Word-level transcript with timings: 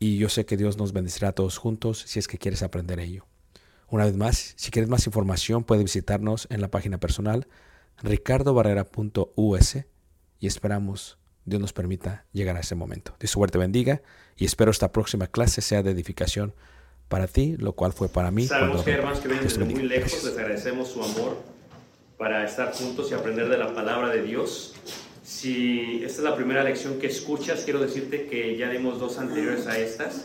y 0.00 0.16
yo 0.16 0.28
sé 0.30 0.46
que 0.46 0.56
Dios 0.56 0.78
nos 0.78 0.92
bendecirá 0.92 1.28
a 1.28 1.32
todos 1.32 1.58
juntos 1.58 2.02
si 2.06 2.18
es 2.18 2.26
que 2.26 2.38
quieres 2.38 2.62
aprender 2.62 2.98
ello. 2.98 3.26
Una 3.86 4.06
vez 4.06 4.16
más, 4.16 4.54
si 4.56 4.70
quieres 4.70 4.88
más 4.88 5.06
información, 5.06 5.62
puedes 5.62 5.84
visitarnos 5.84 6.48
en 6.50 6.60
la 6.60 6.68
página 6.68 6.98
personal 6.98 7.46
ricardobarrera.us 8.02 9.76
y 10.38 10.46
esperamos 10.46 11.18
Dios 11.44 11.60
nos 11.60 11.74
permita 11.74 12.24
llegar 12.32 12.56
a 12.56 12.60
ese 12.60 12.74
momento. 12.74 13.14
Dios 13.20 13.30
suerte 13.30 13.58
bendiga 13.58 14.00
y 14.36 14.46
espero 14.46 14.70
esta 14.70 14.90
próxima 14.90 15.26
clase 15.26 15.60
sea 15.60 15.82
de 15.82 15.90
edificación 15.90 16.54
para 17.08 17.26
ti, 17.26 17.56
lo 17.58 17.74
cual 17.74 17.92
fue 17.92 18.08
para 18.08 18.30
mí. 18.30 18.46
Sabemos 18.46 18.82
que 18.82 18.92
hermanos 18.92 19.20
que 19.20 19.28
vienen 19.28 19.46
desde 19.46 19.64
muy 19.64 19.82
lejos, 19.82 20.24
les 20.24 20.38
agradecemos 20.38 20.88
su 20.88 21.02
amor 21.02 21.42
para 22.16 22.44
estar 22.44 22.72
juntos 22.72 23.10
y 23.10 23.14
aprender 23.14 23.48
de 23.48 23.58
la 23.58 23.74
palabra 23.74 24.08
de 24.08 24.22
Dios. 24.22 24.74
Si 25.30 26.02
esta 26.04 26.18
es 26.18 26.24
la 26.24 26.34
primera 26.34 26.64
lección 26.64 26.98
que 26.98 27.06
escuchas, 27.06 27.62
quiero 27.62 27.78
decirte 27.78 28.26
que 28.26 28.56
ya 28.56 28.68
dimos 28.68 28.98
dos 28.98 29.16
anteriores 29.16 29.68
a 29.68 29.78
estas. 29.78 30.24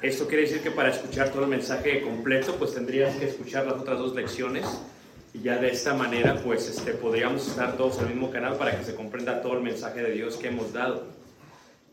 Esto 0.00 0.26
quiere 0.26 0.44
decir 0.44 0.62
que 0.62 0.70
para 0.70 0.88
escuchar 0.88 1.28
todo 1.28 1.42
el 1.42 1.50
mensaje 1.50 2.00
completo, 2.00 2.56
pues 2.56 2.72
tendrías 2.72 3.14
que 3.16 3.26
escuchar 3.26 3.66
las 3.66 3.74
otras 3.74 3.98
dos 3.98 4.14
lecciones. 4.14 4.64
Y 5.34 5.42
ya 5.42 5.58
de 5.58 5.70
esta 5.70 5.92
manera, 5.92 6.40
pues 6.42 6.66
este, 6.66 6.92
podríamos 6.94 7.46
estar 7.46 7.76
todos 7.76 7.98
en 7.98 8.04
el 8.04 8.14
mismo 8.14 8.30
canal 8.30 8.56
para 8.56 8.76
que 8.76 8.82
se 8.84 8.94
comprenda 8.94 9.42
todo 9.42 9.58
el 9.58 9.62
mensaje 9.62 10.02
de 10.02 10.12
Dios 10.12 10.36
que 10.38 10.48
hemos 10.48 10.72
dado. 10.72 11.04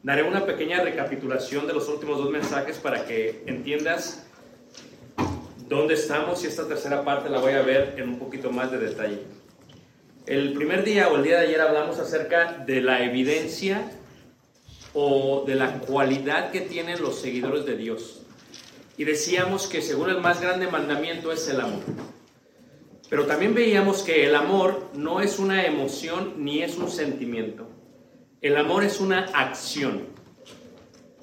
Daré 0.01 0.23
una 0.23 0.45
pequeña 0.45 0.81
recapitulación 0.81 1.67
de 1.67 1.73
los 1.73 1.89
últimos 1.89 2.19
dos 2.19 2.31
mensajes 2.31 2.77
para 2.77 3.05
que 3.05 3.43
entiendas 3.47 4.25
dónde 5.67 5.95
estamos 5.95 6.41
y 6.45 6.47
esta 6.47 6.65
tercera 6.65 7.03
parte 7.03 7.29
la 7.29 7.39
voy 7.39 7.51
a 7.51 7.61
ver 7.63 7.95
en 7.97 8.07
un 8.07 8.17
poquito 8.17 8.49
más 8.49 8.71
de 8.71 8.77
detalle. 8.77 9.38
El 10.29 10.53
primer 10.53 10.83
día 10.83 11.07
o 11.07 11.15
el 11.15 11.23
día 11.23 11.39
de 11.39 11.47
ayer 11.47 11.59
hablamos 11.59 11.97
acerca 11.97 12.63
de 12.63 12.81
la 12.81 13.03
evidencia 13.03 13.89
o 14.93 15.43
de 15.47 15.55
la 15.55 15.79
cualidad 15.79 16.51
que 16.51 16.61
tienen 16.61 17.01
los 17.01 17.19
seguidores 17.19 17.65
de 17.65 17.75
Dios. 17.75 18.21
Y 18.95 19.05
decíamos 19.05 19.65
que 19.65 19.81
según 19.81 20.11
el 20.11 20.21
más 20.21 20.39
grande 20.39 20.67
mandamiento 20.67 21.31
es 21.31 21.47
el 21.49 21.59
amor. 21.59 21.81
Pero 23.09 23.25
también 23.25 23.55
veíamos 23.55 24.03
que 24.03 24.27
el 24.27 24.35
amor 24.35 24.91
no 24.93 25.19
es 25.19 25.39
una 25.39 25.65
emoción 25.65 26.35
ni 26.37 26.61
es 26.61 26.77
un 26.77 26.91
sentimiento. 26.91 27.67
El 28.39 28.55
amor 28.55 28.83
es 28.83 28.99
una 28.99 29.31
acción. 29.33 30.09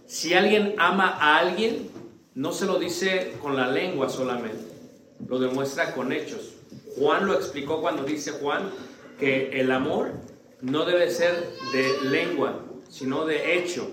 Si 0.07 0.35
alguien 0.35 0.75
ama 0.79 1.17
a 1.21 1.39
alguien, 1.39 1.93
no 2.35 2.51
se 2.51 2.67
lo 2.67 2.81
dice 2.81 3.35
con 3.41 3.55
la 3.55 3.71
lengua 3.71 4.09
solamente, 4.09 4.65
lo 5.29 5.39
demuestra 5.39 5.95
con 5.95 6.11
hechos. 6.11 6.55
Juan 6.99 7.27
lo 7.27 7.35
explicó 7.35 7.81
cuando 7.81 8.03
dice 8.03 8.33
Juan 8.33 8.71
que 9.19 9.61
el 9.61 9.71
amor 9.73 10.13
no 10.61 10.85
debe 10.85 11.11
ser 11.11 11.49
de 11.73 12.09
lengua, 12.11 12.61
sino 12.89 13.25
de 13.25 13.57
hecho 13.57 13.91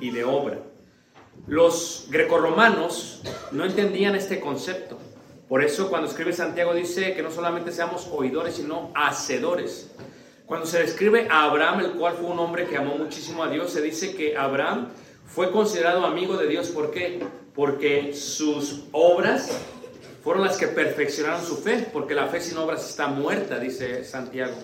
y 0.00 0.10
de 0.10 0.24
obra. 0.24 0.58
Los 1.46 2.06
grecorromanos 2.10 3.22
no 3.52 3.64
entendían 3.64 4.14
este 4.14 4.40
concepto. 4.40 4.98
Por 5.48 5.62
eso 5.62 5.90
cuando 5.90 6.08
escribe 6.08 6.32
Santiago 6.32 6.74
dice 6.74 7.14
que 7.14 7.22
no 7.22 7.30
solamente 7.30 7.70
seamos 7.70 8.08
oidores, 8.10 8.54
sino 8.54 8.90
hacedores. 8.94 9.90
Cuando 10.46 10.66
se 10.66 10.78
describe 10.78 11.28
a 11.30 11.44
Abraham, 11.44 11.80
el 11.80 11.92
cual 11.92 12.14
fue 12.14 12.30
un 12.30 12.38
hombre 12.38 12.66
que 12.66 12.76
amó 12.76 12.96
muchísimo 12.96 13.42
a 13.42 13.48
Dios, 13.48 13.70
se 13.70 13.82
dice 13.82 14.14
que 14.14 14.36
Abraham 14.36 14.88
fue 15.26 15.50
considerado 15.50 16.04
amigo 16.04 16.36
de 16.36 16.48
Dios. 16.48 16.68
¿Por 16.68 16.90
qué? 16.90 17.20
Porque 17.54 18.14
sus 18.14 18.84
obras 18.92 19.58
fueron 20.24 20.42
las 20.42 20.56
que 20.56 20.68
perfeccionaron 20.68 21.44
su 21.44 21.58
fe, 21.58 21.86
porque 21.92 22.14
la 22.14 22.28
fe 22.28 22.40
sin 22.40 22.56
obras 22.56 22.88
está 22.88 23.08
muerta, 23.08 23.58
dice 23.58 24.04
Santiago. 24.04 24.54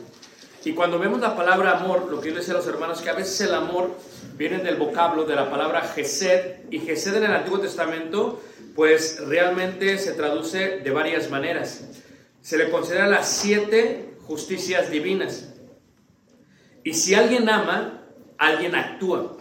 Y 0.64 0.72
cuando 0.72 0.98
vemos 0.98 1.20
la 1.20 1.36
palabra 1.36 1.78
amor, 1.78 2.10
lo 2.10 2.18
que 2.18 2.30
yo 2.30 2.34
les 2.34 2.46
decía 2.46 2.54
a 2.54 2.62
los 2.62 2.66
hermanos, 2.66 3.02
que 3.02 3.10
a 3.10 3.14
veces 3.14 3.38
el 3.42 3.54
amor 3.54 3.94
viene 4.36 4.58
del 4.58 4.76
vocablo 4.76 5.24
de 5.24 5.36
la 5.36 5.50
palabra 5.50 5.82
Gesed, 5.82 6.70
y 6.70 6.78
Gesed 6.78 7.14
en 7.14 7.24
el 7.24 7.32
Antiguo 7.32 7.60
Testamento, 7.60 8.40
pues 8.74 9.20
realmente 9.26 9.98
se 9.98 10.12
traduce 10.12 10.78
de 10.78 10.90
varias 10.90 11.28
maneras. 11.28 11.84
Se 12.40 12.56
le 12.56 12.70
considera 12.70 13.06
las 13.06 13.28
siete 13.28 14.14
justicias 14.26 14.90
divinas. 14.90 15.52
Y 16.84 16.94
si 16.94 17.14
alguien 17.14 17.50
ama, 17.50 18.02
alguien 18.38 18.74
actúa. 18.74 19.36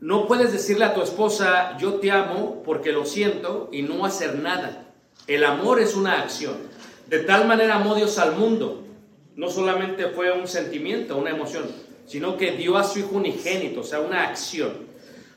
No 0.00 0.26
puedes 0.26 0.52
decirle 0.52 0.86
a 0.86 0.94
tu 0.94 1.02
esposa, 1.02 1.76
yo 1.76 1.94
te 1.94 2.10
amo 2.10 2.62
porque 2.62 2.92
lo 2.92 3.04
siento, 3.04 3.68
y 3.72 3.82
no 3.82 4.06
hacer 4.06 4.36
nada. 4.36 4.87
El 5.28 5.44
amor 5.44 5.78
es 5.80 5.94
una 5.94 6.20
acción. 6.20 6.56
De 7.06 7.20
tal 7.20 7.46
manera 7.46 7.76
amó 7.76 7.94
Dios 7.94 8.18
al 8.18 8.34
mundo 8.34 8.84
no 9.38 9.48
solamente 9.48 10.08
fue 10.08 10.32
un 10.32 10.48
sentimiento, 10.48 11.16
una 11.16 11.30
emoción, 11.30 11.64
sino 12.06 12.36
que 12.36 12.56
dio 12.56 12.76
a 12.76 12.82
su 12.82 12.98
hijo 12.98 13.10
unigénito, 13.12 13.80
o 13.80 13.84
sea, 13.84 14.00
una 14.00 14.24
acción. 14.24 14.88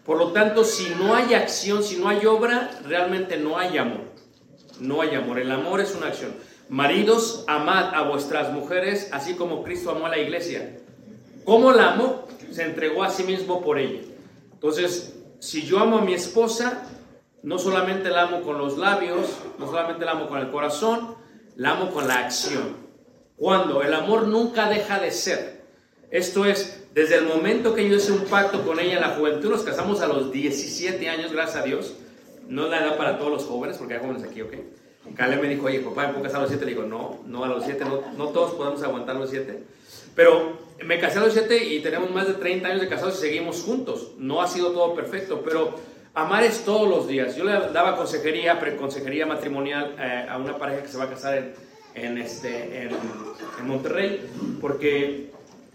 Por 0.04 0.18
lo 0.18 0.32
tanto, 0.32 0.64
si 0.64 0.90
no 0.96 1.14
hay 1.14 1.36
acción, 1.36 1.84
si 1.84 1.98
no 1.98 2.10
hay 2.10 2.26
obra, 2.26 2.72
realmente 2.84 3.38
no 3.38 3.60
hay 3.60 3.78
amor. 3.78 4.02
No 4.80 5.02
hay 5.02 5.14
amor. 5.14 5.38
El 5.38 5.52
amor 5.52 5.82
es 5.82 5.94
una 5.94 6.08
acción. 6.08 6.34
Maridos, 6.68 7.46
amad 7.48 7.94
a 7.94 8.02
vuestras 8.02 8.52
mujeres, 8.52 9.10
así 9.12 9.36
como 9.36 9.64
Cristo 9.64 9.92
amó 9.92 10.08
a 10.08 10.10
la 10.10 10.18
iglesia. 10.18 10.80
¿Cómo 11.46 11.72
la 11.72 11.94
amó? 11.94 12.26
Se 12.52 12.64
entregó 12.64 13.04
a 13.04 13.12
sí 13.12 13.24
mismo 13.24 13.62
por 13.62 13.78
ella. 13.78 14.02
Entonces, 14.52 15.16
si 15.38 15.62
yo 15.62 15.78
amo 15.78 16.00
a 16.00 16.02
mi 16.02 16.16
esposa, 16.16 16.88
no 17.44 17.58
solamente 17.58 18.10
la 18.10 18.24
amo 18.24 18.42
con 18.42 18.58
los 18.58 18.78
labios, 18.78 19.28
no 19.58 19.66
solamente 19.66 20.06
la 20.06 20.12
amo 20.12 20.28
con 20.28 20.40
el 20.40 20.52
corazón, 20.52 21.16
la 21.56 21.72
amo 21.72 21.92
con 21.92 22.08
la 22.08 22.20
acción. 22.20 22.78
Cuando 23.38 23.82
el 23.82 23.94
amor 23.94 24.28
nunca 24.28 24.70
deja 24.70 25.00
de 25.00 25.12
ser. 25.12 25.62
Esto 26.12 26.46
es, 26.46 26.84
desde 26.94 27.16
el 27.16 27.26
momento 27.26 27.74
que 27.74 27.88
yo 27.90 27.96
hice 27.96 28.12
un 28.12 28.26
pacto 28.26 28.66
con 28.66 28.80
ella 28.80 28.96
en 28.96 29.02
la 29.02 29.16
juventud, 29.16 29.50
nos 29.50 29.64
casamos 29.64 30.02
a 30.02 30.08
los 30.08 30.32
17 30.32 31.10
años, 31.10 31.32
gracias 31.32 31.64
a 31.64 31.66
Dios. 31.66 31.96
No 32.48 32.66
es 32.66 32.70
la 32.70 32.86
edad 32.86 32.98
para 32.98 33.18
todos 33.18 33.32
los 33.32 33.46
jóvenes, 33.46 33.78
porque 33.78 33.96
hay 33.96 34.02
jóvenes 34.02 34.24
aquí, 34.24 34.42
¿ok? 34.42 34.54
Caleb 35.16 35.42
me 35.42 35.50
dijo, 35.50 35.66
oye, 35.66 35.80
papá, 35.80 36.08
¿me 36.08 36.14
puedo 36.14 36.24
casar 36.24 36.40
a 36.40 36.42
los 36.42 36.50
7? 36.50 36.66
Le 36.66 36.72
digo, 36.72 36.84
no, 36.84 37.20
no 37.26 37.44
a 37.44 37.48
los 37.48 37.66
7, 37.66 37.84
no, 38.18 38.28
todos 38.28 38.54
podemos 38.54 38.82
aguantar 38.84 39.16
los 39.16 39.30
7. 39.30 39.64
Pero 40.16 40.58
me 40.86 41.00
casé 41.00 41.20
a 41.20 41.22
los 41.22 41.34
7 41.34 41.66
y 41.66 41.80
tenemos 41.80 42.12
más 42.12 42.28
de 42.28 42.34
30 42.36 42.68
años 42.68 42.82
de 42.82 42.88
casados 42.88 43.18
y 43.18 43.22
seguimos 43.22 43.62
juntos. 43.62 44.12
No 44.18 44.42
ha 44.42 44.48
sido 44.48 44.72
todo 44.72 44.94
perfecto, 44.94 45.42
pero 45.44 45.76
amar 46.14 46.44
es 46.44 46.64
todos 46.66 46.88
los 46.88 47.08
días. 47.08 47.36
Yo 47.36 47.44
le 47.44 47.52
daba 47.52 47.96
consejería, 47.96 48.60
preconsejería 48.60 49.26
matrimonial 49.26 49.96
eh, 50.00 50.28
a 50.30 50.38
una 50.38 50.58
pareja 50.58 50.84
que 50.84 50.90
se 50.90 50.98
va 50.98 51.06
a 51.06 51.10
casar 51.10 51.38
en 51.38 51.72
en, 51.96 52.18
este, 52.18 52.84
en, 52.84 52.92
Monterrey, 53.66 54.22
porque 54.60 55.30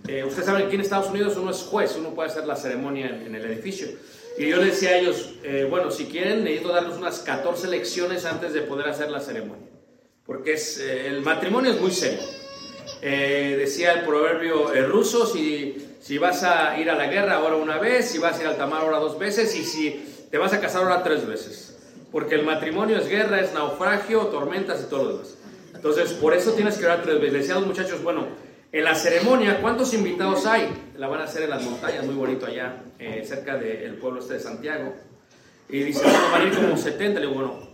eh, 0.09 0.25
ustedes 0.25 0.47
saben 0.47 0.69
que 0.69 0.75
en 0.75 0.81
Estados 0.81 1.11
Unidos 1.11 1.37
uno 1.37 1.51
es 1.51 1.59
juez, 1.59 1.95
uno 1.97 2.15
puede 2.15 2.31
hacer 2.31 2.47
la 2.47 2.57
ceremonia 2.57 3.07
en, 3.07 3.35
el 3.35 3.45
edificio. 3.45 3.89
Y 4.39 4.49
yo 4.49 4.57
le 4.57 4.67
decía 4.67 4.91
a 4.91 4.99
ellos, 4.99 5.35
eh, 5.45 5.67
bueno, 5.69 5.91
si 5.91 6.07
quieren, 6.07 6.45
necesito 6.45 6.73
darles 6.73 6.97
unas 6.97 7.21
14 7.21 7.69
lecciones 7.69 8.25
antes 8.25 8.53
de 8.53 8.63
poder 8.63 8.89
hacer 8.89 9.11
la 9.11 9.21
ceremonia, 9.21 9.69
porque 10.27 10.55
es, 10.55 10.79
eh, 10.79 11.07
el 11.07 11.23
matrimonio 11.23 11.73
es 11.73 11.81
muy 11.81 11.93
serio. 11.93 12.21
decía 13.01 13.93
el 13.93 14.05
proverbio 14.05 14.73
ruso, 14.89 15.27
si, 15.27 15.77
si 16.01 16.19
vas 16.19 16.43
a 16.43 16.79
ir 16.79 16.91
a 16.91 16.95
la 16.95 17.07
guerra 17.07 17.37
ahora 17.37 17.57
una 17.57 17.79
vez, 17.79 18.11
si 18.11 18.19
vas 18.19 18.39
a 18.39 18.43
ir 18.43 18.49
al 18.49 18.57
tamar 18.57 18.83
ahora 18.83 18.99
dos 18.99 19.19
veces 19.19 19.55
y 19.55 19.65
si 19.65 20.16
te 20.31 20.39
vas 20.39 20.53
a 20.53 20.61
casar 20.61 20.83
ahora 20.83 21.03
tres 21.03 21.27
veces. 21.27 21.77
Porque 22.13 22.35
el 22.35 22.45
matrimonio 22.45 22.99
es 22.99 23.09
guerra, 23.09 23.41
es 23.41 23.53
naufragio, 23.53 24.27
tormentas 24.27 24.83
y 24.83 24.91
todo 24.91 25.05
lo 25.05 25.13
demás. 25.13 25.37
Entonces, 25.75 26.13
por 26.15 26.35
eso 26.35 26.53
tienes 26.53 26.79
que 26.79 26.85
orar 26.85 27.03
tres 27.03 27.21
veces. 27.21 27.33
decía 27.33 27.55
a 27.55 27.59
los 27.59 27.67
muchachos, 27.67 28.03
bueno, 28.03 28.27
en 28.73 28.85
la 28.85 28.95
ceremonia, 28.95 29.61
¿cuántos 29.61 29.93
invitados 29.95 30.47
hay? 30.47 30.69
La 30.97 31.09
van 31.09 31.21
a 31.21 31.25
hacer 31.25 31.43
en 31.43 31.51
las 31.51 31.63
montañas, 31.63 32.05
muy 32.05 32.15
bonito 32.15 32.47
allá, 32.47 32.83
eh, 32.99 33.25
cerca 33.27 33.57
del 33.57 33.95
pueblo 33.97 34.21
este 34.21 34.35
de 34.35 34.41
Santiago. 34.41 34.95
Y 35.69 35.83
dice, 35.83 36.03
bueno, 36.03 36.31
van 36.33 36.43
a 36.43 36.45
ir 36.45 36.55
como 36.55 36.77
70. 36.77 37.21
Le 37.21 37.27
digo, 37.27 37.39
bueno, 37.39 37.69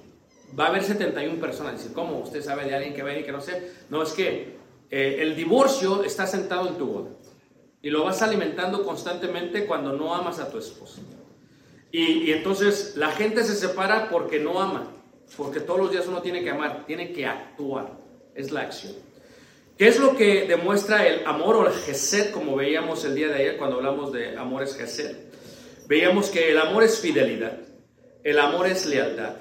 va 0.58 0.66
a 0.66 0.68
haber 0.68 0.82
71 0.82 1.40
personas. 1.40 1.82
Dice, 1.82 1.94
¿cómo? 1.94 2.18
¿Usted 2.18 2.42
sabe 2.42 2.64
de 2.64 2.74
alguien 2.74 2.94
que 2.94 3.02
va 3.02 3.10
a 3.10 3.14
ir 3.14 3.20
y 3.20 3.24
que 3.24 3.32
no 3.32 3.40
sé? 3.40 3.72
No, 3.90 4.02
es 4.02 4.12
que 4.12 4.56
eh, 4.90 5.16
el 5.20 5.34
divorcio 5.36 6.04
está 6.04 6.26
sentado 6.26 6.68
en 6.68 6.76
tu 6.76 6.86
boda. 6.86 7.10
Y 7.82 7.90
lo 7.90 8.04
vas 8.04 8.22
alimentando 8.22 8.84
constantemente 8.84 9.66
cuando 9.66 9.92
no 9.92 10.14
amas 10.14 10.38
a 10.38 10.50
tu 10.50 10.58
esposa. 10.58 11.00
Y, 11.92 12.32
entonces 12.32 12.94
la 12.96 13.12
gente 13.12 13.44
se 13.44 13.54
separa 13.54 14.08
porque 14.08 14.40
no 14.40 14.60
ama. 14.60 14.90
Porque 15.36 15.60
todos 15.60 15.78
los 15.78 15.90
días 15.92 16.06
uno 16.08 16.22
tiene 16.22 16.42
que 16.42 16.50
amar, 16.50 16.84
tiene 16.86 17.12
que 17.12 17.26
actuar 17.26 17.98
es 18.34 18.50
la 18.50 18.62
acción. 18.62 18.94
¿Qué 19.76 19.88
es 19.88 19.98
lo 19.98 20.16
que 20.16 20.46
demuestra 20.46 21.06
el 21.06 21.26
amor 21.26 21.56
o 21.56 21.66
el 21.66 21.72
gesed, 21.72 22.30
como 22.30 22.56
veíamos 22.56 23.04
el 23.04 23.14
día 23.14 23.28
de 23.28 23.34
ayer 23.34 23.56
cuando 23.56 23.76
hablamos 23.76 24.12
de 24.12 24.36
amor 24.36 24.62
es 24.62 24.76
gesed? 24.76 25.16
Veíamos 25.86 26.30
que 26.30 26.50
el 26.50 26.58
amor 26.58 26.82
es 26.82 26.98
fidelidad, 26.98 27.58
el 28.22 28.38
amor 28.38 28.66
es 28.66 28.86
lealtad, 28.86 29.36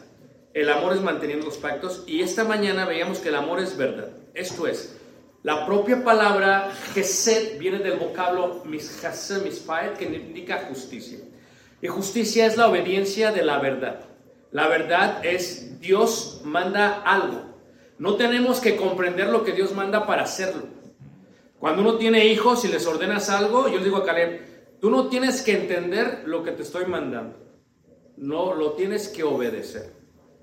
el 0.53 0.69
amor 0.69 0.93
es 0.93 1.01
manteniendo 1.01 1.45
los 1.45 1.57
pactos 1.57 2.03
y 2.07 2.21
esta 2.21 2.43
mañana 2.43 2.85
veíamos 2.85 3.19
que 3.19 3.29
el 3.29 3.35
amor 3.35 3.59
es 3.59 3.77
verdad. 3.77 4.09
Esto 4.33 4.67
es, 4.67 4.95
la 5.43 5.65
propia 5.65 6.03
palabra 6.03 6.71
gesed 6.93 7.57
viene 7.57 7.79
del 7.79 7.97
vocablo 7.97 8.63
mishasem, 8.65 9.43
mispaet, 9.43 9.97
que 9.97 10.05
indica 10.05 10.65
justicia. 10.69 11.19
Y 11.81 11.87
justicia 11.87 12.45
es 12.45 12.57
la 12.57 12.67
obediencia 12.67 13.31
de 13.31 13.43
la 13.43 13.59
verdad. 13.59 14.05
La 14.51 14.67
verdad 14.67 15.25
es 15.25 15.79
Dios 15.79 16.41
manda 16.43 17.01
algo 17.01 17.51
no 18.01 18.15
tenemos 18.15 18.59
que 18.59 18.77
comprender 18.77 19.27
lo 19.27 19.43
que 19.43 19.51
Dios 19.51 19.75
manda 19.75 20.07
para 20.07 20.23
hacerlo. 20.23 20.63
Cuando 21.59 21.83
uno 21.83 21.97
tiene 21.99 22.25
hijos 22.25 22.65
y 22.65 22.67
les 22.67 22.87
ordenas 22.87 23.29
algo, 23.29 23.67
yo 23.67 23.75
les 23.75 23.83
digo 23.83 23.97
a 23.97 24.03
Caleb, 24.03 24.41
tú 24.79 24.89
no 24.89 25.07
tienes 25.07 25.43
que 25.43 25.51
entender 25.55 26.23
lo 26.25 26.41
que 26.41 26.49
te 26.49 26.63
estoy 26.63 26.85
mandando. 26.85 27.37
No, 28.17 28.55
lo 28.55 28.71
tienes 28.71 29.07
que 29.07 29.23
obedecer, 29.23 29.93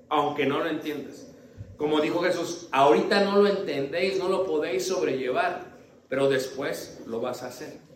aunque 0.07 0.45
no 0.45 0.59
lo 0.59 0.67
entiendas. 0.67 1.33
Como 1.75 1.99
dijo 1.99 2.21
Jesús, 2.21 2.69
ahorita 2.71 3.25
no 3.25 3.41
lo 3.41 3.49
entendéis, 3.49 4.17
no 4.19 4.29
lo 4.29 4.45
podéis 4.45 4.87
sobrellevar, 4.87 5.65
pero 6.07 6.29
después 6.29 7.03
lo 7.07 7.19
vas 7.19 7.43
a 7.43 7.47
hacer. 7.47 7.88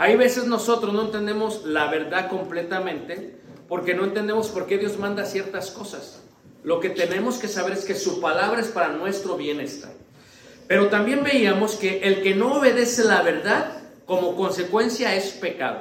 Hay 0.00 0.16
veces 0.16 0.46
nosotros 0.46 0.94
no 0.94 1.02
entendemos 1.02 1.66
la 1.66 1.90
verdad 1.90 2.30
completamente 2.30 3.36
porque 3.68 3.92
no 3.92 4.04
entendemos 4.04 4.48
por 4.48 4.66
qué 4.66 4.78
Dios 4.78 4.96
manda 4.98 5.26
ciertas 5.26 5.70
cosas. 5.70 6.22
Lo 6.62 6.80
que 6.80 6.88
tenemos 6.88 7.36
que 7.36 7.48
saber 7.48 7.74
es 7.74 7.84
que 7.84 7.94
su 7.94 8.18
palabra 8.18 8.62
es 8.62 8.68
para 8.68 8.88
nuestro 8.88 9.36
bienestar. 9.36 9.92
Pero 10.66 10.88
también 10.88 11.22
veíamos 11.22 11.74
que 11.74 11.98
el 11.98 12.22
que 12.22 12.34
no 12.34 12.54
obedece 12.54 13.04
la 13.04 13.20
verdad, 13.20 13.82
como 14.06 14.36
consecuencia, 14.36 15.14
es 15.14 15.32
pecado. 15.32 15.80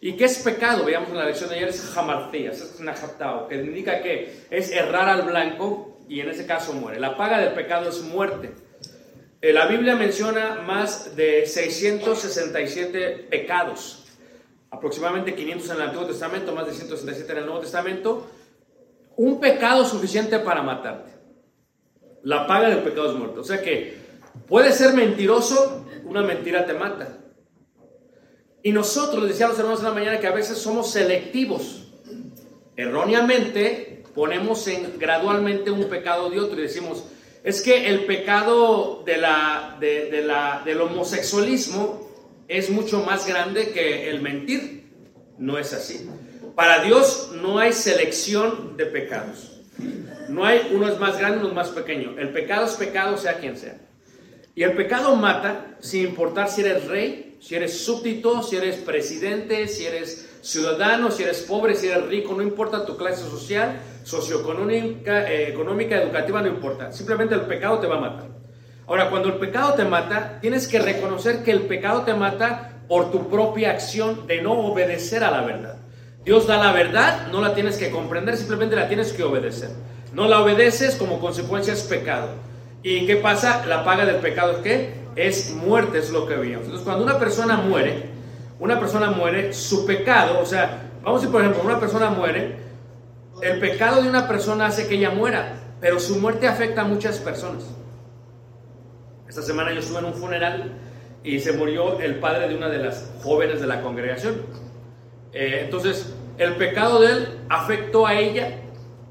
¿Y 0.00 0.12
qué 0.12 0.26
es 0.26 0.38
pecado? 0.38 0.84
Veamos 0.84 1.08
en 1.08 1.16
la 1.16 1.26
lección 1.26 1.50
de 1.50 1.56
ayer, 1.56 1.70
es 1.70 1.80
jamartías, 1.92 2.60
es 2.60 2.78
najaptao, 2.78 3.48
que 3.48 3.56
indica 3.56 4.00
que 4.00 4.44
es 4.48 4.70
errar 4.70 5.08
al 5.08 5.22
blanco 5.22 5.98
y 6.08 6.20
en 6.20 6.28
ese 6.28 6.46
caso 6.46 6.72
muere. 6.72 7.00
La 7.00 7.16
paga 7.16 7.40
del 7.40 7.54
pecado 7.54 7.88
es 7.88 8.00
muerte. 8.00 8.52
Eh, 9.42 9.54
la 9.54 9.66
Biblia 9.66 9.96
menciona 9.96 10.56
más 10.66 11.16
de 11.16 11.46
667 11.46 13.28
pecados, 13.30 14.04
aproximadamente 14.70 15.34
500 15.34 15.70
en 15.70 15.76
el 15.76 15.82
Antiguo 15.82 16.06
Testamento, 16.06 16.54
más 16.54 16.66
de 16.66 16.74
167 16.74 17.32
en 17.32 17.38
el 17.38 17.46
Nuevo 17.46 17.60
Testamento, 17.60 18.26
un 19.16 19.40
pecado 19.40 19.86
suficiente 19.86 20.38
para 20.40 20.62
matarte. 20.62 21.12
La 22.22 22.46
paga 22.46 22.68
del 22.68 22.80
pecado 22.80 23.12
es 23.12 23.16
muerte. 23.16 23.40
O 23.40 23.44
sea 23.44 23.62
que 23.62 23.98
puede 24.46 24.72
ser 24.72 24.92
mentiroso, 24.92 25.86
una 26.04 26.20
mentira 26.22 26.66
te 26.66 26.74
mata. 26.74 27.16
Y 28.62 28.72
nosotros, 28.72 29.26
decía 29.26 29.48
los 29.48 29.58
hermanos 29.58 29.80
en 29.80 29.86
la 29.86 29.94
mañana, 29.94 30.20
que 30.20 30.26
a 30.26 30.32
veces 30.32 30.58
somos 30.58 30.90
selectivos. 30.90 31.88
Erróneamente 32.76 34.04
ponemos 34.14 34.66
en 34.68 34.98
gradualmente 34.98 35.70
un 35.70 35.84
pecado 35.84 36.28
de 36.28 36.40
otro 36.40 36.58
y 36.58 36.62
decimos, 36.62 37.04
es 37.42 37.62
que 37.62 37.88
el 37.88 38.04
pecado 38.04 39.02
de 39.04 39.16
la, 39.16 39.76
de 39.80 40.22
la, 40.22 40.62
del 40.64 40.80
homosexualismo 40.80 42.08
es 42.48 42.70
mucho 42.70 43.02
más 43.02 43.26
grande 43.26 43.70
que 43.70 44.10
el 44.10 44.20
mentir. 44.20 44.90
No 45.38 45.58
es 45.58 45.72
así. 45.72 46.08
Para 46.54 46.82
Dios 46.82 47.30
no 47.34 47.58
hay 47.58 47.72
selección 47.72 48.76
de 48.76 48.86
pecados. 48.86 49.62
No 50.28 50.44
hay 50.44 50.70
uno 50.72 50.88
es 50.88 50.98
más 50.98 51.18
grande, 51.18 51.38
uno 51.38 51.48
es 51.48 51.54
más 51.54 51.68
pequeño. 51.70 52.16
El 52.18 52.30
pecado 52.30 52.66
es 52.66 52.72
pecado, 52.72 53.16
sea 53.16 53.38
quien 53.38 53.56
sea. 53.56 53.78
Y 54.54 54.62
el 54.62 54.74
pecado 54.74 55.16
mata 55.16 55.76
sin 55.80 56.08
importar 56.08 56.50
si 56.50 56.60
eres 56.60 56.86
rey, 56.86 57.38
si 57.40 57.54
eres 57.54 57.78
súbdito, 57.78 58.42
si 58.42 58.56
eres 58.56 58.76
presidente, 58.76 59.66
si 59.68 59.86
eres 59.86 60.29
ciudadano, 60.42 61.10
si 61.10 61.22
eres 61.22 61.42
pobre, 61.42 61.74
si 61.74 61.88
eres 61.88 62.06
rico, 62.06 62.34
no 62.34 62.42
importa 62.42 62.84
tu 62.86 62.96
clase 62.96 63.22
social, 63.24 63.80
socioeconómica, 64.04 65.30
eh, 65.30 65.48
económica, 65.48 66.00
educativa, 66.00 66.40
no 66.42 66.48
importa. 66.48 66.92
Simplemente 66.92 67.34
el 67.34 67.42
pecado 67.42 67.78
te 67.78 67.86
va 67.86 67.96
a 67.96 68.00
matar. 68.00 68.28
Ahora, 68.86 69.08
cuando 69.08 69.28
el 69.28 69.34
pecado 69.34 69.74
te 69.74 69.84
mata, 69.84 70.38
tienes 70.40 70.66
que 70.66 70.80
reconocer 70.80 71.44
que 71.44 71.52
el 71.52 71.62
pecado 71.62 72.02
te 72.02 72.14
mata 72.14 72.82
por 72.88 73.12
tu 73.12 73.28
propia 73.28 73.70
acción 73.70 74.26
de 74.26 74.42
no 74.42 74.52
obedecer 74.52 75.22
a 75.22 75.30
la 75.30 75.42
verdad. 75.42 75.76
Dios 76.24 76.46
da 76.46 76.56
la 76.56 76.72
verdad, 76.72 77.28
no 77.28 77.40
la 77.40 77.54
tienes 77.54 77.76
que 77.76 77.90
comprender, 77.90 78.36
simplemente 78.36 78.76
la 78.76 78.88
tienes 78.88 79.12
que 79.12 79.22
obedecer. 79.22 79.70
No 80.12 80.26
la 80.26 80.40
obedeces, 80.40 80.96
como 80.96 81.20
consecuencia 81.20 81.72
es 81.72 81.82
pecado. 81.82 82.30
¿Y 82.82 83.06
qué 83.06 83.16
pasa? 83.16 83.64
La 83.66 83.84
paga 83.84 84.04
del 84.04 84.16
pecado 84.16 84.52
es 84.52 84.58
qué? 84.58 84.94
Es 85.14 85.54
muerte, 85.54 85.98
es 85.98 86.10
lo 86.10 86.26
que 86.26 86.34
vimos. 86.34 86.62
Entonces, 86.64 86.84
cuando 86.84 87.04
una 87.04 87.18
persona 87.18 87.58
muere, 87.58 88.10
una 88.60 88.78
persona 88.78 89.10
muere, 89.10 89.52
su 89.52 89.86
pecado, 89.86 90.38
o 90.40 90.46
sea, 90.46 90.90
vamos 91.02 91.18
a 91.18 91.20
decir, 91.20 91.32
por 91.32 91.40
ejemplo, 91.40 91.62
una 91.64 91.80
persona 91.80 92.10
muere, 92.10 92.56
el 93.42 93.58
pecado 93.58 94.02
de 94.02 94.08
una 94.08 94.28
persona 94.28 94.66
hace 94.66 94.86
que 94.86 94.96
ella 94.96 95.10
muera, 95.10 95.54
pero 95.80 95.98
su 95.98 96.20
muerte 96.20 96.46
afecta 96.46 96.82
a 96.82 96.84
muchas 96.84 97.18
personas. 97.18 97.64
Esta 99.26 99.42
semana 99.42 99.72
yo 99.72 99.80
estuve 99.80 100.00
en 100.00 100.04
un 100.04 100.14
funeral 100.14 100.72
y 101.24 101.40
se 101.40 101.54
murió 101.54 102.00
el 102.00 102.16
padre 102.16 102.48
de 102.48 102.56
una 102.56 102.68
de 102.68 102.78
las 102.78 103.10
jóvenes 103.22 103.60
de 103.60 103.66
la 103.66 103.80
congregación. 103.80 104.42
Eh, 105.32 105.62
entonces, 105.64 106.14
el 106.36 106.56
pecado 106.56 107.00
de 107.00 107.12
él 107.12 107.28
afectó 107.48 108.06
a 108.06 108.14
ella, 108.14 108.60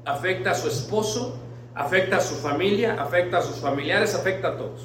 afecta 0.04 0.52
a 0.52 0.54
su 0.54 0.68
esposo, 0.68 1.40
afecta 1.74 2.18
a 2.18 2.20
su 2.20 2.36
familia, 2.36 2.96
afecta 3.00 3.38
a 3.38 3.42
sus 3.42 3.56
familiares, 3.56 4.14
afecta 4.14 4.48
a 4.48 4.56
todos. 4.56 4.82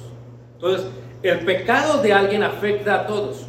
Entonces, 0.54 0.86
el 1.22 1.40
pecado 1.44 2.02
de 2.02 2.12
alguien 2.12 2.42
afecta 2.42 3.02
a 3.02 3.06
todos. 3.06 3.46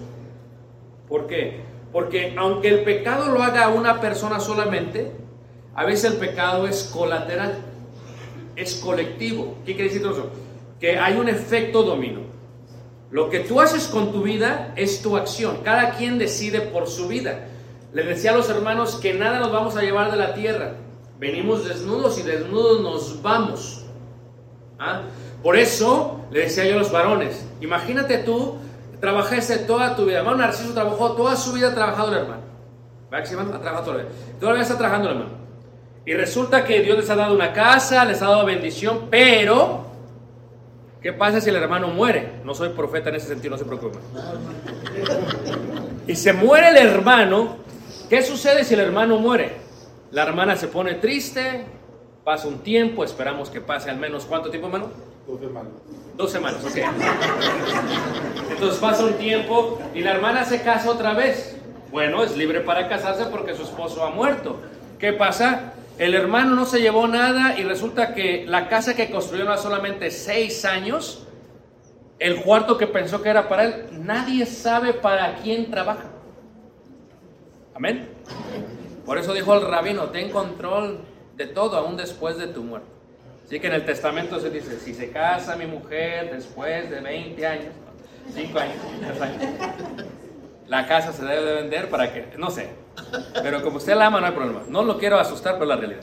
¿Por 1.07 1.27
qué? 1.27 1.61
Porque 1.91 2.33
aunque 2.37 2.69
el 2.69 2.83
pecado 2.83 3.31
lo 3.31 3.41
haga 3.41 3.69
una 3.69 4.01
persona 4.01 4.39
solamente, 4.39 5.11
a 5.73 5.85
veces 5.85 6.11
el 6.11 6.17
pecado 6.17 6.67
es 6.67 6.83
colateral, 6.93 7.57
es 8.55 8.75
colectivo. 8.75 9.57
¿Qué 9.65 9.75
quiere 9.75 9.89
decir 9.89 10.05
eso? 10.05 10.29
Que 10.79 10.97
hay 10.97 11.17
un 11.17 11.29
efecto 11.29 11.83
dominó. 11.83 12.21
Lo 13.09 13.29
que 13.29 13.39
tú 13.39 13.61
haces 13.61 13.87
con 13.87 14.11
tu 14.11 14.23
vida 14.23 14.73
es 14.75 15.01
tu 15.01 15.15
acción. 15.15 15.59
Cada 15.63 15.91
quien 15.91 16.17
decide 16.17 16.61
por 16.61 16.87
su 16.87 17.07
vida. 17.07 17.47
Le 17.93 18.03
decía 18.03 18.31
a 18.31 18.37
los 18.37 18.49
hermanos 18.49 18.95
que 18.97 19.13
nada 19.13 19.39
nos 19.39 19.51
vamos 19.51 19.77
a 19.77 19.81
llevar 19.81 20.11
de 20.11 20.17
la 20.17 20.33
tierra. 20.33 20.73
Venimos 21.19 21.67
desnudos 21.67 22.19
y 22.19 22.23
desnudos 22.23 22.81
nos 22.81 23.21
vamos. 23.21 23.85
¿Ah? 24.77 25.03
Por 25.41 25.55
eso 25.57 26.21
le 26.31 26.41
decía 26.41 26.65
yo 26.65 26.75
a 26.75 26.79
los 26.79 26.91
varones, 26.91 27.47
imagínate 27.61 28.19
tú, 28.19 28.57
trabajaste 28.99 29.59
toda 29.59 29.95
tu 29.95 30.05
vida. 30.05 30.19
Hermano 30.19 30.37
Narciso 30.37 30.73
trabajó 30.73 31.13
toda 31.13 31.35
su 31.35 31.53
vida 31.53 31.73
trabajado 31.73 32.09
el 32.09 32.19
hermano. 32.19 32.41
¿Va 33.13 33.23
que 33.23 33.29
ha 33.33 33.37
trabajado 33.37 33.83
toda 33.83 33.97
la 33.97 34.03
vida? 34.03 34.15
Todavía 34.39 34.61
está 34.63 34.77
trabajando 34.77 35.09
el 35.09 35.17
hermano. 35.17 35.37
Y 36.05 36.13
resulta 36.13 36.63
que 36.63 36.81
Dios 36.81 36.97
les 36.97 37.09
ha 37.09 37.15
dado 37.15 37.35
una 37.35 37.51
casa, 37.51 38.05
les 38.05 38.21
ha 38.21 38.27
dado 38.27 38.45
bendición, 38.45 39.07
pero 39.09 39.85
¿qué 41.01 41.11
pasa 41.11 41.41
si 41.41 41.49
el 41.49 41.57
hermano 41.57 41.89
muere? 41.89 42.39
No 42.45 42.55
soy 42.55 42.69
profeta 42.69 43.09
en 43.09 43.15
ese 43.15 43.27
sentido, 43.27 43.51
no 43.51 43.57
se 43.57 43.65
preocupen. 43.65 43.99
Y 46.07 46.15
se 46.15 46.31
muere 46.31 46.69
el 46.69 46.77
hermano, 46.77 47.57
¿qué 48.09 48.21
sucede 48.23 48.63
si 48.63 48.73
el 48.73 48.79
hermano 48.79 49.19
muere? 49.19 49.57
La 50.11 50.23
hermana 50.23 50.55
se 50.55 50.69
pone 50.69 50.93
triste, 50.95 51.65
pasa 52.23 52.47
un 52.47 52.59
tiempo, 52.59 53.03
esperamos 53.03 53.49
que 53.49 53.59
pase 53.59 53.89
al 53.89 53.97
menos 53.97 54.25
cuánto 54.25 54.49
tiempo, 54.49 54.67
hermano? 54.67 54.89
Dos 55.27 55.39
semanas. 55.41 55.73
Dos 56.15 56.31
semanas, 56.31 56.63
ok. 56.63 56.77
Entonces 58.49 58.79
pasa 58.79 59.03
un 59.03 59.13
tiempo 59.15 59.77
y 59.93 59.99
la 59.99 60.11
hermana 60.11 60.45
se 60.45 60.61
casa 60.61 60.89
otra 60.89 61.13
vez. 61.13 61.57
Bueno, 61.91 62.23
es 62.23 62.37
libre 62.37 62.61
para 62.61 62.87
casarse 62.87 63.25
porque 63.25 63.53
su 63.53 63.63
esposo 63.63 64.05
ha 64.05 64.09
muerto. 64.09 64.57
¿Qué 64.97 65.11
pasa? 65.11 65.73
El 65.97 66.13
hermano 66.13 66.55
no 66.55 66.65
se 66.65 66.79
llevó 66.79 67.07
nada 67.07 67.57
y 67.59 67.63
resulta 67.63 68.13
que 68.13 68.45
la 68.47 68.69
casa 68.69 68.95
que 68.95 69.11
construyó 69.11 69.51
hace 69.51 69.63
solamente 69.63 70.11
seis 70.11 70.63
años, 70.63 71.27
el 72.19 72.41
cuarto 72.41 72.77
que 72.77 72.87
pensó 72.87 73.21
que 73.21 73.29
era 73.29 73.49
para 73.49 73.65
él, 73.65 73.85
nadie 73.91 74.45
sabe 74.45 74.93
para 74.93 75.35
quién 75.35 75.69
trabaja. 75.69 76.05
Amén. 77.75 78.09
Por 79.05 79.17
eso 79.17 79.33
dijo 79.33 79.53
el 79.55 79.61
rabino, 79.61 80.05
ten 80.05 80.29
control 80.29 80.99
de 81.35 81.47
todo 81.47 81.77
aún 81.77 81.97
después 81.97 82.37
de 82.37 82.47
tu 82.47 82.63
muerte. 82.63 82.96
Así 83.47 83.61
que 83.61 83.67
en 83.67 83.73
el 83.73 83.85
testamento 83.85 84.41
se 84.41 84.49
dice, 84.49 84.77
si 84.77 84.93
se 84.93 85.09
casa 85.09 85.55
mi 85.55 85.65
mujer 85.65 86.35
después 86.35 86.89
de 86.89 86.99
20 86.99 87.47
años, 87.47 87.73
5 88.35 88.59
años, 88.59 88.75
3 89.07 89.21
años, 89.21 89.41
la 90.67 90.85
casa 90.85 91.13
se 91.13 91.23
debe 91.23 91.45
de 91.45 91.53
vender 91.53 91.89
para 91.89 92.11
que, 92.13 92.27
no 92.37 92.51
sé, 92.51 92.67
pero 93.41 93.63
como 93.63 93.77
usted 93.77 93.95
la 93.95 94.07
ama 94.07 94.19
no 94.19 94.25
hay 94.25 94.33
problema. 94.33 94.63
No 94.67 94.83
lo 94.83 94.97
quiero 94.97 95.17
asustar, 95.17 95.53
pero 95.53 95.65
la 95.65 95.77
realidad. 95.77 96.01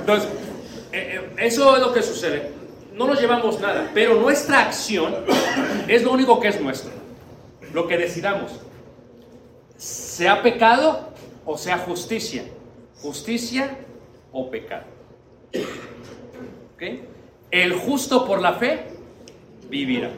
Entonces, 0.00 0.30
eh, 0.90 1.20
eh, 1.20 1.30
eso 1.36 1.76
es 1.76 1.82
lo 1.82 1.92
que 1.92 2.02
sucede. 2.02 2.50
No 2.94 3.06
nos 3.06 3.20
llevamos 3.20 3.60
nada, 3.60 3.90
pero 3.92 4.14
nuestra 4.14 4.60
acción 4.60 5.14
es 5.86 6.02
lo 6.02 6.12
único 6.12 6.40
que 6.40 6.48
es 6.48 6.60
nuestro. 6.62 6.92
Lo 7.74 7.86
que 7.86 7.98
decidamos. 7.98 8.52
Sea 9.76 10.42
pecado 10.42 11.12
o 11.44 11.58
sea 11.58 11.76
justicia. 11.76 12.44
Justicia 13.02 13.76
o 14.32 14.50
pecado. 14.50 14.93
El 17.50 17.72
justo 17.72 18.26
por 18.26 18.42
la 18.42 18.54
fe 18.54 18.80
vivirá. 19.70 20.10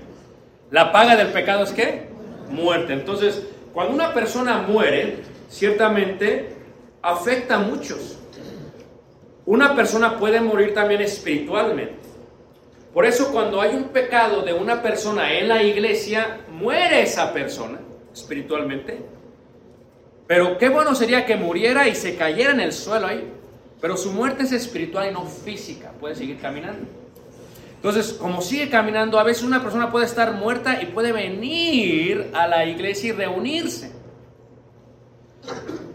La 0.71 0.90
paga 0.90 1.16
del 1.16 1.28
pecado 1.28 1.64
es 1.64 1.73
qué? 1.73 2.09
Muerte. 2.49 2.95
Entonces, 2.95 3.47
cuando 3.73 3.95
una 3.95 4.14
persona 4.14 4.62
muere, 4.62 5.19
ciertamente 5.49 6.57
afecta 7.02 7.57
a 7.57 7.59
muchos. 7.59 8.19
Una 9.45 9.76
persona 9.76 10.19
puede 10.19 10.40
morir 10.40 10.75
también 10.75 11.02
espiritualmente. 11.02 11.95
Por 12.93 13.05
eso 13.05 13.31
cuando 13.31 13.61
hay 13.61 13.76
un 13.76 13.90
pecado 13.90 14.43
de 14.43 14.55
una 14.55 14.83
persona 14.83 15.33
en 15.35 15.49
la 15.49 15.62
iglesia, 15.62 16.40
muere 16.50 17.02
esa 17.02 17.33
persona 17.33 17.78
espiritualmente 18.12 19.16
pero 20.26 20.59
qué 20.59 20.69
bueno 20.69 20.95
sería 20.95 21.25
que 21.25 21.37
muriera 21.37 21.87
y 21.88 21.95
se 21.95 22.16
cayera 22.16 22.50
en 22.50 22.61
el 22.61 22.73
suelo 22.73 23.07
ahí. 23.07 23.33
Pero 23.80 23.97
su 23.97 24.12
muerte 24.12 24.45
es 24.45 24.52
espiritual 24.52 25.11
y 25.11 25.12
no 25.12 25.25
física. 25.26 25.92
Puede 26.00 26.14
seguir 26.14 26.38
caminando. 26.38 26.87
Entonces, 27.76 28.14
como 28.14 28.40
sigue 28.40 28.68
caminando, 28.71 29.18
a 29.18 29.23
veces 29.23 29.45
una 29.45 29.62
persona 29.62 29.90
puede 29.90 30.06
estar 30.06 30.33
muerta 30.33 30.83
y 30.83 30.87
puede 30.87 31.12
venir 31.12 32.30
a 32.35 32.49
la 32.49 32.64
iglesia 32.64 33.11
y 33.11 33.12
reunirse. 33.12 33.92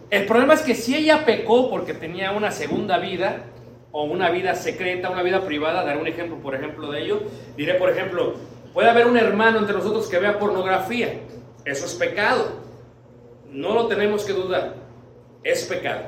El 0.10 0.26
problema 0.26 0.54
es 0.54 0.62
que 0.62 0.76
si 0.76 0.96
ella 0.96 1.26
pecó 1.26 1.70
porque 1.70 1.94
tenía 1.94 2.32
una 2.32 2.52
segunda 2.52 2.98
vida 2.98 3.44
o 3.92 4.04
una 4.04 4.30
vida 4.30 4.56
secreta, 4.56 5.10
una 5.10 5.24
vida 5.24 5.46
privada, 5.46 5.84
daré 5.84 6.00
un 6.00 6.08
ejemplo, 6.08 6.38
por 6.38 6.56
ejemplo, 6.56 6.92
de 6.92 7.02
ello. 7.02 7.24
Diré, 7.58 7.74
por 7.76 7.90
ejemplo, 7.90 8.36
puede 8.74 8.90
haber 8.90 9.08
un 9.08 9.18
hermano 9.18 9.60
entre 9.60 9.76
nosotros 9.76 10.08
que 10.08 10.20
vea 10.20 10.40
pornografía. 10.40 11.20
Eso 11.66 11.86
es 11.86 11.94
pecado 11.96 12.62
no 13.52 13.74
lo 13.74 13.88
tenemos 13.88 14.24
que 14.24 14.34
dudar, 14.34 14.76
es 15.44 15.66
pecado. 15.66 16.04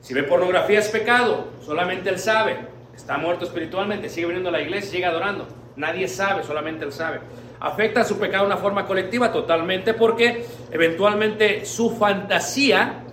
Si 0.00 0.14
ve 0.14 0.22
pornografía 0.22 0.78
es 0.78 0.88
pecado, 0.88 1.48
solamente 1.60 2.08
él 2.08 2.18
sabe, 2.18 2.56
está 2.94 3.18
muerto 3.18 3.44
espiritualmente, 3.44 4.08
sigue 4.08 4.26
viniendo 4.26 4.48
a 4.48 4.52
la 4.52 4.60
iglesia, 4.60 4.90
sigue 4.90 5.06
adorando. 5.06 5.46
Nadie 5.76 6.08
sabe, 6.08 6.42
solamente 6.42 6.84
él 6.84 6.92
sabe. 6.92 7.20
Afecta 7.60 8.04
su 8.04 8.18
pecado 8.18 8.44
de 8.44 8.52
una 8.52 8.56
forma 8.56 8.86
colectiva 8.86 9.30
totalmente 9.32 9.94
porque 9.94 10.46
eventualmente 10.70 11.64
su 11.66 11.90
fantasía 11.96 13.04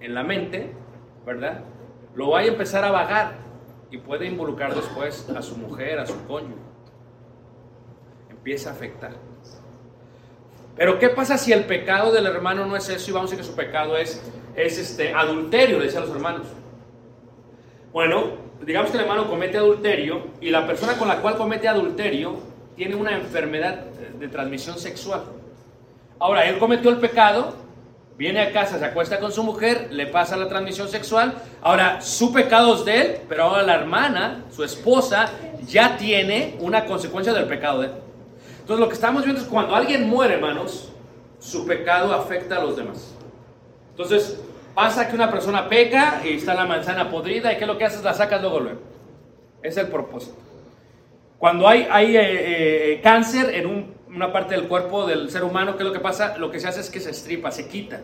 en 0.00 0.14
la 0.14 0.22
mente, 0.22 0.72
¿verdad? 1.26 1.64
Lo 2.14 2.30
va 2.30 2.40
a 2.40 2.44
empezar 2.44 2.84
a 2.84 2.90
vagar 2.90 3.34
y 3.90 3.98
puede 3.98 4.26
involucrar 4.26 4.74
después 4.74 5.28
a 5.30 5.42
su 5.42 5.56
mujer, 5.56 5.98
a 5.98 6.06
su 6.06 6.24
cónyuge. 6.26 6.62
Empieza 8.30 8.70
a 8.70 8.72
afectar. 8.72 9.12
Pero 10.76 10.98
¿qué 10.98 11.10
pasa 11.10 11.36
si 11.36 11.52
el 11.52 11.64
pecado 11.64 12.12
del 12.12 12.26
hermano 12.26 12.64
no 12.64 12.76
es 12.76 12.88
eso 12.88 13.10
y 13.10 13.12
vamos 13.12 13.30
a 13.30 13.36
decir 13.36 13.44
que 13.44 13.50
su 13.50 13.56
pecado 13.56 13.96
es, 13.96 14.22
es 14.56 14.78
este, 14.78 15.12
adulterio, 15.12 15.78
le 15.78 15.86
decían 15.86 16.02
los 16.02 16.12
hermanos? 16.12 16.46
Bueno, 17.92 18.32
digamos 18.62 18.90
que 18.90 18.96
el 18.96 19.04
hermano 19.04 19.28
comete 19.28 19.58
adulterio 19.58 20.28
y 20.40 20.50
la 20.50 20.66
persona 20.66 20.96
con 20.96 21.08
la 21.08 21.20
cual 21.20 21.36
comete 21.36 21.68
adulterio 21.68 22.36
tiene 22.76 22.94
una 22.94 23.16
enfermedad 23.16 23.84
de 24.18 24.28
transmisión 24.28 24.78
sexual. 24.78 25.22
Ahora, 26.18 26.46
él 26.48 26.58
cometió 26.58 26.90
el 26.90 26.98
pecado, 26.98 27.54
viene 28.16 28.40
a 28.40 28.52
casa, 28.52 28.78
se 28.78 28.84
acuesta 28.84 29.18
con 29.18 29.32
su 29.32 29.42
mujer, 29.42 29.88
le 29.90 30.06
pasa 30.06 30.36
la 30.36 30.48
transmisión 30.48 30.88
sexual. 30.88 31.34
Ahora, 31.62 32.00
su 32.02 32.32
pecado 32.32 32.74
es 32.74 32.84
de 32.84 33.00
él, 33.00 33.16
pero 33.28 33.44
ahora 33.44 33.62
la 33.62 33.74
hermana, 33.74 34.44
su 34.50 34.62
esposa, 34.62 35.30
ya 35.66 35.96
tiene 35.96 36.56
una 36.60 36.84
consecuencia 36.84 37.32
del 37.32 37.46
pecado 37.46 37.80
de 37.80 37.86
él. 37.86 37.92
Entonces 38.60 38.80
lo 38.80 38.88
que 38.88 38.94
estamos 38.94 39.24
viendo 39.24 39.40
es 39.42 39.48
cuando 39.48 39.74
alguien 39.74 40.08
muere, 40.08 40.34
hermanos, 40.34 40.92
su 41.38 41.66
pecado 41.66 42.12
afecta 42.12 42.56
a 42.56 42.60
los 42.62 42.76
demás. 42.76 43.09
Entonces 44.00 44.40
pasa 44.74 45.08
que 45.08 45.14
una 45.14 45.30
persona 45.30 45.68
peca 45.68 46.22
y 46.24 46.34
está 46.34 46.54
la 46.54 46.64
manzana 46.64 47.10
podrida 47.10 47.52
y 47.52 47.56
¿qué 47.56 47.62
es 47.62 47.68
lo 47.68 47.76
que 47.76 47.84
haces? 47.84 48.02
La 48.02 48.14
sacas 48.14 48.40
luego 48.40 48.60
luego. 48.60 48.80
Es 49.62 49.76
el 49.76 49.88
propósito. 49.88 50.36
Cuando 51.38 51.68
hay, 51.68 51.86
hay 51.90 52.16
eh, 52.16 52.92
eh, 52.92 53.00
cáncer 53.02 53.54
en 53.54 53.66
un 53.66 54.00
una 54.14 54.32
parte 54.32 54.54
del 54.54 54.66
cuerpo 54.66 55.06
del 55.06 55.30
ser 55.30 55.44
humano, 55.44 55.76
¿qué 55.76 55.82
es 55.82 55.88
lo 55.88 55.92
que 55.92 56.00
pasa? 56.00 56.36
Lo 56.36 56.50
que 56.50 56.58
se 56.58 56.68
hace 56.68 56.80
es 56.80 56.90
que 56.90 57.00
se 57.00 57.10
estripa, 57.10 57.50
se 57.50 57.68
quita. 57.68 58.00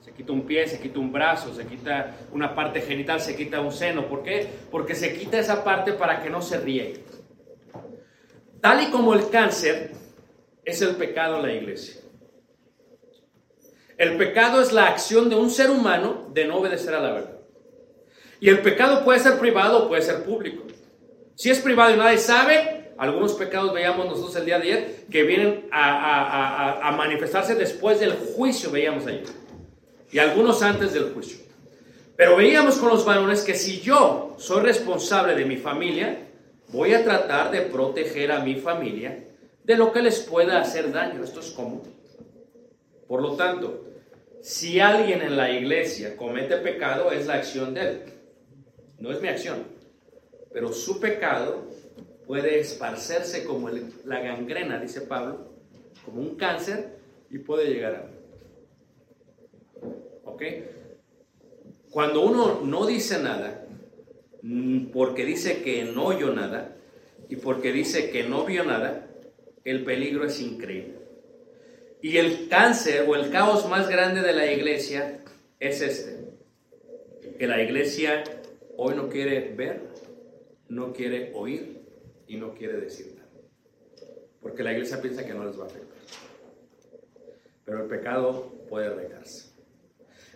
Se 0.00 0.12
quita 0.12 0.32
un 0.32 0.42
pie, 0.42 0.68
se 0.68 0.80
quita 0.80 1.00
un 1.00 1.12
brazo, 1.12 1.52
se 1.54 1.66
quita 1.66 2.14
una 2.32 2.54
parte 2.54 2.80
genital, 2.80 3.20
se 3.20 3.34
quita 3.34 3.60
un 3.60 3.72
seno. 3.72 4.06
¿Por 4.06 4.22
qué? 4.22 4.48
Porque 4.70 4.94
se 4.94 5.16
quita 5.16 5.38
esa 5.38 5.64
parte 5.64 5.94
para 5.94 6.22
que 6.22 6.30
no 6.30 6.42
se 6.42 6.58
riegue. 6.60 7.04
Tal 8.60 8.84
y 8.84 8.90
como 8.90 9.14
el 9.14 9.28
cáncer 9.30 9.92
es 10.64 10.80
el 10.82 10.94
pecado 10.94 11.36
en 11.36 11.42
la 11.42 11.52
iglesia. 11.52 12.01
El 14.02 14.16
pecado 14.16 14.60
es 14.60 14.72
la 14.72 14.86
acción 14.86 15.30
de 15.30 15.36
un 15.36 15.48
ser 15.48 15.70
humano 15.70 16.26
de 16.34 16.44
no 16.44 16.56
obedecer 16.56 16.92
a 16.92 16.98
la 16.98 17.12
verdad. 17.12 17.36
Y 18.40 18.48
el 18.48 18.60
pecado 18.60 19.04
puede 19.04 19.20
ser 19.20 19.38
privado 19.38 19.84
o 19.84 19.88
puede 19.88 20.02
ser 20.02 20.24
público. 20.24 20.64
Si 21.36 21.50
es 21.50 21.60
privado 21.60 21.94
y 21.94 21.96
nadie 21.96 22.18
sabe, 22.18 22.94
algunos 22.98 23.34
pecados 23.34 23.72
veíamos 23.72 24.06
nosotros 24.06 24.34
el 24.34 24.44
día 24.44 24.58
de 24.58 24.64
ayer 24.64 25.04
que 25.08 25.22
vienen 25.22 25.68
a, 25.70 26.92
manifestarse 26.96 27.54
después 27.54 28.00
del 28.00 28.14
juicio, 28.14 28.72
veíamos 28.72 29.06
ayer. 29.06 29.22
Y 30.10 30.18
algunos 30.18 30.64
antes 30.64 30.92
del 30.94 31.12
juicio. 31.12 31.38
Pero 32.16 32.34
veíamos 32.34 32.78
con 32.78 32.88
los 32.88 33.04
varones 33.04 33.42
que 33.42 33.54
si 33.54 33.82
yo 33.82 34.34
soy 34.36 34.62
responsable 34.64 35.36
de 35.36 35.44
mi 35.44 35.58
familia, 35.58 36.26
voy 36.72 36.92
a 36.92 37.04
tratar 37.04 37.52
de 37.52 37.60
proteger 37.60 38.32
a 38.32 38.40
mi 38.40 38.56
familia 38.56 39.28
de 39.62 39.76
lo 39.76 39.92
que 39.92 40.02
les 40.02 40.18
pueda 40.18 40.60
hacer 40.60 40.90
daño. 40.90 41.22
Esto 41.22 41.38
es 41.38 41.52
común. 41.52 41.82
Por 43.06 43.22
lo 43.22 43.36
tanto, 43.36 43.91
si 44.42 44.80
alguien 44.80 45.22
en 45.22 45.36
la 45.36 45.52
iglesia 45.52 46.16
comete 46.16 46.56
pecado, 46.56 47.12
es 47.12 47.26
la 47.26 47.34
acción 47.34 47.74
de 47.74 47.80
él. 47.80 48.02
No 48.98 49.12
es 49.12 49.22
mi 49.22 49.28
acción. 49.28 49.62
Pero 50.52 50.72
su 50.72 50.98
pecado 50.98 51.68
puede 52.26 52.58
esparcerse 52.58 53.44
como 53.44 53.70
la 53.70 54.20
gangrena, 54.20 54.80
dice 54.80 55.02
Pablo, 55.02 55.52
como 56.04 56.20
un 56.20 56.34
cáncer 56.34 56.98
y 57.30 57.38
puede 57.38 57.72
llegar 57.72 57.94
a 57.94 58.10
¿Ok? 60.24 60.42
Cuando 61.90 62.22
uno 62.22 62.62
no 62.64 62.84
dice 62.86 63.22
nada, 63.22 63.64
mm, 64.42 64.86
porque 64.86 65.24
dice 65.24 65.62
que 65.62 65.84
no 65.84 66.06
oyó 66.06 66.32
nada 66.32 66.76
y 67.28 67.36
porque 67.36 67.72
dice 67.72 68.10
que 68.10 68.24
no 68.24 68.44
vio 68.44 68.64
nada, 68.64 69.08
el 69.64 69.84
peligro 69.84 70.26
es 70.26 70.40
increíble. 70.40 71.01
Y 72.02 72.18
el 72.18 72.48
cáncer 72.48 73.06
o 73.08 73.14
el 73.14 73.30
caos 73.30 73.68
más 73.68 73.88
grande 73.88 74.20
de 74.20 74.32
la 74.32 74.52
iglesia 74.52 75.20
es 75.60 75.80
este, 75.80 76.18
que 77.38 77.46
la 77.46 77.62
iglesia 77.62 78.24
hoy 78.76 78.94
no 78.94 79.08
quiere 79.08 79.54
ver 79.54 79.92
no 80.72 80.92
quiere 80.92 81.32
oír 81.34 81.82
y 82.26 82.36
no 82.36 82.54
quiere 82.54 82.80
decir 82.80 83.14
nada. 83.14 83.28
Porque 84.40 84.62
la 84.62 84.72
iglesia 84.72 85.00
piensa 85.00 85.24
que 85.24 85.34
no 85.34 85.44
les 85.44 85.58
va 85.58 85.64
a 85.64 85.66
afectar. 85.66 85.98
Pero 87.64 87.82
el 87.82 87.88
pecado 87.88 88.52
puede 88.68 88.88
regarse. 88.88 89.52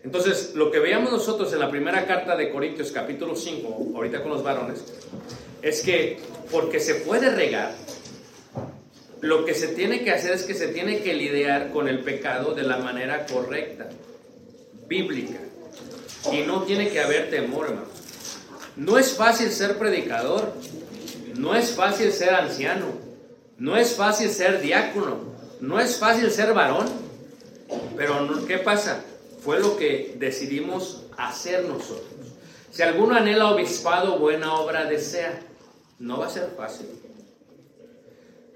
Entonces, 0.05 0.55
lo 0.55 0.71
que 0.71 0.79
veíamos 0.79 1.11
nosotros 1.11 1.53
en 1.53 1.59
la 1.59 1.71
primera 1.71 2.07
carta 2.07 2.37
de 2.37 2.51
Corintios 2.51 2.93
capítulo 2.93 3.35
5, 3.35 3.93
ahorita 3.97 4.23
con 4.23 4.31
los 4.31 4.45
varones, 4.45 4.85
es 5.63 5.83
que 5.83 6.19
porque 6.53 6.79
se 6.79 6.97
puede 6.97 7.31
regar, 7.35 7.75
lo 9.27 9.45
que 9.45 9.55
se 9.55 9.69
tiene 9.69 10.05
que 10.05 10.13
hacer 10.13 10.33
es 10.33 10.45
que 10.45 10.55
se 10.55 10.69
tiene 10.69 11.01
que 11.01 11.13
lidiar 11.13 11.71
con 11.73 11.89
el 11.89 12.01
pecado 12.01 12.55
de 12.55 12.63
la 12.63 12.79
manera 12.79 13.27
correcta, 13.27 13.89
bíblica. 14.87 15.41
Y 16.33 16.43
no 16.43 16.63
tiene 16.63 16.91
que 16.91 17.01
haber 17.01 17.29
temor, 17.29 17.67
hermano. 17.67 17.89
No 18.77 18.99
es 18.99 19.15
fácil 19.15 19.51
ser 19.51 19.79
predicador, 19.79 20.53
no 21.35 21.57
es 21.57 21.73
fácil 21.73 22.13
ser 22.13 22.35
anciano, 22.35 22.87
no 23.59 23.77
es 23.77 23.95
fácil 23.95 24.31
ser 24.31 24.61
diácono, 24.61 25.19
no 25.61 25.81
es 25.81 25.97
fácil 25.97 26.31
ser 26.31 26.55
varón. 26.55 26.87
Pero 27.97 28.47
¿qué 28.47 28.59
pasa? 28.59 29.03
Fue 29.41 29.59
lo 29.59 29.77
que 29.77 30.15
decidimos 30.19 31.05
hacer 31.17 31.65
nosotros. 31.65 32.07
Si 32.71 32.83
alguno 32.83 33.17
anhela 33.17 33.51
obispado, 33.51 34.19
buena 34.19 34.55
obra 34.55 34.85
desea. 34.85 35.41
No 35.99 36.19
va 36.19 36.27
a 36.27 36.31
ser 36.31 36.51
fácil. 36.57 36.87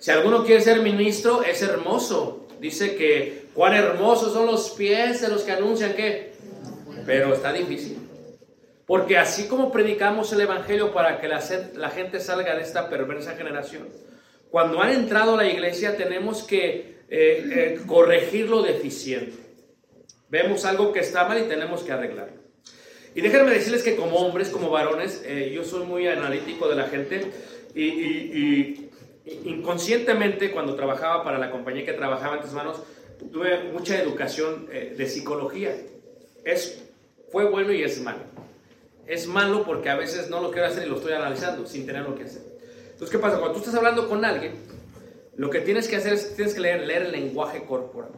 Si 0.00 0.10
alguno 0.10 0.44
quiere 0.44 0.62
ser 0.62 0.80
ministro, 0.80 1.44
es 1.44 1.62
hermoso. 1.62 2.48
Dice 2.58 2.96
que 2.96 3.44
cuán 3.54 3.74
hermosos 3.74 4.32
son 4.32 4.46
los 4.46 4.70
pies 4.70 5.20
de 5.20 5.28
los 5.28 5.42
que 5.42 5.52
anuncian 5.52 5.92
que, 5.92 6.32
pero 7.06 7.34
está 7.34 7.52
difícil. 7.52 7.98
Porque 8.86 9.18
así 9.18 9.46
como 9.46 9.70
predicamos 9.70 10.32
el 10.32 10.40
Evangelio 10.40 10.92
para 10.92 11.20
que 11.20 11.28
la, 11.28 11.90
gente 11.90 12.18
salga 12.18 12.56
de 12.56 12.62
esta 12.62 12.88
perversa 12.88 13.36
generación, 13.36 13.88
cuando 14.50 14.80
han 14.82 14.90
entrado 14.90 15.34
a 15.34 15.36
la 15.36 15.48
iglesia 15.48 15.96
tenemos 15.96 16.42
que 16.42 16.98
eh, 17.08 17.08
eh, 17.08 17.80
corregir 17.86 18.48
lo 18.48 18.62
deficiente. 18.62 19.36
Vemos 20.28 20.64
algo 20.64 20.92
que 20.92 21.00
está 21.00 21.28
mal 21.28 21.38
y 21.38 21.42
tenemos 21.42 21.82
que 21.82 21.92
arreglarlo. 21.92 22.40
Y 23.14 23.20
déjenme 23.20 23.50
decirles 23.50 23.82
que 23.82 23.96
como 23.96 24.16
hombres, 24.16 24.48
como 24.48 24.70
varones, 24.70 25.22
eh, 25.24 25.52
yo 25.54 25.62
soy 25.62 25.84
muy 25.84 26.06
analítico 26.06 26.68
de 26.68 26.76
la 26.76 26.88
gente 26.88 27.30
y, 27.74 28.89
inconscientemente 29.24 30.50
cuando 30.50 30.74
trabajaba 30.74 31.24
para 31.24 31.38
la 31.38 31.50
compañía 31.50 31.84
que 31.84 31.92
trabajaba 31.92 32.40
en 32.42 32.54
manos, 32.54 32.82
tuve 33.32 33.64
mucha 33.72 34.00
educación 34.00 34.66
de 34.66 35.06
psicología. 35.06 35.76
Es, 36.44 36.82
fue 37.30 37.44
bueno 37.48 37.72
y 37.72 37.82
es 37.82 38.00
malo 38.00 38.30
es 39.10 39.26
malo 39.26 39.64
porque 39.64 39.88
a 39.90 39.96
veces 39.96 40.30
no 40.30 40.40
lo 40.40 40.52
quiero 40.52 40.68
hacer 40.68 40.86
y 40.86 40.88
lo 40.88 40.96
estoy 40.96 41.14
analizando 41.14 41.66
sin 41.66 41.84
tener 41.84 42.02
lo 42.02 42.14
que 42.14 42.22
hacer. 42.24 42.42
Entonces, 42.92 43.10
¿qué 43.10 43.18
pasa? 43.18 43.38
Cuando 43.38 43.54
tú 43.54 43.58
estás 43.58 43.74
hablando 43.74 44.08
con 44.08 44.24
alguien, 44.24 44.52
lo 45.34 45.50
que 45.50 45.60
tienes 45.60 45.88
que 45.88 45.96
hacer 45.96 46.12
es, 46.12 46.36
tienes 46.36 46.54
que 46.54 46.60
leer, 46.60 46.86
leer 46.86 47.02
el 47.02 47.12
lenguaje 47.12 47.64
corporal. 47.64 48.12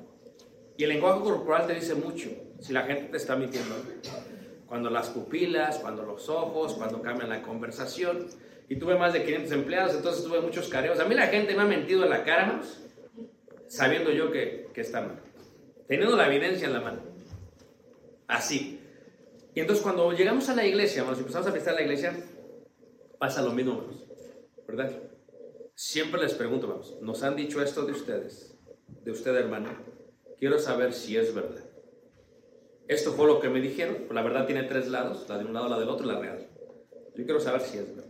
Y 0.77 0.83
el 0.85 0.91
lenguaje 0.91 1.23
corporal 1.23 1.67
te 1.67 1.75
dice 1.75 1.95
mucho 1.95 2.29
si 2.61 2.75
la 2.75 2.83
gente 2.83 3.05
te 3.05 3.17
está 3.17 3.37
mintiendo. 3.37 3.75
Cuando 4.67 4.91
las 4.91 5.09
pupilas, 5.09 5.79
cuando 5.79 6.03
los 6.03 6.29
ojos, 6.29 6.75
cuando 6.75 7.01
cambian 7.01 7.31
la 7.31 7.41
conversación. 7.41 8.27
Y 8.73 8.77
tuve 8.77 8.97
más 8.97 9.13
de 9.13 9.23
500 9.23 9.53
empleados, 9.53 9.95
entonces 9.95 10.25
tuve 10.25 10.41
muchos 10.41 10.67
careos. 10.69 10.99
A 10.99 11.05
mí 11.05 11.15
la 11.15 11.27
gente 11.27 11.55
me 11.55 11.61
ha 11.61 11.67
mentido 11.67 12.05
en 12.05 12.09
la 12.09 12.25
cara, 12.25 12.59
sabiendo 13.69 14.11
yo 14.11 14.33
que, 14.33 14.71
que 14.73 14.81
está 14.81 15.03
mal. 15.03 15.21
Teniendo 15.87 16.17
la 16.17 16.27
evidencia 16.27 16.69
en 16.69 16.73
la 16.73 16.81
mano. 16.81 17.03
Así. 18.27 18.81
Y 19.55 19.61
entonces 19.61 19.83
cuando 19.83 20.11
llegamos 20.13 20.49
a 20.49 20.55
la 20.55 20.65
iglesia, 20.65 21.03
cuando 21.03 21.21
empezamos 21.21 21.49
a 21.49 21.51
visitar 21.51 21.75
la 21.75 21.83
iglesia, 21.83 22.17
pasa 23.19 23.43
lo 23.43 23.53
mismo, 23.53 23.85
¿verdad? 24.67 24.91
Siempre 25.75 26.23
les 26.23 26.33
pregunto, 26.33 26.67
vamos, 26.67 26.97
nos 27.03 27.23
han 27.25 27.37
dicho 27.37 27.63
esto 27.63 27.85
de 27.85 27.93
ustedes, 27.93 28.57
de 29.05 29.11
usted 29.11 29.37
hermano, 29.37 29.69
quiero 30.39 30.59
saber 30.59 30.95
si 30.95 31.19
es 31.19 31.35
verdad. 31.35 31.63
Esto 32.89 33.13
fue 33.13 33.27
lo 33.27 33.39
que 33.39 33.51
me 33.51 33.61
dijeron, 33.61 34.07
la 34.13 34.23
verdad 34.23 34.47
tiene 34.47 34.63
tres 34.63 34.89
lados, 34.89 35.27
la 35.29 35.37
de 35.37 35.45
un 35.45 35.53
lado, 35.53 35.69
la 35.69 35.79
del 35.79 35.91
otro, 35.91 36.07
la 36.07 36.19
real. 36.19 36.49
Yo 37.15 37.25
quiero 37.27 37.39
saber 37.39 37.61
si 37.61 37.77
es 37.77 37.87
verdad. 37.87 38.02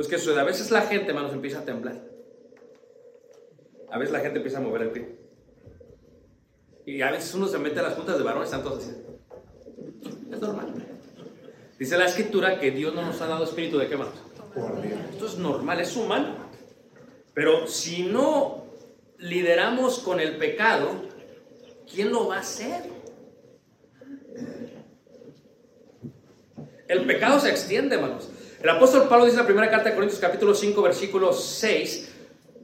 Entonces, 0.00 0.24
¿qué? 0.32 0.40
A 0.40 0.44
veces 0.44 0.70
la 0.70 0.80
gente, 0.82 1.08
hermanos, 1.08 1.34
empieza 1.34 1.58
a 1.58 1.64
temblar. 1.66 2.00
A 3.90 3.98
veces 3.98 4.12
la 4.12 4.20
gente 4.20 4.38
empieza 4.38 4.56
a 4.56 4.62
mover 4.62 4.82
el 4.82 4.90
pie. 4.92 5.18
Y 6.86 7.02
a 7.02 7.10
veces 7.10 7.34
uno 7.34 7.46
se 7.46 7.58
mete 7.58 7.80
a 7.80 7.82
las 7.82 7.92
puntas 7.94 8.16
de 8.16 8.24
varones, 8.24 8.48
están 8.48 8.62
todos 8.62 8.82
así. 8.82 8.96
Es 10.32 10.40
normal. 10.40 10.72
Dice 11.78 11.98
la 11.98 12.06
escritura 12.06 12.58
que 12.58 12.70
Dios 12.70 12.94
no 12.94 13.02
nos 13.02 13.20
ha 13.20 13.26
dado 13.26 13.44
espíritu 13.44 13.76
de 13.76 13.88
qué 13.88 13.98
más. 13.98 14.08
Esto 15.12 15.26
es 15.26 15.36
normal, 15.36 15.80
es 15.80 15.94
humano. 15.94 16.34
Pero 17.34 17.66
si 17.66 18.04
no 18.04 18.64
lideramos 19.18 19.98
con 19.98 20.18
el 20.18 20.38
pecado, 20.38 20.92
¿quién 21.92 22.10
lo 22.10 22.28
va 22.28 22.36
a 22.36 22.40
hacer? 22.40 22.84
El 26.88 27.06
pecado 27.06 27.38
se 27.38 27.50
extiende, 27.50 27.96
hermanos. 27.96 28.30
El 28.60 28.68
apóstol 28.68 29.08
Pablo 29.08 29.24
dice 29.24 29.36
en 29.36 29.42
la 29.42 29.46
primera 29.46 29.70
carta 29.70 29.88
de 29.88 29.94
Corintios 29.94 30.20
capítulo 30.20 30.54
5 30.54 30.82
versículo 30.82 31.32
6, 31.32 32.12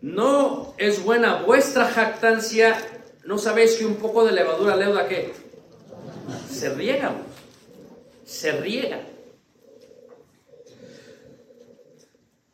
no 0.02 0.74
es 0.76 1.02
buena 1.02 1.42
vuestra 1.42 1.86
jactancia, 1.86 2.76
no 3.24 3.38
sabéis 3.38 3.76
que 3.76 3.86
un 3.86 3.96
poco 3.96 4.26
de 4.26 4.32
levadura 4.32 4.76
leuda 4.76 5.08
que 5.08 5.32
se 6.50 6.74
riega 6.74 7.14
se 8.26 8.52
riega. 8.52 9.00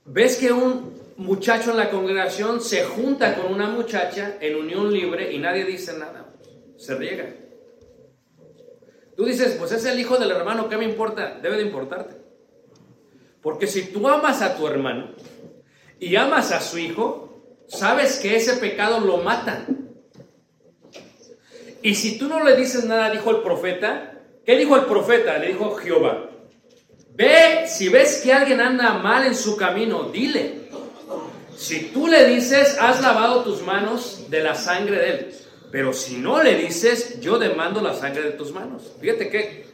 ¿Ves 0.04 0.36
que 0.36 0.52
un 0.52 1.00
muchacho 1.16 1.72
en 1.72 1.78
la 1.78 1.90
congregación 1.90 2.60
se 2.60 2.84
junta 2.84 3.34
con 3.34 3.52
una 3.52 3.68
muchacha 3.68 4.36
en 4.40 4.54
unión 4.54 4.92
libre 4.92 5.32
y 5.32 5.38
nadie 5.38 5.64
dice 5.64 5.94
nada? 5.94 6.26
Se 6.76 6.94
riega. 6.94 7.34
Tú 9.16 9.24
dices, 9.24 9.56
pues 9.58 9.72
es 9.72 9.84
el 9.84 9.98
hijo 9.98 10.16
del 10.18 10.30
hermano, 10.30 10.68
¿qué 10.68 10.76
me 10.76 10.84
importa? 10.84 11.38
Debe 11.40 11.56
de 11.56 11.62
importarte. 11.62 12.21
Porque 13.42 13.66
si 13.66 13.82
tú 13.86 14.08
amas 14.08 14.40
a 14.40 14.56
tu 14.56 14.66
hermano 14.66 15.10
y 15.98 16.16
amas 16.16 16.52
a 16.52 16.60
su 16.60 16.78
hijo, 16.78 17.42
sabes 17.68 18.18
que 18.20 18.36
ese 18.36 18.54
pecado 18.54 19.00
lo 19.00 19.18
mata. 19.18 19.66
Y 21.82 21.96
si 21.96 22.18
tú 22.18 22.28
no 22.28 22.44
le 22.44 22.56
dices 22.56 22.84
nada, 22.84 23.10
dijo 23.10 23.30
el 23.30 23.42
profeta, 23.42 24.12
¿Qué 24.44 24.56
dijo 24.56 24.76
el 24.76 24.86
profeta? 24.86 25.38
Le 25.38 25.48
dijo 25.48 25.76
Jehová. 25.76 26.28
Ve, 27.14 27.64
si 27.68 27.88
ves 27.88 28.20
que 28.22 28.32
alguien 28.32 28.60
anda 28.60 28.94
mal 28.94 29.24
en 29.26 29.34
su 29.34 29.56
camino, 29.56 30.04
dile. 30.12 30.62
Si 31.56 31.90
tú 31.92 32.08
le 32.08 32.26
dices, 32.26 32.76
has 32.80 33.00
lavado 33.00 33.44
tus 33.44 33.62
manos 33.62 34.26
de 34.30 34.42
la 34.42 34.54
sangre 34.54 34.98
de 34.98 35.10
él, 35.10 35.34
pero 35.70 35.92
si 35.92 36.16
no 36.16 36.42
le 36.42 36.56
dices, 36.56 37.20
yo 37.20 37.38
demando 37.38 37.80
la 37.80 37.94
sangre 37.94 38.22
de 38.22 38.30
tus 38.32 38.52
manos. 38.52 38.94
Fíjate 39.00 39.28
que 39.28 39.64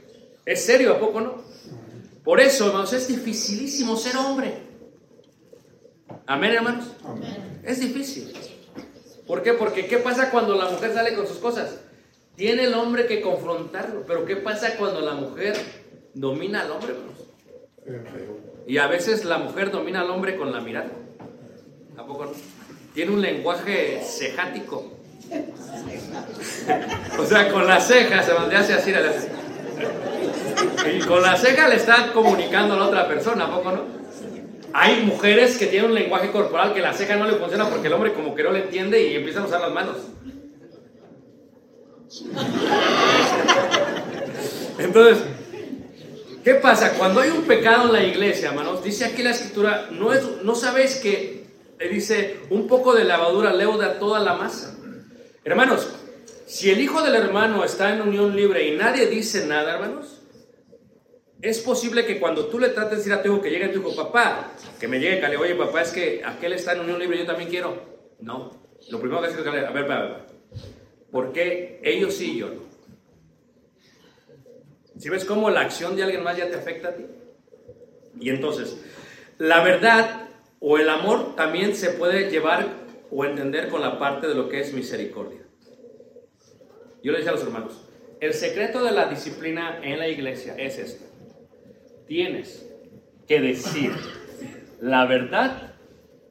es 0.45 0.65
serio, 0.65 0.93
¿a 0.93 0.99
poco 0.99 1.21
no? 1.21 1.43
Por 2.29 2.41
eso, 2.41 2.67
hermanos, 2.67 2.93
es 2.93 3.09
dificilísimo 3.09 3.97
ser 3.97 4.15
hombre. 4.19 4.53
Amén, 6.27 6.53
hermanos. 6.53 6.85
Es 7.63 7.81
difícil. 7.81 8.35
¿Por 9.27 9.43
qué? 9.43 9.55
Porque 9.55 9.87
¿qué 9.87 9.97
pasa 9.97 10.31
cuando 10.31 10.55
la 10.55 10.69
mujer 10.69 10.93
sale 10.93 11.15
con 11.15 11.27
sus 11.27 11.39
cosas? 11.39 11.81
Tiene 12.37 12.65
el 12.65 12.75
hombre 12.75 13.07
que 13.07 13.23
confrontarlo, 13.23 14.05
pero 14.07 14.27
¿qué 14.27 14.37
pasa 14.37 14.77
cuando 14.77 15.01
la 15.01 15.15
mujer 15.15 15.57
domina 16.13 16.61
al 16.61 16.73
hombre, 16.73 16.97
Y 18.67 18.77
a 18.77 18.89
veces 18.89 19.25
la 19.25 19.39
mujer 19.39 19.71
domina 19.71 20.03
al 20.03 20.11
hombre 20.11 20.37
con 20.37 20.53
la 20.53 20.61
mirada. 20.61 20.91
¿A 21.97 22.05
poco 22.05 22.27
no? 22.27 22.33
Tiene 22.93 23.11
un 23.11 23.23
lenguaje 23.23 24.03
cejático. 24.05 24.85
o 27.19 27.25
sea, 27.25 27.51
con 27.51 27.67
las 27.67 27.89
cejas 27.89 28.27
se 28.27 28.33
hace 28.55 28.75
así. 28.75 28.91
Y 28.91 30.68
con 31.07 31.23
la 31.23 31.37
ceja 31.37 31.69
le 31.69 31.77
está 31.77 32.13
comunicando 32.13 32.75
a 32.75 32.79
la 32.79 32.87
otra 32.87 33.09
persona, 33.09 33.45
¿a 33.45 33.55
poco 33.55 33.73
no? 33.73 33.99
Hay 34.73 35.03
mujeres 35.03 35.57
que 35.57 35.67
tienen 35.67 35.91
un 35.91 35.95
lenguaje 35.95 36.31
corporal 36.31 36.75
que 36.75 36.81
la 36.81 36.93
ceja 36.93 37.17
no 37.17 37.27
le 37.27 37.35
funciona 37.35 37.69
porque 37.69 37.87
el 37.87 37.93
hombre 37.95 38.13
como 38.13 38.35
que 38.35 38.43
no 38.43 38.51
le 38.51 38.65
entiende 38.65 39.03
y 39.03 39.17
empiezan 39.17 39.45
a 39.45 39.47
usar 39.47 39.61
las 39.61 39.73
manos. 39.73 39.97
Entonces, 44.79 45.25
¿qué 46.45 46.55
pasa? 46.55 46.95
Cuando 46.95 47.21
hay 47.21 47.31
un 47.31 47.43
pecado 47.43 47.87
en 47.87 47.93
la 47.93 48.03
iglesia, 48.03 48.51
hermanos, 48.51 48.83
dice 48.85 49.07
aquí 49.07 49.23
la 49.23 49.31
escritura, 49.31 49.89
no, 49.91 50.13
es, 50.13 50.23
no 50.43 50.55
sabéis 50.55 50.97
que, 50.97 51.47
dice, 51.91 52.41
un 52.51 52.67
poco 52.67 52.95
de 52.95 53.05
lavadura 53.05 53.53
leuda 53.53 53.99
toda 53.99 54.21
la 54.21 54.35
masa. 54.35 54.77
Hermanos, 55.45 55.89
si 56.47 56.71
el 56.71 56.81
hijo 56.81 57.03
del 57.03 57.15
hermano 57.15 57.65
está 57.65 57.95
en 57.95 58.03
unión 58.03 58.37
libre 58.37 58.69
y 58.69 58.77
nadie 58.77 59.07
dice 59.07 59.47
nada, 59.47 59.75
hermanos, 59.75 60.18
es 61.41 61.61
posible 61.61 62.05
que 62.05 62.19
cuando 62.19 62.47
tú 62.47 62.59
le 62.59 62.71
trates 62.71 62.91
de 62.91 62.97
decir 62.97 63.13
a 63.13 63.23
tu 63.23 63.29
hijo 63.29 63.41
que 63.43 63.51
llegue 63.51 63.69
tu 63.69 63.81
hijo, 63.81 63.95
papá, 63.95 64.53
que 64.81 64.89
me 64.89 64.99
llegue, 64.99 65.21
que 65.21 65.29
le 65.29 65.37
oye, 65.37 65.55
papá, 65.55 65.83
es 65.83 65.93
que 65.93 66.23
aquel 66.25 66.53
está 66.53 66.73
en 66.73 66.81
unión 66.81 66.99
libre, 66.99 67.19
yo 67.19 67.27
también 67.27 67.49
quiero. 67.49 67.81
No, 68.21 68.51
lo 68.91 69.01
primero 69.01 69.21
que 69.21 69.29
haces 69.29 69.39
es 69.39 69.45
que, 69.45 69.51
a 69.51 69.53
ver, 69.53 69.91
a 69.91 70.03
ver, 70.03 70.17
¿por 71.13 71.33
qué 71.33 71.81
ellos 71.85 72.15
sí 72.15 72.33
y 72.33 72.39
yo 72.39 72.49
no? 72.49 72.69
Si 74.99 75.09
ves 75.09 75.25
cómo 75.25 75.49
la 75.49 75.61
acción 75.61 75.95
de 75.95 76.03
alguien 76.03 76.25
más 76.25 76.37
ya 76.37 76.49
te 76.49 76.57
afecta 76.57 76.89
a 76.89 76.95
ti? 76.97 77.07
Y 78.21 78.31
entonces, 78.31 78.77
la 79.39 79.63
verdad 79.63 80.29
o 80.59 80.77
el 80.77 80.89
amor 80.89 81.37
también 81.37 81.77
se 81.77 81.91
puede 81.91 82.31
llevar 82.31 82.67
o 83.13 83.25
entender 83.25 83.69
con 83.69 83.81
la 83.81 83.97
parte 83.99 84.27
de 84.27 84.35
lo 84.35 84.49
que 84.49 84.61
es 84.61 84.73
misericordia. 84.73 85.43
Yo 87.01 87.13
le 87.13 87.19
decía 87.19 87.31
a 87.31 87.35
los 87.37 87.45
hermanos, 87.45 87.85
el 88.21 88.35
secreto 88.35 88.83
de 88.83 88.91
la 88.91 89.07
disciplina 89.09 89.81
en 89.85 90.01
la 90.01 90.09
iglesia 90.09 90.57
es 90.59 90.79
este. 90.79 91.08
Tienes 92.09 92.67
que 93.27 93.41
decir 93.41 93.93
la 94.81 95.05
verdad 95.05 95.75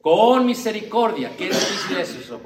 con 0.00 0.44
misericordia. 0.44 1.30
¿Qué 1.38 1.46
difícil 1.46 1.96
es 1.98 2.16
eso, 2.16 2.40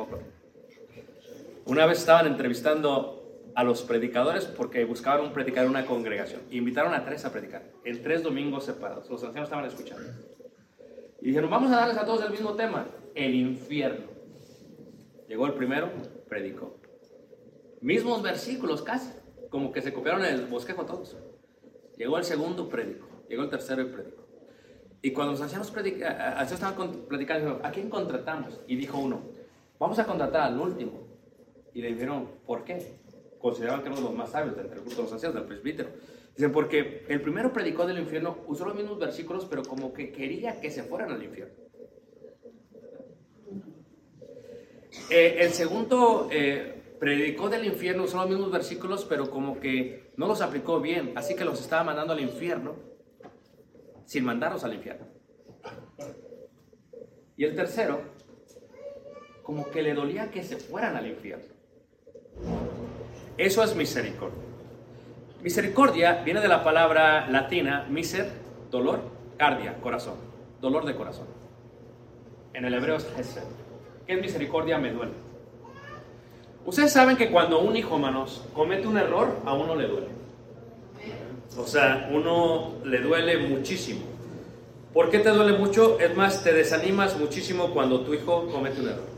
Una 1.64 1.86
vez 1.86 1.98
estaban 1.98 2.26
entrevistando 2.26 3.22
a 3.54 3.64
los 3.64 3.82
predicadores 3.82 4.44
porque 4.44 4.84
buscaban 4.84 5.24
un 5.24 5.32
predicador 5.32 5.70
en 5.70 5.76
una 5.76 5.86
congregación. 5.86 6.42
Invitaron 6.50 6.92
a 6.92 7.04
tres 7.04 7.24
a 7.24 7.32
predicar, 7.32 7.62
en 7.84 8.02
tres 8.02 8.22
domingos 8.22 8.64
separados. 8.64 9.08
Los 9.08 9.24
ancianos 9.24 9.48
estaban 9.48 9.64
escuchando. 9.64 10.10
Y 11.22 11.28
dijeron, 11.28 11.48
vamos 11.48 11.72
a 11.72 11.76
darles 11.76 11.96
a 11.96 12.04
todos 12.04 12.22
el 12.24 12.30
mismo 12.30 12.52
tema, 12.54 12.86
el 13.14 13.34
infierno. 13.34 14.06
Llegó 15.26 15.46
el 15.46 15.54
primero, 15.54 15.90
predicó. 16.28 16.76
Mismos 17.80 18.22
versículos 18.22 18.82
casi, 18.82 19.10
como 19.48 19.72
que 19.72 19.80
se 19.80 19.94
copiaron 19.94 20.22
el 20.24 20.46
bosquejo 20.46 20.84
todos. 20.84 21.16
Llegó 21.96 22.18
el 22.18 22.24
segundo, 22.24 22.68
predicó. 22.68 23.11
Llegó 23.28 23.42
el 23.42 23.50
tercero 23.50 23.82
y 23.82 23.86
predicó. 23.86 24.22
Y 25.02 25.10
cuando 25.10 25.32
los 25.32 25.40
ancianos 25.40 25.66
estaban 25.66 27.06
platicando, 27.08 27.60
¿a 27.62 27.70
quién 27.72 27.90
contratamos? 27.90 28.60
Y 28.68 28.76
dijo 28.76 28.98
uno, 28.98 29.20
vamos 29.78 29.98
a 29.98 30.06
contratar 30.06 30.42
al 30.42 30.60
último. 30.60 30.92
Y 31.74 31.82
le 31.82 31.88
dijeron, 31.92 32.28
¿por 32.46 32.62
qué? 32.62 33.00
Consideraban 33.40 33.82
que 33.82 33.88
eran 33.88 34.02
los 34.02 34.14
más 34.14 34.30
sabios 34.30 34.56
del 34.56 34.68
culto 34.68 34.90
de 34.90 35.02
los 35.02 35.12
ancianos, 35.12 35.34
del 35.34 35.44
presbítero. 35.44 35.88
Dicen, 36.36 36.52
porque 36.52 37.04
el 37.08 37.20
primero 37.20 37.52
predicó 37.52 37.84
del 37.84 37.98
infierno, 37.98 38.38
usó 38.46 38.64
los 38.64 38.76
mismos 38.76 38.98
versículos, 38.98 39.44
pero 39.46 39.64
como 39.64 39.92
que 39.92 40.12
quería 40.12 40.60
que 40.60 40.70
se 40.70 40.84
fueran 40.84 41.10
al 41.10 41.22
infierno. 41.22 41.54
Eh, 45.10 45.38
el 45.40 45.50
segundo 45.50 46.28
eh, 46.30 46.96
predicó 47.00 47.48
del 47.48 47.64
infierno, 47.64 48.06
son 48.06 48.20
los 48.20 48.30
mismos 48.30 48.52
versículos, 48.52 49.04
pero 49.04 49.28
como 49.30 49.58
que 49.58 50.12
no 50.16 50.28
los 50.28 50.40
aplicó 50.40 50.80
bien, 50.80 51.12
así 51.16 51.34
que 51.34 51.44
los 51.44 51.60
estaba 51.60 51.82
mandando 51.82 52.12
al 52.12 52.20
infierno 52.20 52.91
sin 54.12 54.26
mandarlos 54.26 54.62
al 54.62 54.74
infierno. 54.74 55.06
Y 57.34 57.44
el 57.44 57.56
tercero, 57.56 58.02
como 59.42 59.70
que 59.70 59.82
le 59.82 59.94
dolía 59.94 60.30
que 60.30 60.42
se 60.42 60.58
fueran 60.58 60.96
al 60.96 61.06
infierno. 61.06 61.46
Eso 63.38 63.64
es 63.64 63.74
misericordia. 63.74 64.38
Misericordia 65.42 66.22
viene 66.22 66.42
de 66.42 66.48
la 66.48 66.62
palabra 66.62 67.26
latina 67.30 67.86
miser, 67.88 68.30
dolor, 68.70 69.00
cardia, 69.38 69.80
corazón, 69.80 70.16
dolor 70.60 70.84
de 70.84 70.94
corazón. 70.94 71.28
En 72.52 72.66
el 72.66 72.74
hebreo 72.74 72.96
es 72.96 73.08
hesed. 73.18 73.44
¿Qué 74.06 74.12
es 74.12 74.20
misericordia? 74.20 74.76
Me 74.76 74.92
duele. 74.92 75.12
Ustedes 76.66 76.92
saben 76.92 77.16
que 77.16 77.30
cuando 77.30 77.60
un 77.60 77.74
hijo, 77.74 77.98
manos, 77.98 78.46
comete 78.52 78.86
un 78.86 78.98
error, 78.98 79.40
a 79.46 79.54
uno 79.54 79.74
le 79.74 79.88
duele. 79.88 80.11
O 81.56 81.66
sea, 81.66 82.08
uno 82.12 82.74
le 82.84 83.00
duele 83.00 83.38
muchísimo. 83.38 84.00
¿Por 84.92 85.10
qué 85.10 85.18
te 85.18 85.30
duele 85.30 85.58
mucho? 85.58 85.98
Es 86.00 86.14
más, 86.16 86.42
te 86.42 86.52
desanimas 86.52 87.18
muchísimo 87.18 87.72
cuando 87.72 88.00
tu 88.00 88.14
hijo 88.14 88.46
comete 88.50 88.80
un 88.80 88.88
error. 88.88 89.12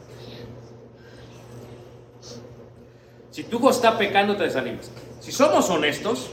Si 3.30 3.44
tu 3.44 3.58
hijo 3.58 3.70
está 3.70 3.98
pecando, 3.98 4.36
te 4.36 4.44
desanimas. 4.44 4.90
Si 5.20 5.32
somos 5.32 5.68
honestos, 5.70 6.30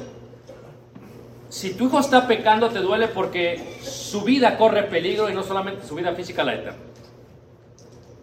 si 1.50 1.74
tu 1.74 1.88
hijo 1.88 2.00
está 2.00 2.28
pecando, 2.28 2.70
te 2.70 2.80
duele 2.80 3.08
porque 3.08 3.78
su 3.82 4.22
vida 4.22 4.58
corre 4.58 4.84
peligro 4.84 5.30
y 5.30 5.34
no 5.34 5.44
solamente 5.44 5.88
su 5.88 5.96
vida 5.96 6.14
física, 6.14 6.44
la 6.44 6.56
eterna. 6.56 6.80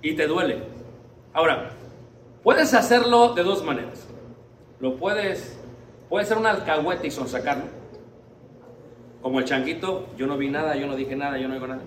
Y 0.02 0.14
te 0.14 0.26
duele. 0.26 0.62
Ahora, 1.32 1.72
Puedes 2.48 2.72
hacerlo 2.72 3.34
de 3.34 3.42
dos 3.42 3.62
maneras. 3.62 4.06
Lo 4.80 4.96
puedes, 4.96 5.57
puede 6.08 6.24
ser 6.26 6.38
un 6.38 6.46
alcahuete 6.46 7.06
y 7.06 7.10
sonsacarlo. 7.10 7.64
Como 9.22 9.40
el 9.40 9.44
changuito, 9.44 10.06
yo 10.16 10.26
no 10.26 10.36
vi 10.36 10.48
nada, 10.48 10.76
yo 10.76 10.86
no 10.86 10.96
dije 10.96 11.16
nada, 11.16 11.38
yo 11.38 11.48
no 11.48 11.54
digo 11.54 11.66
nada. 11.66 11.82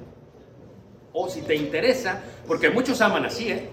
O 1.14 1.30
si 1.30 1.42
te 1.42 1.56
interesa, 1.56 2.22
porque 2.48 2.70
muchos 2.70 3.02
aman 3.02 3.26
así, 3.26 3.52
¿eh? 3.52 3.70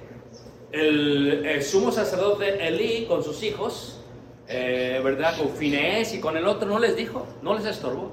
El, 0.71 1.63
sumo 1.63 1.91
sacerdote 1.91 2.67
Elí 2.67 3.07
con 3.07 3.25
sus 3.25 3.43
hijos, 3.43 4.01
eh, 4.49 5.01
¿verdad? 5.03 5.37
Con 5.39 5.51
Finés 5.51 6.15
y 6.15 6.21
con 6.21 6.37
el 6.37 6.47
otro 6.47 6.69
no 6.69 6.79
les 6.79 6.95
dijo, 6.95 7.27
no 7.43 7.55
les 7.55 7.65
estorbó. 7.65 8.13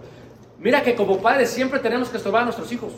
Mira 0.59 0.81
que 0.81 0.95
como 0.95 1.21
padres 1.21 1.49
siempre 1.49 1.79
tenemos 1.79 2.09
que 2.09 2.17
estorbar 2.17 2.43
a 2.43 2.45
nuestros 2.45 2.71
hijos. 2.71 2.93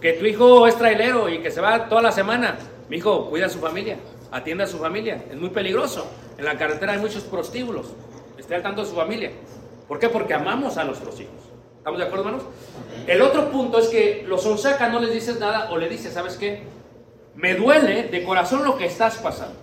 Que 0.00 0.12
tu 0.12 0.26
hijo 0.26 0.66
es 0.66 0.76
trailero 0.76 1.28
y 1.28 1.38
que 1.38 1.50
se 1.50 1.60
va 1.60 1.88
toda 1.88 2.02
la 2.02 2.12
semana. 2.12 2.58
Mi 2.88 2.98
hijo, 2.98 3.28
cuida 3.30 3.46
a 3.46 3.48
su 3.48 3.58
familia, 3.58 3.96
atiende 4.30 4.64
a 4.64 4.66
su 4.66 4.78
familia. 4.78 5.24
Es 5.30 5.36
muy 5.36 5.50
peligroso. 5.50 6.06
En 6.38 6.44
la 6.44 6.56
carretera 6.56 6.92
hay 6.92 6.98
muchos 6.98 7.24
prostíbulos. 7.24 7.86
Esté 8.36 8.54
al 8.54 8.62
tanto 8.62 8.82
de 8.82 8.88
su 8.88 8.94
familia. 8.94 9.32
¿Por 9.88 9.98
qué? 9.98 10.08
Porque 10.08 10.34
amamos 10.34 10.76
a 10.76 10.84
nuestros 10.84 11.18
hijos. 11.20 11.34
¿Estamos 11.78 11.98
de 11.98 12.06
acuerdo, 12.06 12.26
hermanos? 12.26 12.46
El 13.06 13.22
otro 13.22 13.50
punto 13.50 13.78
es 13.78 13.88
que 13.88 14.24
los 14.26 14.42
sonsaca 14.42 14.88
no 14.88 15.00
les 15.00 15.12
dices 15.12 15.38
nada 15.38 15.70
o 15.70 15.78
le 15.78 15.88
dices, 15.88 16.12
¿sabes 16.12 16.36
qué? 16.36 16.64
Me 17.36 17.54
duele 17.54 18.04
de 18.04 18.24
corazón 18.24 18.64
lo 18.64 18.76
que 18.76 18.86
estás 18.86 19.16
pasando. 19.18 19.56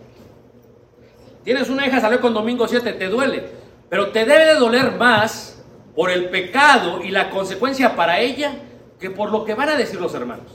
Tienes 1.43 1.69
una 1.69 1.85
hija, 1.85 1.99
salió 1.99 2.21
con 2.21 2.33
domingo 2.33 2.67
7, 2.67 2.93
te 2.93 3.07
duele. 3.07 3.43
Pero 3.89 4.11
te 4.11 4.25
debe 4.25 4.45
de 4.45 4.55
doler 4.55 4.93
más 4.93 5.61
por 5.95 6.09
el 6.09 6.29
pecado 6.29 7.03
y 7.03 7.11
la 7.11 7.29
consecuencia 7.29 7.95
para 7.95 8.19
ella 8.19 8.55
que 8.99 9.11
por 9.11 9.31
lo 9.31 9.43
que 9.43 9.53
van 9.53 9.69
a 9.69 9.75
decir 9.75 9.99
los 9.99 10.13
hermanos. 10.13 10.47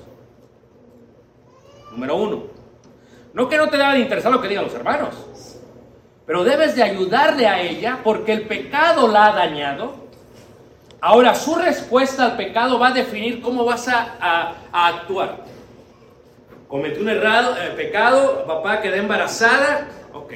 Número 1.93 2.17
uno. 2.17 2.45
No 3.35 3.49
que 3.49 3.59
no 3.59 3.69
te 3.69 3.77
deba 3.77 3.93
de 3.93 4.01
interesar 4.01 4.33
lo 4.33 4.41
que 4.41 4.49
digan 4.49 4.65
los 4.65 4.75
hermanos, 4.75 5.15
pero 6.29 6.45
debes 6.45 6.77
de 6.77 6.83
ayudarle 6.83 7.47
a 7.47 7.63
ella 7.63 8.01
porque 8.05 8.35
el 8.35 8.43
pecado 8.43 9.09
la 9.09 9.29
ha 9.29 9.33
dañado. 9.33 9.95
Ahora 11.01 11.35
su 11.35 11.55
respuesta 11.55 12.27
al 12.27 12.37
pecado 12.37 12.79
va 12.79 12.89
a 12.89 12.93
definir 12.93 13.41
cómo 13.41 13.65
vas 13.65 13.89
a, 13.89 14.53
actuar. 14.71 15.39
Cometí 16.69 17.01
un 17.01 17.09
errado, 17.09 17.57
eh, 17.57 17.71
pecado, 17.75 18.45
papá 18.47 18.83
quedé 18.83 18.99
embarazada, 18.99 19.89
ok. 20.13 20.35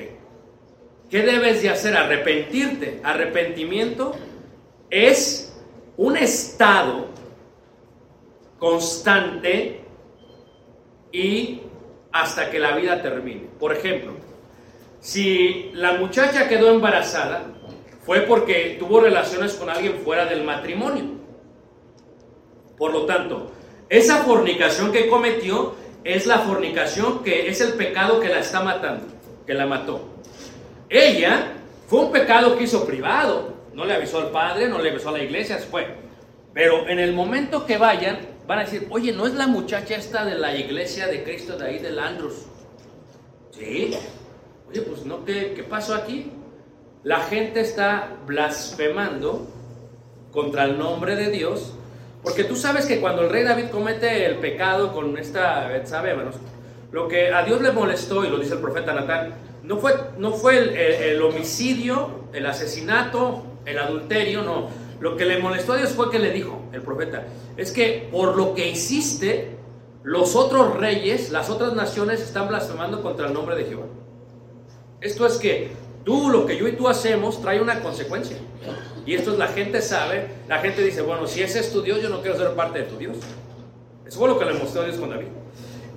¿Qué 1.11 1.23
debes 1.25 1.61
de 1.61 1.69
hacer? 1.69 1.95
Arrepentirte. 1.95 3.03
Arrepentimiento 3.05 4.15
es 4.89 5.55
un 5.99 6.17
estado 6.17 7.09
constante 8.59 9.85
y 11.13 11.61
hasta 12.13 12.51
que 12.51 12.59
la 12.59 12.75
vida 12.77 13.03
termine. 13.03 13.47
Por 13.61 13.75
ejemplo, 13.75 14.32
si 15.03 15.73
la 15.75 15.95
muchacha 15.95 16.49
quedó 16.49 16.71
embarazada, 16.71 17.47
fue 18.03 18.21
porque 18.21 18.77
tuvo 18.79 19.01
relaciones 19.01 19.55
con 19.55 19.69
alguien 19.69 19.99
fuera 20.05 20.27
del 20.27 20.45
matrimonio. 20.45 21.05
Por 22.79 22.93
lo 22.93 23.05
tanto, 23.05 23.51
esa 23.89 24.19
fornicación 24.19 24.93
que 24.93 25.09
cometió 25.09 25.75
es 26.05 26.27
la 26.27 26.39
fornicación 26.39 27.25
que 27.25 27.49
es 27.49 27.61
el 27.61 27.73
pecado 27.73 28.21
que 28.21 28.29
la 28.29 28.39
está 28.39 28.63
matando, 28.63 29.07
que 29.45 29.55
la 29.55 29.67
mató. 29.67 30.09
Ella 30.89 31.53
fue 31.89 31.99
un 31.99 32.13
pecado 32.13 32.57
que 32.57 32.65
hizo 32.65 32.87
privado, 32.87 33.55
no 33.75 33.85
le 33.85 33.95
avisó 33.95 34.19
al 34.19 34.31
padre, 34.31 34.69
no 34.69 34.79
le 34.79 34.91
avisó 34.91 35.09
a 35.09 35.19
la 35.19 35.25
iglesia, 35.25 35.59
fue. 35.59 35.97
Pero 36.55 36.89
en 36.89 37.01
el 37.01 37.13
momento 37.13 37.67
que 37.67 37.77
vayan, 37.77 38.21
van 38.47 38.61
a 38.61 38.65
decir, 38.65 38.87
oye, 38.89 39.11
¿no 39.13 39.27
es 39.27 39.35
la 39.35 39.49
muchacha 39.49 39.97
esta 39.97 40.25
de 40.25 40.37
la 40.37 40.57
iglesia 40.57 41.09
de 41.09 41.25
Cristo 41.25 41.59
de 41.59 41.67
ahí 41.67 41.79
del 41.81 41.99
Andrus? 41.99 42.35
Sí. 43.51 43.97
Oye, 44.73 44.81
pues 44.81 45.05
no, 45.05 45.23
¿qué, 45.27 45.53
qué 45.55 45.63
pasó 45.63 45.95
aquí? 45.95 46.33
La 47.05 47.21
gente 47.21 47.61
está 47.61 48.17
blasfemando 48.27 49.47
contra 50.31 50.65
el 50.65 50.79
nombre 50.79 51.15
de 51.15 51.31
Dios, 51.31 51.75
porque 52.23 52.45
tú 52.45 52.57
sabes 52.57 52.87
que 52.87 52.99
cuando 52.99 53.21
el 53.21 53.29
rey 53.29 53.45
David 53.45 53.67
comete 53.67 54.25
el 54.25 54.37
pecado 54.37 54.95
con 54.95 55.19
esta 55.19 55.69
Betsabé, 55.69 56.17
lo 56.91 57.07
que 57.07 57.35
a 57.35 57.43
Dios 57.43 57.61
le 57.61 57.71
molestó, 57.73 58.25
y 58.25 58.31
lo 58.31 58.39
dice 58.39 58.55
el 58.55 58.61
profeta 58.61 58.95
Natán, 58.95 59.35
no 59.63 59.77
fue, 59.77 59.93
no 60.17 60.33
fue 60.33 60.57
el, 60.57 60.71
el 60.71 61.21
homicidio, 61.21 62.29
el 62.33 62.47
asesinato, 62.47 63.43
el 63.67 63.79
adulterio, 63.79 64.43
no. 64.43 64.69
Lo 65.01 65.19
que 65.19 65.27
le 65.27 65.39
molestó 65.39 65.75
a 65.75 65.77
Dios 65.77 65.91
fue 65.91 66.11
que 66.11 66.19
le 66.19 66.31
dijo 66.31 66.63
el 66.73 66.81
profeta, 66.81 67.27
es 67.59 67.73
que 67.73 68.09
por 68.11 68.37
lo 68.39 68.55
que 68.55 68.71
hiciste, 68.71 69.59
los 70.03 70.35
otros 70.35 70.79
reyes, 70.79 71.31
las 71.31 71.51
otras 71.51 71.75
naciones 71.75 72.23
están 72.23 72.49
blasfemando 72.49 73.03
contra 73.03 73.27
el 73.27 73.35
nombre 73.35 73.55
de 73.55 73.65
Jehová. 73.65 73.85
Esto 75.03 75.27
es 75.27 75.37
que 75.37 75.73
tú, 76.05 76.31
lo 76.31 76.47
que 76.47 76.57
yo 76.57 76.69
y 76.69 76.73
tú 76.73 76.89
hacemos, 76.89 77.43
trae 77.43 77.61
una 77.61 77.81
consecuencia. 77.81 78.37
Y 79.05 79.15
esto 79.15 79.33
es 79.33 79.39
la 79.39 79.49
gente 79.49 79.83
sabe, 79.83 80.29
la 80.49 80.61
gente 80.61 80.83
dice, 80.83 81.03
bueno, 81.03 81.27
si 81.27 81.43
ese 81.43 81.59
es 81.59 81.73
tu 81.73 81.83
Dios, 81.83 82.01
yo 82.01 82.09
no 82.09 82.23
quiero 82.23 82.39
ser 82.39 82.55
parte 82.55 82.79
de 82.79 82.85
tu 82.85 82.97
Dios. 82.97 83.17
Eso 84.07 84.19
fue 84.19 84.29
lo 84.29 84.39
que 84.39 84.45
le 84.45 84.55
mostró 84.55 84.85
Dios 84.85 84.97
con 84.97 85.11
David. 85.11 85.27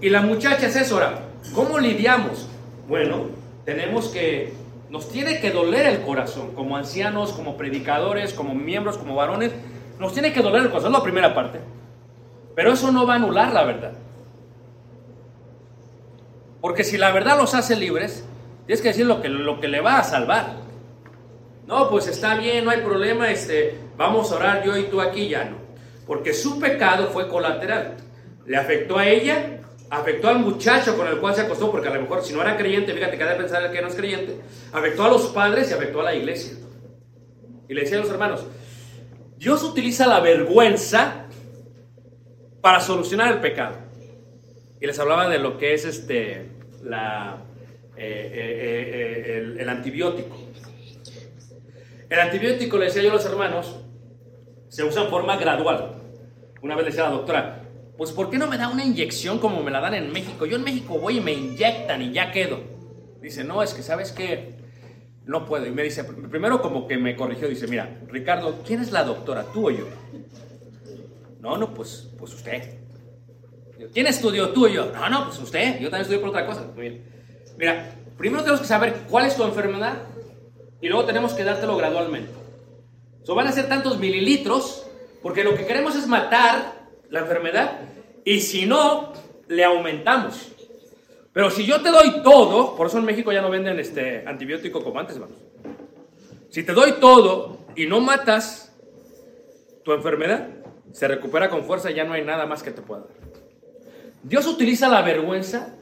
Y 0.02 0.10
la 0.10 0.22
muchacha 0.22 0.66
es 0.66 0.76
eso, 0.76 0.96
ahora, 0.96 1.20
¿cómo 1.54 1.78
lidiamos? 1.78 2.48
Bueno, 2.88 3.28
tenemos 3.64 4.08
que, 4.08 4.54
nos 4.90 5.08
tiene 5.10 5.40
que 5.40 5.52
doler 5.52 5.86
el 5.86 6.02
corazón, 6.02 6.56
como 6.56 6.76
ancianos, 6.76 7.32
como 7.32 7.58
predicadores, 7.58 8.34
como 8.34 8.56
miembros, 8.56 8.98
como 8.98 9.14
varones, 9.14 9.52
nos 10.00 10.14
tiene 10.14 10.34
que 10.34 10.42
doler 10.42 10.64
el 10.64 10.70
corazón, 10.70 10.92
es 10.92 10.98
la 10.98 11.04
primera 11.04 11.36
parte. 11.36 11.60
Pero 12.56 12.74
eso 12.74 12.92
no 12.92 13.06
va 13.06 13.14
a 13.14 13.16
anular 13.18 13.54
la 13.54 13.64
verdad. 13.66 13.94
Porque 16.60 16.84
si 16.84 16.98
la 16.98 17.12
verdad 17.12 17.38
los 17.38 17.54
hace 17.54 17.76
libres, 17.76 18.26
tienes 18.66 18.82
que 18.82 18.90
decir 18.90 19.06
lo 19.06 19.22
que, 19.22 19.30
lo 19.30 19.60
que 19.60 19.68
le 19.68 19.82
va 19.82 20.00
a 20.00 20.04
salvar. 20.04 20.58
No, 21.68 21.90
pues 21.90 22.08
está 22.08 22.36
bien, 22.36 22.64
no 22.64 22.72
hay 22.72 22.82
problema, 22.82 23.32
este, 23.32 23.76
vamos 23.98 24.32
a 24.32 24.36
orar 24.36 24.64
yo 24.64 24.78
y 24.78 24.84
tú 24.84 25.02
aquí, 25.02 25.30
ya 25.30 25.46
no. 25.46 25.58
Porque 26.06 26.34
su 26.34 26.60
pecado 26.60 27.08
fue 27.08 27.28
colateral. 27.28 27.96
Le 28.46 28.58
afectó 28.58 29.00
a 29.00 29.08
ella, 29.08 29.62
afectó 29.90 30.30
al 30.30 30.40
muchacho 30.40 30.96
con 30.96 31.08
el 31.08 31.18
cual 31.18 31.34
se 31.34 31.42
acostó, 31.42 31.72
porque 31.72 31.88
a 31.88 31.94
lo 31.94 32.02
mejor 32.02 32.24
si 32.24 32.34
no 32.34 32.42
era 32.42 32.56
creyente, 32.56 32.94
fíjate 32.94 33.18
que 33.18 33.24
ha 33.24 33.30
de 33.30 33.36
pensar 33.36 33.64
el 33.64 33.72
que 33.72 33.82
no 33.82 33.88
es 33.88 33.96
creyente, 33.96 34.40
afectó 34.72 35.06
a 35.06 35.10
los 35.10 35.28
padres 35.28 35.72
y 35.72 35.74
afectó 35.74 36.02
a 36.02 36.04
la 36.04 36.16
iglesia. 36.16 36.58
Y 37.68 37.74
le 37.74 37.82
decía 37.82 37.98
a 37.98 38.02
los 38.02 38.12
hermanos, 38.12 38.46
Dios 39.38 39.64
utiliza 39.64 40.06
la 40.06 40.20
vergüenza 40.20 41.26
para 42.62 42.80
solucionar 42.80 43.34
el 43.34 43.40
pecado. 43.40 43.78
Y 44.80 44.86
les 44.86 45.00
hablaba 45.00 45.28
de 45.30 45.40
lo 45.40 45.58
que 45.58 45.74
es 45.74 45.86
este, 45.86 46.52
la, 46.84 47.45
eh, 47.98 48.32
eh, 48.34 49.24
eh, 49.26 49.38
el, 49.38 49.60
el 49.60 49.70
antibiótico. 49.70 50.38
El 52.10 52.20
antibiótico, 52.20 52.78
le 52.78 52.86
decía 52.86 53.02
yo 53.02 53.12
a 53.12 53.14
los 53.14 53.26
hermanos, 53.26 53.82
se 54.70 54.84
usa 54.84 55.04
en 55.04 55.10
forma 55.10 55.38
gradual. 55.38 56.02
Una 56.62 56.76
vez 56.76 56.86
le 56.86 56.92
decía 56.92 57.08
a 57.08 57.10
la 57.10 57.16
doctora, 57.16 57.62
pues 57.98 58.12
¿por 58.12 58.30
qué 58.30 58.38
no 58.38 58.48
me 58.48 58.58
da 58.58 58.70
una 58.70 58.84
inyección 58.84 59.40
como 59.40 59.64
me 59.64 59.72
la 59.72 59.80
dan 59.80 59.94
en 59.94 60.12
México? 60.12 60.46
Yo 60.46 60.58
en 60.58 60.64
México 60.64 61.00
voy 61.00 61.18
y 61.18 61.22
me 61.22 61.34
inyectan 61.34 62.02
y 62.02 62.12
ya 62.12 62.32
quedo. 62.32 62.60
Dice, 63.22 63.44
no, 63.44 63.64
es 63.64 63.74
que 63.74 63.82
sabes 63.82 64.12
que 64.12 64.56
no 65.26 65.46
puedo. 65.46 65.66
Y 65.66 65.72
me 65.72 65.84
dice, 65.84 66.04
primero 66.04 66.62
como 66.62 66.88
que 66.88 66.98
me 66.98 67.16
corrigió, 67.16 67.48
dice, 67.48 67.68
mira, 67.68 68.00
Ricardo, 68.08 68.62
¿quién 68.66 68.82
es 68.82 68.92
la 68.92 69.04
doctora, 69.04 69.46
tú 69.54 69.68
o 69.68 69.72
yo? 69.72 69.88
No, 71.40 71.58
no, 71.58 71.74
pues, 71.74 72.12
pues 72.18 72.34
usted. 72.34 72.80
¿Quién 73.94 74.08
estudió, 74.08 74.50
tú 74.50 74.66
o 74.66 74.68
yo? 74.68 74.92
No, 74.92 75.10
no, 75.10 75.26
pues 75.26 75.40
usted. 75.40 75.80
Yo 75.80 75.90
también 75.90 76.02
estudié 76.02 76.20
por 76.20 76.30
otra 76.30 76.46
cosa. 76.46 76.70
Muy 76.76 76.90
bien. 76.90 77.15
Mira, 77.58 77.96
primero 78.18 78.44
tenemos 78.44 78.62
que 78.62 78.68
saber 78.68 78.94
cuál 79.10 79.26
es 79.26 79.36
tu 79.36 79.44
enfermedad 79.44 79.98
y 80.82 80.88
luego 80.88 81.06
tenemos 81.06 81.34
que 81.34 81.44
dártelo 81.44 81.78
gradualmente. 81.78 82.32
So, 83.24 83.34
van 83.34 83.48
a 83.48 83.52
ser 83.52 83.68
tantos 83.68 83.98
mililitros 84.00 84.86
porque 85.24 85.44
lo 85.44 85.56
que 85.56 85.66
queremos 85.66 85.96
es 85.96 86.08
matar 86.08 86.74
la 87.10 87.22
enfermedad 87.22 87.80
y 88.24 88.42
si 88.42 88.66
no, 88.66 89.14
le 89.48 89.64
aumentamos. 89.64 90.52
Pero 91.34 91.50
si 91.50 91.66
yo 91.66 91.82
te 91.82 91.90
doy 91.90 92.22
todo, 92.24 92.76
por 92.76 92.88
eso 92.88 92.98
en 92.98 93.06
México 93.06 93.32
ya 93.32 93.42
no 93.42 93.50
venden 93.50 93.80
este 93.80 94.28
antibiótico 94.28 94.84
como 94.84 95.00
antes, 95.00 95.20
vamos. 95.20 95.38
Si 96.50 96.64
te 96.64 96.74
doy 96.74 96.94
todo 96.94 97.58
y 97.76 97.86
no 97.86 98.00
matas 98.00 98.74
tu 99.84 99.92
enfermedad, 99.92 100.48
se 100.92 101.08
recupera 101.08 101.50
con 101.50 101.66
fuerza 101.66 101.92
y 101.92 101.96
ya 101.96 102.06
no 102.06 102.14
hay 102.14 102.24
nada 102.24 102.46
más 102.46 102.64
que 102.64 102.72
te 102.72 102.82
pueda 102.82 103.02
dar. 103.02 103.10
Dios 104.24 104.48
utiliza 104.48 104.88
la 104.88 105.02
vergüenza 105.02 105.75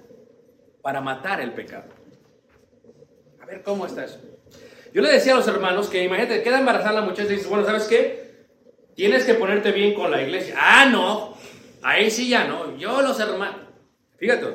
para 0.83 1.01
matar 1.01 1.41
el 1.41 1.53
pecado. 1.53 1.85
A 3.41 3.45
ver 3.45 3.63
cómo 3.63 3.87
está 3.87 4.03
eso. 4.03 4.19
Yo 4.93 5.01
le 5.01 5.11
decía 5.11 5.33
a 5.33 5.37
los 5.37 5.47
hermanos 5.47 5.89
que 5.89 6.03
imagínate, 6.03 6.43
queda 6.43 6.59
embarazada 6.59 6.99
la 6.99 7.05
muchacha 7.05 7.29
y 7.29 7.37
dices, 7.37 7.49
bueno, 7.49 7.65
¿sabes 7.65 7.85
qué? 7.85 8.45
Tienes 8.93 9.23
que 9.23 9.33
ponerte 9.33 9.71
bien 9.71 9.95
con 9.95 10.11
la 10.11 10.21
iglesia. 10.21 10.55
Ah, 10.59 10.85
no. 10.85 11.35
Ahí 11.81 12.11
sí 12.11 12.29
ya 12.29 12.45
no. 12.45 12.77
Yo 12.77 13.01
los 13.01 13.19
hermanos. 13.19 13.61
Fíjate, 14.17 14.45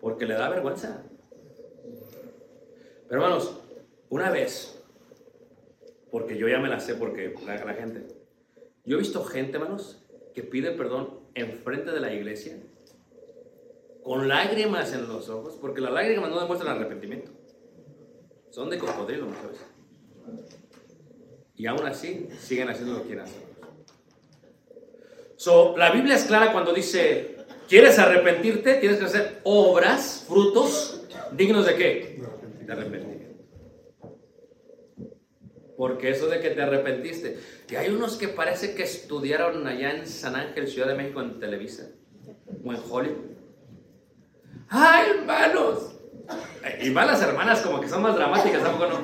porque 0.00 0.26
le 0.26 0.34
da 0.34 0.48
vergüenza. 0.50 1.02
Pero 3.08 3.22
hermanos, 3.22 3.58
una 4.10 4.30
vez, 4.30 4.80
porque 6.10 6.36
yo 6.36 6.46
ya 6.46 6.58
me 6.58 6.68
la 6.68 6.78
sé, 6.78 6.94
porque 6.94 7.34
la, 7.44 7.64
la 7.64 7.74
gente, 7.74 8.06
yo 8.84 8.96
he 8.96 9.00
visto 9.00 9.24
gente, 9.24 9.56
hermanos, 9.56 10.04
que 10.34 10.42
pide 10.42 10.72
perdón 10.72 11.20
enfrente 11.34 11.90
de 11.90 12.00
la 12.00 12.12
iglesia, 12.12 12.58
con 14.04 14.28
lágrimas 14.28 14.92
en 14.92 15.08
los 15.08 15.30
ojos, 15.30 15.56
porque 15.58 15.80
las 15.80 15.90
lágrimas 15.90 16.28
no 16.30 16.38
demuestran 16.38 16.76
arrepentimiento. 16.76 17.32
Son 18.50 18.68
de 18.68 18.78
cocodrilo 18.78 19.26
muchas 19.26 19.48
veces. 19.48 19.66
Y 21.56 21.66
aún 21.66 21.86
así 21.86 22.28
siguen 22.38 22.68
haciendo 22.68 22.94
lo 22.94 23.00
que 23.00 23.06
quieren 23.06 23.24
hacer. 23.24 23.42
So, 25.36 25.74
la 25.76 25.90
Biblia 25.90 26.16
es 26.16 26.24
clara 26.24 26.52
cuando 26.52 26.74
dice, 26.74 27.38
¿quieres 27.66 27.98
arrepentirte? 27.98 28.74
Tienes 28.74 28.98
que 28.98 29.06
hacer 29.06 29.40
obras, 29.42 30.26
frutos, 30.28 31.02
dignos 31.32 31.64
de 31.64 31.74
qué? 31.74 32.22
De 32.60 32.72
arrepentir. 32.72 33.36
Porque 35.78 36.10
eso 36.10 36.28
de 36.28 36.40
que 36.40 36.50
te 36.50 36.60
arrepentiste. 36.60 37.38
Y 37.70 37.76
hay 37.76 37.88
unos 37.88 38.16
que 38.16 38.28
parece 38.28 38.74
que 38.74 38.82
estudiaron 38.82 39.66
allá 39.66 39.96
en 39.96 40.06
San 40.06 40.36
Ángel, 40.36 40.68
Ciudad 40.68 40.88
de 40.88 40.94
México, 40.94 41.22
en 41.22 41.40
Televisa, 41.40 41.90
o 42.62 42.72
en 42.72 42.80
Hollywood. 42.88 43.33
¡Ay, 44.76 45.10
hermanos! 45.18 45.92
Y 46.82 46.90
más 46.90 47.06
las 47.06 47.22
hermanas 47.22 47.60
como 47.60 47.80
que 47.80 47.88
son 47.88 48.02
más 48.02 48.16
dramáticas, 48.16 48.60
tampoco 48.60 48.90
no? 48.90 48.98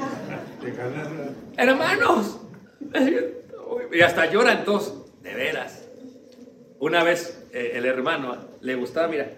Hermanos. 1.56 2.40
Y 3.92 4.00
hasta 4.00 4.26
lloran 4.26 4.64
todos, 4.64 5.04
de 5.22 5.32
veras. 5.32 5.86
Una 6.80 7.04
vez 7.04 7.46
eh, 7.52 7.72
el 7.74 7.86
hermano 7.86 8.36
le 8.60 8.74
gustaba, 8.74 9.06
mira, 9.06 9.30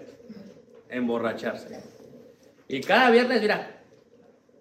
emborracharse. 0.89 1.83
Y 2.67 2.81
cada 2.81 3.11
viernes, 3.11 3.39
mira. 3.39 3.83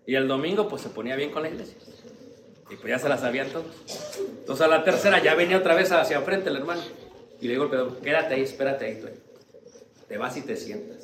Y 0.05 0.15
el 0.17 0.29
domingo 0.29 0.69
pues 0.69 0.83
se 0.83 0.91
ponía 0.91 1.17
bien 1.17 1.31
con 1.31 1.43
la 1.43 1.49
iglesia. 1.49 1.79
Y 2.71 2.77
pues 2.77 2.89
ya 2.91 2.99
se 2.99 3.09
la 3.09 3.17
sabían 3.17 3.49
todos. 3.49 3.75
Entonces 4.41 4.67
a 4.67 4.69
la 4.69 4.85
tercera 4.85 5.23
ya 5.23 5.35
venía 5.35 5.57
otra 5.57 5.75
vez 5.75 5.91
hacia 5.91 6.19
enfrente 6.19 6.51
el 6.51 6.57
hermano. 6.57 6.83
Y 7.41 7.47
le 7.47 7.55
digo 7.55 7.65
al 7.65 7.71
pedo, 7.71 8.01
quédate 8.01 8.35
ahí, 8.35 8.43
espérate 8.43 8.85
ahí. 8.85 9.01
Tú. 9.01 9.09
Te 10.07 10.19
vas 10.19 10.37
y 10.37 10.43
te 10.43 10.55
sientas. 10.55 11.02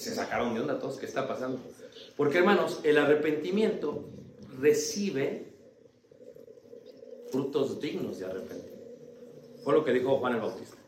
Se 0.00 0.14
sacaron 0.14 0.54
de 0.54 0.60
onda 0.60 0.78
todos, 0.78 0.96
¿qué 0.96 1.04
está 1.04 1.28
pasando? 1.28 1.60
Porque 2.16 2.38
hermanos, 2.38 2.80
el 2.84 2.96
arrepentimiento 2.96 4.08
recibe 4.58 5.52
frutos 7.30 7.82
dignos 7.82 8.18
de 8.18 8.24
arrepentimiento. 8.24 8.96
Fue 9.62 9.74
lo 9.74 9.84
que 9.84 9.92
dijo 9.92 10.16
Juan 10.16 10.36
el 10.36 10.40
Bautista. 10.40 10.78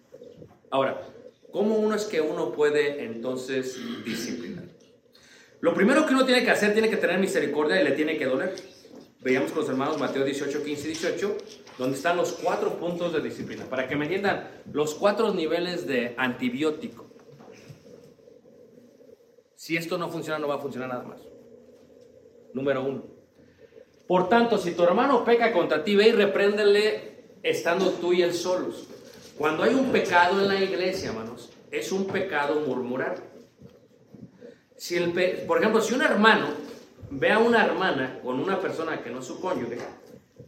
Ahora, 0.70 1.02
¿cómo 1.50 1.76
uno 1.76 1.94
es 1.94 2.06
que 2.06 2.22
uno 2.22 2.52
puede 2.52 3.04
entonces 3.04 3.78
disciplinar? 4.02 4.64
Lo 5.60 5.74
primero 5.74 6.06
que 6.06 6.14
uno 6.14 6.24
tiene 6.24 6.42
que 6.42 6.50
hacer, 6.50 6.72
tiene 6.72 6.88
que 6.88 6.96
tener 6.96 7.18
misericordia 7.18 7.78
y 7.82 7.84
le 7.84 7.90
tiene 7.90 8.16
que 8.16 8.24
doler. 8.24 8.54
veíamos 9.20 9.52
con 9.52 9.60
los 9.60 9.68
hermanos 9.68 9.98
Mateo 9.98 10.24
18, 10.24 10.64
15 10.64 10.84
y 10.84 10.88
18, 10.88 11.36
donde 11.76 11.98
están 11.98 12.16
los 12.16 12.32
cuatro 12.32 12.78
puntos 12.78 13.12
de 13.12 13.20
disciplina. 13.20 13.66
Para 13.66 13.86
que 13.86 13.94
me 13.94 14.06
entiendan, 14.06 14.48
los 14.72 14.94
cuatro 14.94 15.34
niveles 15.34 15.86
de 15.86 16.14
antibiótico. 16.16 17.11
Si 19.62 19.76
esto 19.76 19.96
no 19.96 20.10
funciona, 20.10 20.40
no 20.40 20.48
va 20.48 20.56
a 20.56 20.58
funcionar 20.58 20.88
nada 20.88 21.04
más. 21.04 21.20
Número 22.52 22.82
uno. 22.82 23.04
Por 24.08 24.28
tanto, 24.28 24.58
si 24.58 24.72
tu 24.72 24.82
hermano 24.82 25.24
peca 25.24 25.52
contra 25.52 25.84
ti, 25.84 25.94
ve 25.94 26.08
y 26.08 26.10
repréndele 26.10 27.36
estando 27.44 27.90
tú 27.90 28.12
y 28.12 28.22
él 28.22 28.34
solos. 28.34 28.88
Cuando 29.38 29.62
hay 29.62 29.72
un 29.74 29.92
pecado 29.92 30.40
en 30.40 30.48
la 30.48 30.60
iglesia, 30.60 31.10
hermanos, 31.10 31.52
es 31.70 31.92
un 31.92 32.08
pecado 32.08 32.64
murmurar. 32.66 33.22
Si 34.76 34.96
el 34.96 35.12
por 35.46 35.58
ejemplo, 35.58 35.80
si 35.80 35.94
un 35.94 36.02
hermano 36.02 36.48
ve 37.12 37.30
a 37.30 37.38
una 37.38 37.64
hermana 37.64 38.18
con 38.20 38.40
una 38.40 38.58
persona 38.58 39.00
que 39.00 39.10
no 39.10 39.20
es 39.20 39.26
su 39.26 39.40
cónyuge 39.40 39.78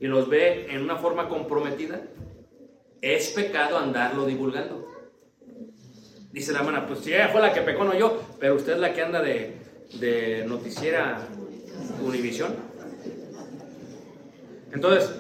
y 0.01 0.09
los 0.09 0.29
ve 0.29 0.67
en 0.75 0.83
una 0.83 0.97
forma 0.97 1.29
comprometida, 1.29 2.03
es 3.01 3.29
pecado 3.29 3.79
andarlo 3.79 4.27
divulgando. 4.27 4.84
Dice 6.35 6.53
la 6.53 6.59
hermana, 6.59 6.85
pues 6.85 6.99
si 6.99 7.15
ella 7.15 7.29
fue 7.29 7.41
la 7.41 7.53
que 7.53 7.61
pecó, 7.61 7.85
no 7.85 7.97
yo, 7.97 8.21
pero 8.41 8.57
usted 8.57 8.73
es 8.73 8.81
la 8.81 8.93
que 8.93 9.03
anda 9.03 9.23
de, 9.23 9.55
de 10.01 10.45
noticiera 10.49 11.29
Univisión. 12.03 12.57
Entonces, 14.73 15.15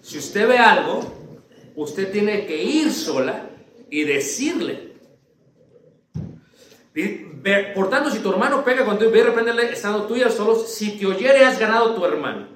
si 0.00 0.16
usted 0.16 0.48
ve 0.48 0.56
algo, 0.56 1.02
usted 1.76 2.10
tiene 2.10 2.46
que 2.46 2.62
ir 2.62 2.90
sola 2.90 3.50
y 3.90 4.04
decirle. 4.04 4.94
Por 7.74 7.90
tanto, 7.90 8.10
si 8.10 8.20
tu 8.20 8.30
hermano 8.30 8.64
pega 8.64 8.86
contigo, 8.86 9.10
ve 9.10 9.18
y 9.18 9.22
reprenderle 9.22 9.70
estando 9.70 10.06
tú 10.06 10.16
y 10.16 10.20
solos. 10.30 10.72
Si 10.72 10.98
te 10.98 11.04
oyere, 11.04 11.44
has 11.44 11.58
ganado 11.58 11.94
tu 11.94 12.06
hermano. 12.06 12.48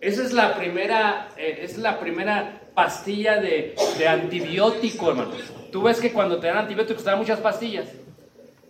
Esa 0.00 0.22
es 0.22 0.32
la 0.32 0.56
primera, 0.56 1.30
eh, 1.36 1.58
es 1.62 1.76
la 1.76 1.98
primera 1.98 2.61
pastilla 2.74 3.40
de, 3.40 3.74
de, 3.98 4.08
antibiótico, 4.08 5.10
hermano. 5.10 5.32
Tú 5.70 5.82
ves 5.82 6.00
que 6.00 6.12
cuando 6.12 6.38
te 6.38 6.46
dan 6.46 6.58
antibióticos 6.58 7.02
te 7.02 7.10
dan 7.10 7.18
muchas 7.18 7.40
pastillas. 7.40 7.88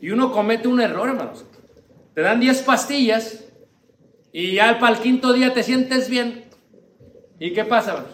Y 0.01 0.11
uno 0.11 0.33
comete 0.33 0.69
un 0.69 0.81
error, 0.81 1.09
hermanos. 1.09 1.45
Te 2.15 2.21
dan 2.21 2.41
10 2.41 2.63
pastillas 2.63 3.45
y 4.33 4.55
ya 4.55 4.79
para 4.79 4.97
el 4.97 5.03
quinto 5.03 5.33
día 5.33 5.55
te 5.55 5.63
sientes 5.63 6.09
bien. 6.09 6.45
¿Y 7.39 7.53
qué 7.53 7.65
pasa, 7.65 7.93
hermanos? 7.93 8.13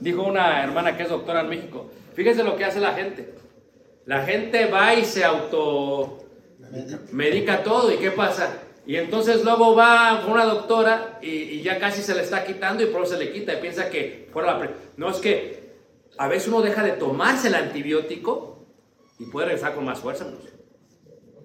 Dijo 0.00 0.22
una 0.22 0.62
hermana 0.62 0.96
que 0.96 1.02
es 1.04 1.08
doctora 1.08 1.40
en 1.40 1.48
México. 1.48 1.90
Fíjese 2.14 2.44
lo 2.44 2.56
que 2.56 2.64
hace 2.64 2.80
la 2.80 2.94
gente. 2.94 3.34
La 4.06 4.24
gente 4.24 4.66
va 4.66 4.94
y 4.94 5.04
se 5.04 5.24
auto 5.24 6.24
medica 7.12 7.62
todo. 7.62 7.92
¿Y 7.92 7.96
qué 7.96 8.10
pasa? 8.10 8.62
Y 8.88 8.96
entonces 8.96 9.44
luego 9.44 9.76
va 9.76 10.22
con 10.22 10.32
una 10.32 10.46
doctora 10.46 11.18
y, 11.20 11.60
ya 11.60 11.78
casi 11.78 12.00
se 12.00 12.14
le 12.14 12.22
está 12.22 12.46
quitando 12.46 12.82
y 12.82 12.86
por 12.86 13.06
se 13.06 13.18
le 13.18 13.30
quita 13.30 13.52
y 13.52 13.60
piensa 13.60 13.90
que 13.90 14.30
fuera 14.32 14.58
la... 14.58 14.70
No, 14.96 15.10
es 15.10 15.18
que 15.18 15.74
a 16.16 16.26
veces 16.26 16.48
uno 16.48 16.62
deja 16.62 16.82
de 16.82 16.92
tomarse 16.92 17.48
el 17.48 17.54
antibiótico 17.54 18.64
y 19.18 19.26
puede 19.26 19.48
regresar 19.48 19.74
con 19.74 19.84
más 19.84 19.98
fuerza. 19.98 20.26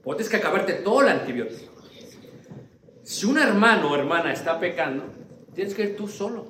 Pues 0.01 0.15
tienes 0.15 0.29
que 0.29 0.38
acabarte 0.38 0.71
todo 0.75 1.01
el 1.01 1.10
antibiótico. 1.10 1.73
Si 3.03 3.25
un 3.25 3.38
hermano 3.38 3.91
o 3.91 3.95
hermana 3.97 4.32
está 4.32 4.58
pecando, 4.58 5.03
tienes 5.53 5.73
que 5.73 5.84
ir 5.84 5.97
tú 5.97 6.08
solo. 6.08 6.47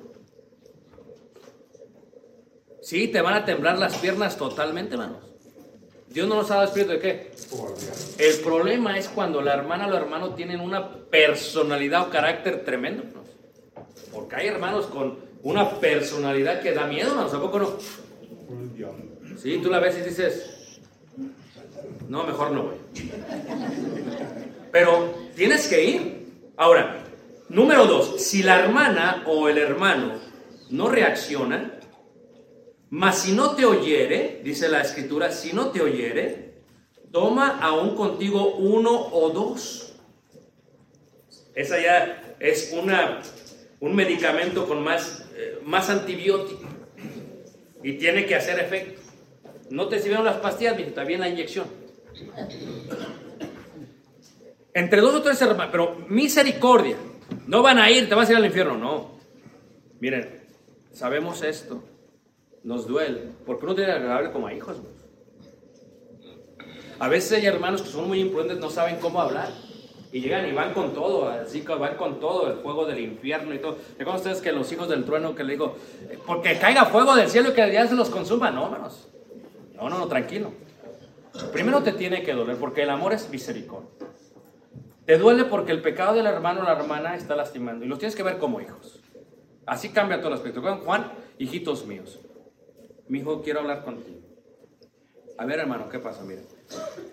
Sí, 2.82 3.08
te 3.08 3.20
van 3.20 3.34
a 3.34 3.44
temblar 3.44 3.80
las 3.80 3.96
piernas 3.96 4.36
totalmente, 4.36 4.94
hermanos. 4.94 5.33
Dios 6.14 6.28
no 6.28 6.36
nos 6.36 6.50
ha 6.52 6.54
dado 6.54 6.68
espíritu 6.68 6.92
de 6.92 7.00
qué. 7.00 7.32
El 8.18 8.36
problema 8.44 8.96
es 8.96 9.08
cuando 9.08 9.42
la 9.42 9.52
hermana 9.52 9.86
o 9.86 9.90
el 9.90 9.96
hermano 9.96 10.34
tienen 10.36 10.60
una 10.60 10.88
personalidad 10.88 12.06
o 12.06 12.10
carácter 12.10 12.64
tremendo. 12.64 13.02
Porque 14.12 14.36
hay 14.36 14.46
hermanos 14.46 14.86
con 14.86 15.18
una 15.42 15.80
personalidad 15.80 16.60
que 16.62 16.70
da 16.70 16.86
miedo, 16.86 17.10
hermanos. 17.10 17.34
¿A 17.34 17.40
poco 17.40 17.58
no? 17.58 17.78
Sí, 19.42 19.58
tú 19.60 19.68
la 19.68 19.80
ves 19.80 19.98
y 19.98 20.08
dices, 20.08 20.78
no, 22.08 22.22
mejor 22.22 22.52
no 22.52 22.62
voy. 22.62 22.76
Pero 24.70 25.14
tienes 25.34 25.66
que 25.66 25.84
ir. 25.84 26.26
Ahora, 26.56 27.02
número 27.48 27.86
dos, 27.86 28.22
si 28.22 28.44
la 28.44 28.60
hermana 28.60 29.24
o 29.26 29.48
el 29.48 29.58
hermano 29.58 30.12
no 30.70 30.88
reaccionan, 30.88 31.73
mas 32.94 33.22
si 33.22 33.32
no 33.32 33.56
te 33.56 33.64
oyere, 33.64 34.40
dice 34.44 34.68
la 34.68 34.80
escritura, 34.80 35.32
si 35.32 35.52
no 35.52 35.70
te 35.72 35.82
oyere, 35.82 36.62
toma 37.10 37.58
aún 37.60 37.96
contigo 37.96 38.54
uno 38.54 39.08
o 39.08 39.30
dos. 39.30 39.96
Esa 41.56 41.82
ya 41.82 42.36
es 42.38 42.72
una, 42.72 43.20
un 43.80 43.96
medicamento 43.96 44.68
con 44.68 44.84
más, 44.84 45.28
eh, 45.34 45.58
más 45.64 45.90
antibiótico 45.90 46.62
y 47.82 47.94
tiene 47.94 48.26
que 48.26 48.36
hacer 48.36 48.60
efecto. 48.60 49.00
No 49.70 49.88
te 49.88 49.98
sirvieron 49.98 50.24
las 50.24 50.36
pastillas, 50.36 50.78
está 50.78 51.02
bien 51.02 51.18
la 51.18 51.28
inyección. 51.28 51.66
Entre 54.72 55.00
dos 55.00 55.16
o 55.16 55.22
tres 55.22 55.42
hermanos, 55.42 55.70
pero 55.72 56.06
misericordia. 56.08 56.96
No 57.48 57.60
van 57.60 57.78
a 57.78 57.90
ir, 57.90 58.08
te 58.08 58.14
vas 58.14 58.28
a 58.28 58.32
ir 58.32 58.38
al 58.38 58.46
infierno, 58.46 58.78
no. 58.78 59.18
Miren, 59.98 60.44
sabemos 60.92 61.42
esto 61.42 61.82
nos 62.64 62.88
duele, 62.88 63.28
porque 63.46 63.64
uno 63.66 63.74
tiene 63.74 63.92
agradable 63.92 64.32
como 64.32 64.46
a 64.46 64.54
hijos. 64.54 64.78
A 66.98 67.08
veces 67.08 67.38
hay 67.38 67.46
hermanos 67.46 67.82
que 67.82 67.88
son 67.88 68.08
muy 68.08 68.20
imprudentes, 68.20 68.58
no 68.58 68.70
saben 68.70 68.96
cómo 68.96 69.20
hablar. 69.20 69.50
Y 70.10 70.20
llegan 70.20 70.46
y 70.48 70.52
van 70.52 70.72
con 70.72 70.94
todo, 70.94 71.28
así 71.28 71.62
que 71.62 71.74
van 71.74 71.96
con 71.96 72.20
todo, 72.20 72.48
el 72.48 72.58
fuego 72.58 72.86
del 72.86 73.00
infierno 73.00 73.52
y 73.52 73.58
todo. 73.58 73.76
¿Recuerdan 73.98 74.16
ustedes 74.16 74.40
que 74.40 74.52
los 74.52 74.70
hijos 74.70 74.88
del 74.88 75.04
trueno 75.04 75.34
que 75.34 75.42
le 75.42 75.54
digo, 75.54 75.76
eh, 76.08 76.18
porque 76.24 76.56
caiga 76.56 76.84
fuego 76.84 77.16
del 77.16 77.28
cielo 77.28 77.50
y 77.50 77.52
que 77.52 77.72
ya 77.72 77.86
se 77.88 77.96
los 77.96 78.10
consuma? 78.10 78.52
No, 78.52 78.66
hermanos. 78.66 79.08
No, 79.74 79.90
no, 79.90 79.98
no, 79.98 80.06
tranquilo. 80.06 80.52
Primero 81.52 81.82
te 81.82 81.92
tiene 81.92 82.22
que 82.22 82.32
doler, 82.32 82.56
porque 82.56 82.82
el 82.82 82.90
amor 82.90 83.12
es 83.12 83.28
misericordia. 83.28 83.90
Te 85.04 85.18
duele 85.18 85.44
porque 85.44 85.72
el 85.72 85.82
pecado 85.82 86.14
del 86.14 86.26
hermano 86.26 86.60
o 86.60 86.64
la 86.64 86.72
hermana 86.72 87.16
está 87.16 87.34
lastimando 87.34 87.84
y 87.84 87.88
los 87.88 87.98
tienes 87.98 88.14
que 88.14 88.22
ver 88.22 88.38
como 88.38 88.60
hijos. 88.60 89.00
Así 89.66 89.88
cambia 89.88 90.18
todo 90.18 90.28
el 90.28 90.34
aspecto. 90.34 90.62
Juan, 90.62 91.10
hijitos 91.38 91.86
míos, 91.86 92.20
mi 93.08 93.18
hijo, 93.18 93.42
quiero 93.42 93.60
hablar 93.60 93.84
contigo. 93.84 94.20
A 95.36 95.44
ver, 95.44 95.58
hermano, 95.58 95.88
¿qué 95.88 95.98
pasa? 95.98 96.22
Mira, 96.22 96.42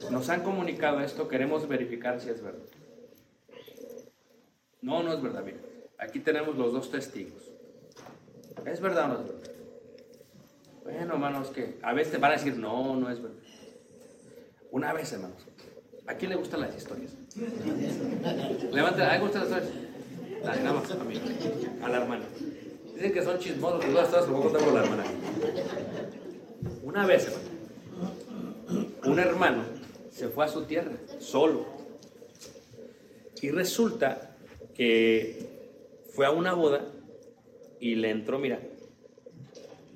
nos 0.10 0.30
han 0.30 0.44
comunicado 0.44 1.02
esto, 1.02 1.28
queremos 1.28 1.68
verificar 1.68 2.20
si 2.20 2.30
es 2.30 2.42
verdad. 2.42 2.64
No, 4.82 5.04
no 5.04 5.14
es 5.14 5.22
verdad, 5.22 5.44
mira. 5.44 5.58
Aquí 5.98 6.20
tenemos 6.20 6.56
los 6.56 6.74
dos 6.74 6.92
testigos. 6.92 7.52
¿Es 8.66 8.82
verdad 8.82 9.06
o 9.06 9.08
no 9.08 9.20
es 9.22 9.28
verdad? 9.28 9.52
Bueno, 10.84 11.14
hermanos, 11.14 11.50
que 11.50 11.78
a 11.82 11.94
veces 11.94 12.14
te 12.14 12.18
van 12.18 12.32
a 12.32 12.36
decir, 12.36 12.58
no, 12.58 12.96
no 12.96 13.10
es 13.10 13.22
verdad. 13.22 13.38
Una 14.72 14.94
vez, 14.94 15.12
hermanos, 15.14 15.46
¿a 16.08 16.16
quién 16.16 16.32
le 16.32 16.38
gustan 16.38 16.62
las 16.62 16.76
historias? 16.76 17.14
Levanta, 18.72 19.06
¿a 19.06 19.10
quién 19.10 19.20
le 19.20 19.20
gustan 19.20 19.50
las 19.50 19.64
historias? 19.64 19.92
nada 20.44 20.74
más, 20.74 20.92
a 20.92 21.04
mí, 21.04 21.22
a 21.84 21.90
la 21.90 21.98
hermana. 21.98 22.26
Dicen 23.02 23.14
que 23.16 23.24
son 23.24 23.40
chismosos, 23.40 23.92
las 23.96 24.10
cosas 24.10 24.30
lo 24.30 24.34
voy 24.36 24.42
a 24.42 24.44
contar 24.44 24.64
con 24.64 24.74
la 24.76 24.84
hermana. 24.84 25.04
Una 26.84 27.08
vez, 27.08 27.26
hermano, 27.26 28.92
un 29.06 29.18
hermano 29.18 29.64
se 30.12 30.28
fue 30.28 30.46
a 30.46 30.48
su 30.48 30.66
tierra, 30.66 30.92
solo. 31.18 31.66
Y 33.42 33.50
resulta 33.50 34.36
que 34.76 35.50
fue 36.14 36.28
a 36.28 36.32
una 36.32 36.54
boda 36.54 36.92
y 37.80 37.96
le 37.96 38.12
entró, 38.12 38.38
mira, 38.38 38.60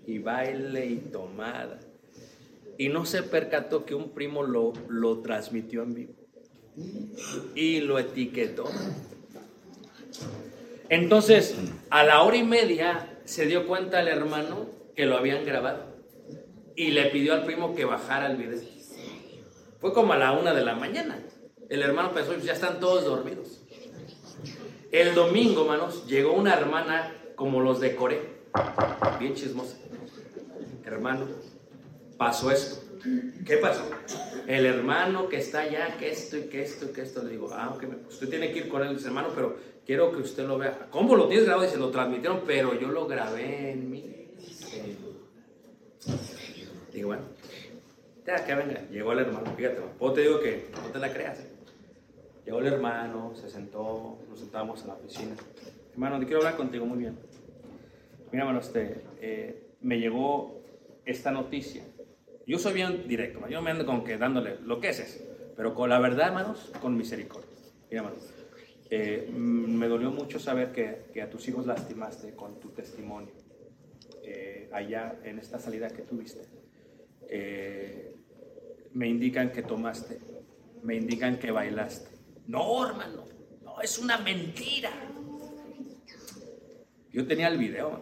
y 0.08 0.18
baile 0.18 0.88
y 0.88 0.96
tomada. 0.96 1.80
Y 2.80 2.90
no 2.90 3.06
se 3.06 3.22
percató 3.22 3.86
que 3.86 3.94
un 3.94 4.10
primo 4.14 4.42
lo, 4.42 4.74
lo 4.90 5.20
transmitió 5.20 5.84
en 5.84 5.94
vivo. 5.94 6.14
Y 7.54 7.82
lo 7.82 8.00
etiquetó. 8.00 8.66
Entonces, 10.90 11.56
a 11.90 12.04
la 12.04 12.22
hora 12.22 12.38
y 12.38 12.44
media 12.44 13.20
se 13.26 13.46
dio 13.46 13.68
cuenta 13.68 14.02
el 14.02 14.08
hermano 14.08 14.68
que 14.96 15.06
lo 15.06 15.18
habían 15.18 15.46
grabado 15.46 15.96
y 16.76 16.92
le 16.92 17.06
pidió 17.06 17.34
al 17.34 17.46
primo 17.46 17.76
que 17.76 17.86
bajara 17.86 18.28
el 18.28 18.38
video. 18.38 18.60
Fue 19.80 19.94
como 19.94 20.14
a 20.14 20.18
la 20.18 20.34
una 20.34 20.54
de 20.54 20.64
la 20.64 20.76
mañana. 20.76 21.20
El 21.70 21.82
hermano 21.82 22.12
pensó, 22.12 22.38
ya 22.38 22.54
están 22.54 22.80
todos 22.80 23.06
dormidos. 23.06 23.62
El 24.92 25.16
domingo, 25.16 25.64
hermanos, 25.64 26.06
llegó 26.08 26.34
una 26.34 26.54
hermana 26.54 27.12
como 27.36 27.62
los 27.62 27.80
decoré, 27.80 28.22
bien 29.20 29.34
chismosa. 29.34 29.78
Hermano, 30.86 31.28
pasó 32.18 32.52
esto. 32.52 32.85
¿Qué 33.46 33.58
pasó? 33.58 33.90
El 34.48 34.66
hermano 34.66 35.30
que 35.30 35.38
está 35.38 35.62
allá, 35.62 35.96
que 35.98 36.10
esto 36.10 36.38
y 36.38 36.44
que 36.44 36.64
esto 36.64 36.86
y 36.86 36.88
que 36.90 37.02
esto, 37.02 37.24
le 37.24 37.32
digo, 37.32 37.50
ah, 37.52 37.78
usted 38.08 38.30
tiene 38.30 38.52
que 38.52 38.60
ir 38.60 38.70
con 38.70 38.84
él, 38.84 38.96
dice, 38.96 39.08
hermano, 39.08 39.30
pero 39.34 39.58
quiero 39.86 40.12
que 40.12 40.20
usted 40.20 40.46
lo 40.48 40.58
vea. 40.58 40.88
¿Cómo 40.90 41.16
lo 41.16 41.28
tienes 41.28 41.46
grabado? 41.46 41.68
Dice, 41.68 41.78
lo 41.78 41.90
transmitieron, 41.90 42.42
pero 42.46 42.80
yo 42.80 42.88
lo 42.88 43.08
grabé 43.08 43.72
en 43.72 43.90
mi... 43.90 44.04
Digo, 46.94 47.10
bueno, 47.10 47.24
ya 48.26 48.46
que 48.46 48.56
venga, 48.56 48.88
llegó 48.90 49.12
el 49.12 49.20
hermano, 49.20 49.54
fíjate, 49.56 49.82
vos 50.00 50.14
te 50.14 50.22
digo 50.22 50.40
que 50.40 50.70
no 50.72 50.90
te 50.92 51.00
la 51.00 51.12
creas. 51.14 51.40
Llegó 52.46 52.60
el 52.60 52.68
hermano, 52.68 53.36
se 53.36 53.50
sentó, 53.50 54.20
nos 54.30 54.40
sentamos 54.40 54.82
en 54.82 54.88
la 54.88 54.94
oficina. 54.94 55.36
Hermano, 55.92 56.20
te 56.20 56.26
quiero 56.26 56.40
hablar 56.40 56.56
contigo 56.56 56.86
muy 56.86 57.00
bien. 57.00 57.18
Mira, 58.32 58.44
hermano, 58.44 58.60
este, 58.60 59.02
eh, 59.20 59.72
me 59.82 60.00
llegó 60.00 60.62
esta 61.06 61.32
noticia. 61.32 61.84
Yo 62.48 62.60
soy 62.60 62.74
bien 62.74 63.08
directo, 63.08 63.48
yo 63.48 63.62
me 63.62 63.72
ando 63.72 63.86
con 63.86 64.04
que 64.04 64.18
dándole 64.18 64.58
lo 64.64 64.80
que 64.80 64.90
es 64.90 65.24
pero 65.56 65.74
con 65.74 65.90
la 65.90 66.00
verdad, 66.00 66.28
hermanos, 66.28 66.72
con 66.82 66.96
misericordia. 66.96 67.50
Mira, 67.90 68.04
hermano, 68.04 68.18
eh, 68.90 69.30
mm, 69.32 69.74
me 69.76 69.88
dolió 69.88 70.12
mucho 70.12 70.38
saber 70.38 70.72
que, 70.72 71.06
que, 71.14 71.22
a 71.22 71.30
tus 71.30 71.48
hijos 71.48 71.66
lastimaste 71.66 72.36
con 72.36 72.60
tu 72.60 72.70
testimonio 72.70 73.34
eh, 74.22 74.70
allá 74.72 75.18
en 75.24 75.40
esta 75.40 75.60
salida 75.60 75.90
que 75.90 76.04
tuviste. 76.04 76.42
me 78.94 79.08
indican 79.08 79.52
que 79.52 79.64
tomaste, 79.64 80.20
me 80.84 80.96
indican 80.96 81.40
que 81.40 81.52
bailaste. 81.52 82.10
No, 82.48 82.88
hermano, 82.88 83.26
no, 83.64 83.82
es 83.82 83.98
una 83.98 84.18
mentira. 84.20 84.92
Yo 87.12 87.26
tenía 87.26 87.48
el 87.48 87.58
video, 87.58 88.02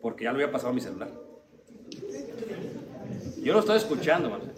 porque 0.00 0.24
ya 0.24 0.32
lo 0.32 0.36
había 0.36 0.50
pasado 0.50 0.70
a 0.70 0.74
mi 0.74 0.80
celular. 0.80 1.27
Yo 3.48 3.54
lo 3.54 3.60
estoy 3.60 3.78
escuchando, 3.78 4.28
hermano. 4.28 4.52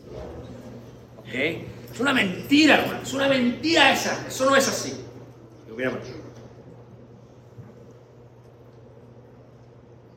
Es 1.32 2.00
una 2.00 2.12
mentira, 2.12 2.80
hermano. 2.80 3.02
Es 3.04 3.14
una 3.14 3.28
mentira 3.28 3.92
esa. 3.92 4.26
Eso 4.26 4.50
no 4.50 4.56
es 4.56 4.66
así. 4.66 5.00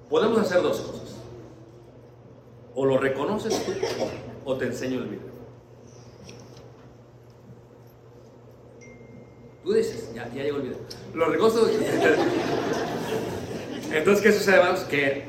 Podemos 0.09 0.39
hacer 0.39 0.63
dos 0.63 0.79
cosas. 0.79 1.17
O 2.73 2.83
lo 2.87 2.97
reconoces 2.97 3.63
tú 3.63 3.73
o 4.43 4.57
te 4.57 4.65
enseño 4.65 5.01
el 5.01 5.05
video. 5.07 5.33
Tú 9.63 9.73
dices, 9.73 10.15
ya, 10.15 10.27
ya 10.33 10.41
llegó 10.41 10.57
el 10.57 10.63
video. 10.63 10.79
Lo 11.13 11.27
reconoces. 11.27 11.79
Entonces, 13.91 14.23
¿qué 14.23 14.31
sucede, 14.31 14.55
hermanos? 14.55 14.79
Que 14.85 15.25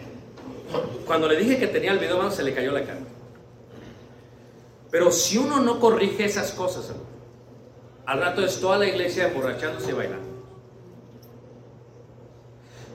cuando 1.05 1.28
le 1.28 1.36
dije 1.36 1.59
que 1.59 1.66
tenía 1.66 1.92
el 1.92 1.99
video, 1.99 2.14
hermanos, 2.14 2.36
se 2.36 2.42
le 2.42 2.55
cayó 2.55 2.72
la 2.72 2.86
cara. 2.86 3.03
Pero 4.95 5.11
si 5.11 5.38
uno 5.38 5.61
no 5.61 5.80
corrige 5.80 6.24
esas 6.24 6.53
cosas, 6.53 6.92
al 8.07 8.20
rato 8.20 8.45
es 8.45 8.61
toda 8.61 8.78
la 8.78 8.86
iglesia 8.86 9.26
emborrachándose 9.26 9.90
y 9.90 9.92
bailando. 9.92 10.28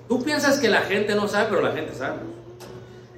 Tú 0.07 0.23
piensas 0.23 0.59
que 0.59 0.69
la 0.69 0.83
gente 0.83 1.13
no 1.13 1.27
sabe, 1.27 1.47
pero 1.49 1.61
la 1.61 1.73
gente 1.73 1.93
sabe. 1.93 2.19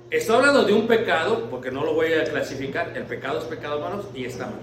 Estoy 0.10 0.38
hablando 0.38 0.64
de 0.64 0.74
un 0.74 0.88
pecado, 0.88 1.48
porque 1.52 1.70
no 1.70 1.86
lo 1.86 1.94
voy 1.94 2.12
a 2.14 2.24
clasificar. 2.24 2.98
El 2.98 3.04
pecado 3.04 3.38
es 3.38 3.46
pecado, 3.46 3.76
hermanos, 3.76 4.06
y 4.16 4.26
está 4.26 4.46
mal. 4.46 4.56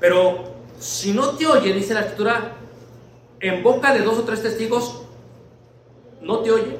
Pero 0.00 0.52
si 0.80 1.12
no 1.12 1.36
te 1.36 1.46
oye, 1.46 1.72
dice 1.72 1.94
la 1.94 2.00
escritura, 2.00 2.56
en 3.38 3.62
boca 3.62 3.94
de 3.94 4.00
dos 4.00 4.18
o 4.18 4.24
tres 4.24 4.42
testigos 4.42 5.02
no 6.20 6.40
te 6.40 6.50
oye. 6.50 6.76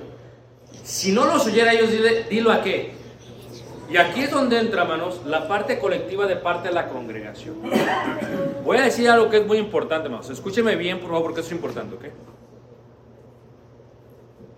Si 0.82 1.12
no 1.12 1.24
los 1.26 1.46
oyera 1.46 1.72
ellos, 1.72 1.90
dilo 2.28 2.50
a 2.50 2.64
qué. 2.64 2.98
Y 3.90 3.96
aquí 3.96 4.22
es 4.22 4.30
donde 4.30 4.58
entra, 4.58 4.82
hermanos, 4.82 5.22
la 5.26 5.48
parte 5.48 5.80
colectiva 5.80 6.26
de 6.26 6.36
parte 6.36 6.68
de 6.68 6.74
la 6.74 6.88
congregación. 6.88 7.56
Voy 8.64 8.78
a 8.78 8.82
decir 8.82 9.10
algo 9.10 9.28
que 9.28 9.38
es 9.38 9.46
muy 9.46 9.58
importante, 9.58 10.06
hermanos. 10.06 10.30
Escúcheme 10.30 10.76
bien, 10.76 11.00
por 11.00 11.08
favor, 11.08 11.24
porque 11.24 11.40
es 11.40 11.50
importante, 11.50 11.96
¿ok? 11.96 12.04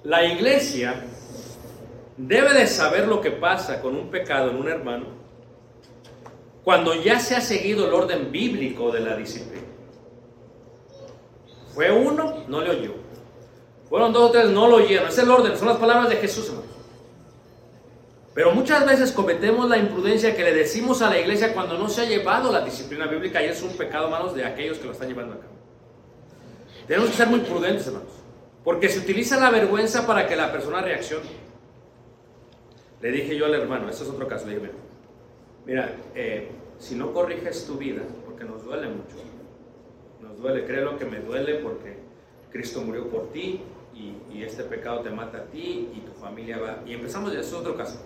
La 0.05 0.25
iglesia 0.27 1.03
debe 2.19 2.53
de 2.53 2.67
saber 2.67 3.09
lo 3.09 3.23
que 3.23 3.31
pasa 3.31 3.81
con 3.81 3.97
un 3.97 4.09
pecado 4.11 4.51
en 4.51 4.57
un 4.57 4.69
hermano 4.69 5.07
cuando 6.63 6.95
ya 6.95 7.19
se 7.19 7.35
ha 7.35 7.41
seguido 7.41 7.87
el 7.87 7.95
orden 7.95 8.31
bíblico 8.31 8.91
de 8.91 9.01
la 9.01 9.17
disciplina. 9.17 9.67
Fue 11.75 11.91
uno, 11.91 12.45
no 12.49 12.61
le 12.61 12.71
oyó. 12.71 12.95
Fueron 13.89 14.13
dos 14.13 14.29
o 14.29 14.33
tres, 14.33 14.51
no 14.51 14.69
lo 14.69 14.77
oyeron. 14.77 15.09
Es 15.09 15.17
el 15.17 15.31
orden, 15.31 15.57
son 15.57 15.69
las 15.69 15.79
palabras 15.79 16.11
de 16.11 16.17
Jesús, 16.17 16.49
hermano. 16.49 16.72
Pero 18.35 18.53
muchas 18.53 18.87
veces 18.87 19.13
cometemos 19.13 19.69
la 19.69 19.77
imprudencia 19.77 20.35
que 20.35 20.43
le 20.43 20.55
decimos 20.55 21.03
a 21.03 21.11
la 21.11 21.19
iglesia 21.19 21.53
cuando 21.53 21.77
no 21.79 21.89
se 21.89 22.01
ha 22.01 22.05
llevado 22.05 22.51
la 22.51 22.63
disciplina 22.63 23.07
bíblica 23.07 23.43
y 23.43 23.47
es 23.47 23.63
un 23.63 23.77
pecado, 23.77 24.07
hermanos, 24.07 24.35
de 24.35 24.45
aquellos 24.45 24.79
que 24.79 24.87
lo 24.87 24.93
están 24.93 25.09
llevando 25.09 25.35
a 25.35 25.41
cabo. 25.41 25.53
Tenemos 26.87 27.11
que 27.11 27.17
ser 27.17 27.29
muy 27.29 27.41
prudentes, 27.41 27.87
hermanos, 27.87 28.13
porque 28.65 28.89
se 28.89 29.01
utiliza 29.01 29.39
la 29.39 29.51
vergüenza 29.51 30.07
para 30.07 30.27
que 30.27 30.35
la 30.35 30.51
persona 30.51 30.81
reaccione. 30.81 31.43
Le 33.03 33.11
dije 33.11 33.37
yo 33.37 33.47
al 33.47 33.55
hermano, 33.55 33.91
este 33.91 34.05
es 34.05 34.11
otro 34.11 34.27
caso, 34.27 34.47
le 34.47 34.55
dije, 34.55 34.71
mira, 35.67 35.95
eh, 36.15 36.49
si 36.79 36.95
no 36.95 37.13
corriges 37.13 37.67
tu 37.67 37.77
vida, 37.77 38.03
porque 38.25 38.45
nos 38.45 38.65
duele 38.65 38.89
mucho, 38.89 39.17
nos 40.21 40.39
duele, 40.39 40.65
créelo 40.65 40.97
que 40.99 41.05
me 41.05 41.19
duele 41.21 41.57
porque 41.57 41.99
Cristo 42.51 42.81
murió 42.81 43.09
por 43.09 43.31
ti, 43.33 43.61
y, 43.95 44.43
este 44.43 44.65
pecado 44.65 45.01
te 45.01 45.11
mata 45.11 45.39
a 45.39 45.45
ti 45.45 45.89
y 45.95 46.01
tu 46.01 46.13
familia 46.13 46.59
va. 46.59 46.83
Y 46.87 46.95
empezamos, 46.95 47.33
es 47.33 47.53
otro 47.53 47.77
caso. 47.77 48.01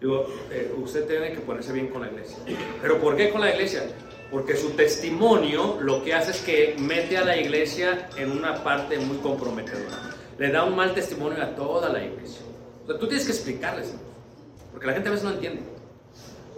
Digo, 0.00 0.26
eh, 0.50 0.74
usted 0.76 1.06
tiene 1.06 1.32
que 1.32 1.40
ponerse 1.40 1.72
bien 1.72 1.88
con 1.88 2.02
la 2.02 2.08
iglesia. 2.08 2.36
¿Pero 2.82 3.00
por 3.00 3.16
qué 3.16 3.30
con 3.30 3.40
la 3.40 3.52
iglesia? 3.52 3.84
Porque 4.30 4.56
su 4.56 4.70
testimonio 4.70 5.78
lo 5.80 6.02
que 6.02 6.14
hace 6.14 6.32
es 6.32 6.40
que 6.40 6.76
mete 6.78 7.16
a 7.16 7.24
la 7.24 7.36
iglesia 7.36 8.08
en 8.16 8.32
una 8.32 8.62
parte 8.62 8.98
muy 8.98 9.18
comprometedora. 9.18 9.96
Le 10.38 10.50
da 10.50 10.64
un 10.64 10.74
mal 10.74 10.94
testimonio 10.94 11.42
a 11.42 11.54
toda 11.54 11.90
la 11.90 12.04
iglesia. 12.04 12.42
O 12.84 12.86
sea, 12.86 12.98
tú 12.98 13.06
tienes 13.06 13.24
que 13.24 13.32
explicarles, 13.32 13.94
porque 14.72 14.86
la 14.86 14.92
gente 14.92 15.08
a 15.08 15.12
veces 15.12 15.24
no 15.24 15.32
entiende. 15.32 15.62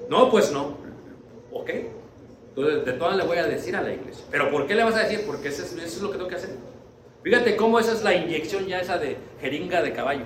No, 0.08 0.30
pues 0.30 0.50
no. 0.50 0.78
¿Ok? 1.52 1.70
Entonces, 2.48 2.84
de 2.86 2.92
todas 2.94 3.16
le 3.16 3.24
voy 3.24 3.36
a 3.38 3.46
decir 3.46 3.76
a 3.76 3.82
la 3.82 3.92
iglesia. 3.92 4.24
¿Pero 4.30 4.50
por 4.50 4.66
qué 4.66 4.74
le 4.74 4.82
vas 4.82 4.94
a 4.96 5.00
decir? 5.00 5.24
Porque 5.26 5.48
eso 5.48 5.62
es, 5.62 5.72
eso 5.72 5.84
es 5.84 6.00
lo 6.00 6.10
que 6.10 6.16
tengo 6.16 6.28
que 6.28 6.36
hacer. 6.36 6.50
Fíjate 7.22 7.56
cómo 7.56 7.78
esa 7.78 7.92
es 7.92 8.02
la 8.02 8.14
inyección 8.14 8.66
ya 8.66 8.80
esa 8.80 8.98
de 8.98 9.18
jeringa 9.40 9.82
de 9.82 9.92
caballo. 9.92 10.24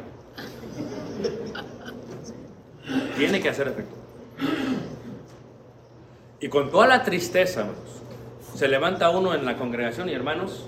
Tiene 3.20 3.42
que 3.42 3.50
hacer 3.50 3.68
efecto. 3.68 3.94
Y 6.40 6.48
con 6.48 6.70
toda 6.70 6.86
la 6.86 7.02
tristeza, 7.02 7.66
se 8.54 8.66
levanta 8.66 9.10
uno 9.10 9.34
en 9.34 9.44
la 9.44 9.58
congregación 9.58 10.08
y 10.08 10.14
hermanos, 10.14 10.66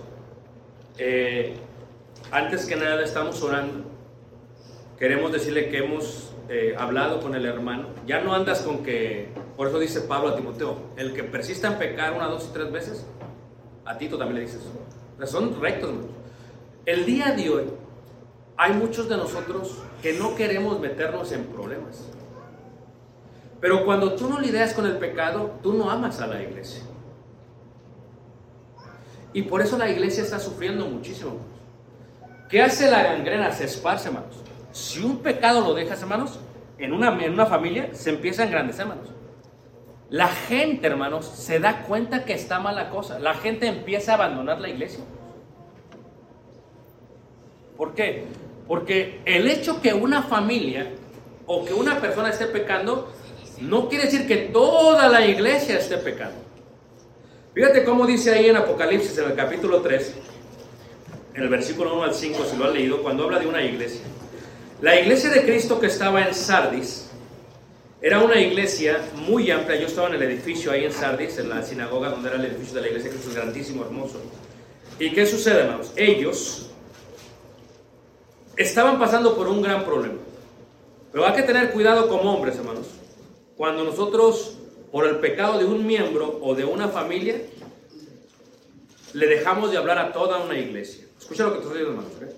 eh, 0.99 1.55
antes 2.31 2.67
que 2.67 2.77
nada 2.77 3.03
estamos 3.03 3.43
orando. 3.43 3.87
Queremos 4.99 5.33
decirle 5.33 5.71
que 5.71 5.79
hemos 5.79 6.35
eh, 6.51 6.75
hablado 6.79 7.23
con 7.23 7.35
el 7.35 7.47
hermano. 7.47 7.89
Ya 8.07 8.21
no 8.21 8.35
andas 8.35 8.61
con 8.61 8.83
que, 8.83 9.29
por 9.57 9.69
eso 9.69 9.79
dice 9.79 10.03
Pablo 10.03 10.29
a 10.29 10.37
Timoteo, 10.37 10.77
el 10.99 11.15
que 11.15 11.25
persista 11.25 11.69
en 11.69 11.79
pecar 11.79 12.13
una, 12.13 12.27
dos 12.27 12.49
y 12.51 12.53
tres 12.53 12.71
veces, 12.71 13.07
a 13.87 13.97
Tito 13.97 14.19
también 14.19 14.41
le 14.41 14.43
dices. 14.43 14.61
O 15.19 15.27
son 15.27 15.59
rectos, 15.59 15.89
hermanos. 15.89 16.11
El 16.85 17.07
día 17.07 17.33
de 17.33 17.49
hoy 17.49 17.65
hay 18.59 18.75
muchos 18.75 19.09
de 19.09 19.17
nosotros 19.17 19.79
que 20.03 20.13
no 20.13 20.35
queremos 20.35 20.79
meternos 20.81 21.33
en 21.33 21.45
problemas. 21.47 22.13
Pero 23.63 23.85
cuando 23.85 24.15
tú 24.15 24.29
no 24.29 24.41
lidias 24.41 24.75
con 24.75 24.87
el 24.87 24.99
pecado, 24.99 25.61
tú 25.63 25.73
no 25.73 25.89
amas 25.89 26.21
a 26.21 26.27
la 26.27 26.43
iglesia. 26.43 26.83
Y 29.33 29.43
por 29.43 29.63
eso 29.63 29.79
la 29.79 29.89
iglesia 29.89 30.25
está 30.25 30.41
sufriendo 30.41 30.85
muchísimo. 30.85 31.37
¿Qué 32.49 32.61
hace 32.61 32.91
la 32.91 33.05
gangrena? 33.05 33.53
Se 33.53 33.65
esparce, 33.65 34.09
hermanos. 34.09 34.35
Si 34.73 34.99
un 34.99 35.19
pecado 35.19 35.61
lo 35.61 35.75
dejas, 35.75 36.03
hermanos, 36.03 36.41
en 36.77 36.93
una, 36.93 37.17
en 37.25 37.33
una 37.33 37.47
familia, 37.47 37.91
se 37.93 38.11
empieza 38.11 38.43
a 38.43 38.47
engrandecer, 38.47 38.83
hermanos. 38.83 39.11
La 40.11 40.27
gente, 40.27 40.89
hermanos, 40.89 41.25
se 41.25 41.61
da 41.61 41.85
cuenta 41.85 42.25
que 42.25 42.35
está 42.35 42.59
mala 42.59 42.91
cosa. 42.91 43.21
La 43.21 43.35
gente 43.35 43.69
empieza 43.69 44.11
a 44.11 44.15
abandonar 44.17 44.61
la 44.61 44.71
iglesia. 44.71 45.05
¿Por 47.77 47.95
qué? 47.95 48.25
Porque 48.67 49.21
el 49.25 49.47
hecho 49.47 49.81
que 49.81 49.95
una 49.95 50.25
familia 50.25 50.91
o 51.47 51.65
que 51.65 51.75
una 51.75 52.01
persona 52.01 52.29
esté 52.31 52.47
pecando 52.47 53.13
no 53.61 53.89
quiere 53.89 54.07
decir 54.07 54.27
que 54.27 54.37
toda 54.37 55.09
la 55.09 55.27
iglesia 55.27 55.79
esté 55.79 55.99
pecando. 55.99 56.41
Fíjate 57.55 57.85
cómo 57.85 58.07
dice 58.07 58.33
ahí 58.33 58.49
en 58.49 58.57
Apocalipsis, 58.57 59.19
en 59.19 59.31
el 59.31 59.37
capítulo 59.37 59.83
3, 59.83 60.15
en 61.35 61.43
el 61.43 61.49
versículo 61.49 61.95
1 61.95 62.05
al 62.05 62.15
5, 62.15 62.45
si 62.51 62.57
lo 62.57 62.65
han 62.65 62.73
leído, 62.73 63.03
cuando 63.03 63.25
habla 63.25 63.39
de 63.39 63.47
una 63.47 63.63
iglesia. 63.63 64.01
La 64.81 64.99
iglesia 64.99 65.31
de 65.31 65.43
Cristo 65.43 65.79
que 65.79 65.87
estaba 65.87 66.27
en 66.27 66.35
Sardis 66.35 67.11
era 68.01 68.21
una 68.21 68.41
iglesia 68.41 69.01
muy 69.15 69.51
amplia. 69.51 69.79
Yo 69.79 69.87
estaba 69.87 70.09
en 70.09 70.15
el 70.15 70.23
edificio 70.23 70.73
ahí 70.73 70.85
en 70.85 70.93
Sardis, 70.93 71.39
en 71.39 71.49
la 71.49 71.63
sinagoga 71.63 72.09
donde 72.09 72.31
era 72.31 72.39
el 72.39 72.47
edificio 72.47 72.75
de 72.75 72.81
la 72.81 72.89
iglesia, 72.89 73.11
que 73.11 73.17
es 73.17 73.35
grandísimo, 73.35 73.85
hermoso. 73.85 74.21
¿Y 74.99 75.13
qué 75.13 75.27
sucede, 75.27 75.61
hermanos? 75.61 75.93
Ellos 75.95 76.71
estaban 78.57 78.99
pasando 78.99 79.37
por 79.37 79.47
un 79.47 79.63
gran 79.63 79.85
problema. 79.85 80.19
Pero 81.13 81.27
hay 81.27 81.35
que 81.35 81.43
tener 81.43 81.71
cuidado 81.71 82.09
como 82.09 82.35
hombres, 82.35 82.57
hermanos. 82.57 82.87
Cuando 83.57 83.85
nosotros, 83.85 84.59
por 84.91 85.07
el 85.07 85.17
pecado 85.17 85.59
de 85.59 85.65
un 85.65 85.87
miembro 85.87 86.39
o 86.43 86.55
de 86.55 86.65
una 86.65 86.89
familia, 86.89 87.41
le 89.13 89.27
dejamos 89.27 89.71
de 89.71 89.77
hablar 89.77 89.99
a 89.99 90.13
toda 90.13 90.39
una 90.39 90.59
iglesia. 90.59 91.05
Escucha 91.19 91.45
lo 91.45 91.53
que 91.53 91.59
te 91.59 91.65
estoy 91.65 91.79
diciendo, 91.79 92.03
hermanos. 92.03 92.37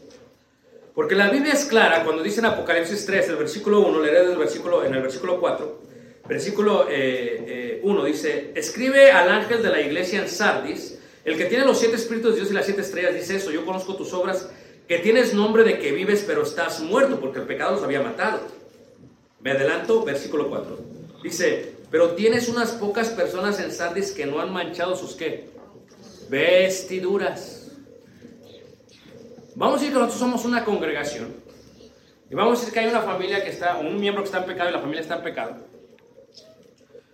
Porque 0.95 1.17
la 1.17 1.29
Biblia 1.29 1.53
es 1.53 1.65
clara 1.65 2.05
cuando 2.05 2.23
dice 2.23 2.41
en 2.41 2.47
Apocalipsis 2.47 3.05
3, 3.05 3.31
el 3.31 3.37
versículo 3.37 3.81
1, 3.81 4.01
leeré 4.01 4.29
del 4.29 4.39
versículo, 4.39 4.85
en 4.85 4.95
el 4.95 5.03
versículo 5.03 5.41
4, 5.41 5.83
versículo 6.29 6.83
1 6.83 6.91
eh, 6.91 7.81
eh, 7.83 8.07
dice, 8.07 8.53
escribe 8.55 9.11
al 9.11 9.29
ángel 9.29 9.61
de 9.63 9.71
la 9.71 9.81
iglesia 9.81 10.21
en 10.21 10.29
Sardis, 10.29 10.99
el 11.25 11.37
que 11.37 11.47
tiene 11.47 11.65
los 11.65 11.79
siete 11.79 11.97
espíritus 11.97 12.33
de 12.33 12.37
Dios 12.37 12.51
y 12.51 12.55
las 12.55 12.67
siete 12.67 12.83
estrellas, 12.83 13.15
dice 13.15 13.37
eso, 13.37 13.51
yo 13.51 13.65
conozco 13.65 13.97
tus 13.97 14.13
obras 14.13 14.49
que 14.87 14.99
tienes 14.99 15.35
nombre 15.35 15.65
de 15.65 15.79
que 15.79 15.91
vives 15.93 16.25
pero 16.27 16.43
estás 16.43 16.81
muerto 16.81 17.19
porque 17.19 17.41
el 17.41 17.47
pecado 17.47 17.73
los 17.73 17.83
había 17.83 18.03
matado. 18.03 18.41
Me 19.41 19.51
adelanto, 19.51 20.05
versículo 20.05 20.49
4. 20.49 20.79
Dice, 21.25 21.77
pero 21.91 22.11
tienes 22.11 22.51
unas 22.51 22.73
pocas 22.73 23.09
personas 23.09 23.59
en 23.59 23.73
Sardis 23.73 24.13
que 24.13 24.27
no 24.27 24.41
han 24.41 24.53
manchado 24.53 24.95
sus 24.95 25.15
qué? 25.15 25.49
Vestiduras. 26.29 27.73
Vamos 29.55 29.77
a 29.77 29.79
decir 29.79 29.95
que 29.95 29.99
nosotros 29.99 30.21
somos 30.21 30.45
una 30.45 30.67
congregación. 30.67 31.35
Y 32.31 32.35
vamos 32.35 32.59
a 32.59 32.61
decir 32.61 32.75
que 32.75 32.81
hay 32.81 32.89
una 32.89 33.01
familia 33.01 33.43
que 33.43 33.49
está, 33.49 33.79
un 33.79 33.99
miembro 33.99 34.23
que 34.23 34.27
está 34.27 34.41
en 34.41 34.45
pecado 34.45 34.69
y 34.69 34.73
la 34.75 34.81
familia 34.81 35.01
está 35.01 35.17
en 35.17 35.23
pecado. 35.23 35.57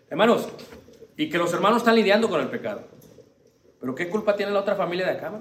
Hermanos, 0.09 0.49
y 1.17 1.31
que 1.31 1.39
los 1.39 1.53
hermanos 1.53 1.79
están 1.79 1.95
lidiando 1.95 2.29
con 2.29 2.41
el 2.41 2.51
pecado. 2.51 2.89
Pero 3.79 3.95
¿qué 3.95 4.09
culpa 4.09 4.35
tiene 4.35 4.51
la 4.51 4.59
otra 4.59 4.75
familia 4.75 5.07
de 5.07 5.13
acá? 5.13 5.41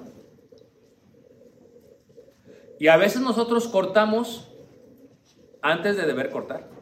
Y 2.78 2.86
a 2.86 2.96
veces 2.96 3.20
nosotros 3.20 3.66
cortamos 3.66 4.48
antes 5.60 5.96
de 5.96 6.06
deber 6.06 6.30
cortar. 6.30 6.79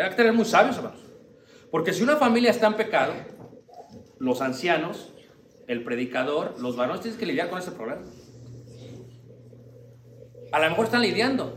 Hay 0.00 0.10
que 0.10 0.16
tener 0.16 0.32
muy 0.32 0.44
sabios, 0.44 0.76
hermanos. 0.76 1.00
Porque 1.70 1.92
si 1.92 2.02
una 2.02 2.16
familia 2.16 2.50
está 2.50 2.66
en 2.66 2.74
pecado, 2.74 3.12
los 4.18 4.40
ancianos, 4.40 5.12
el 5.68 5.84
predicador, 5.84 6.54
los 6.58 6.76
varones 6.76 7.02
tienen 7.02 7.18
que 7.18 7.26
lidiar 7.26 7.50
con 7.50 7.58
ese 7.58 7.72
problema. 7.72 8.02
A 10.52 10.58
lo 10.58 10.70
mejor 10.70 10.86
están 10.86 11.02
lidiando. 11.02 11.56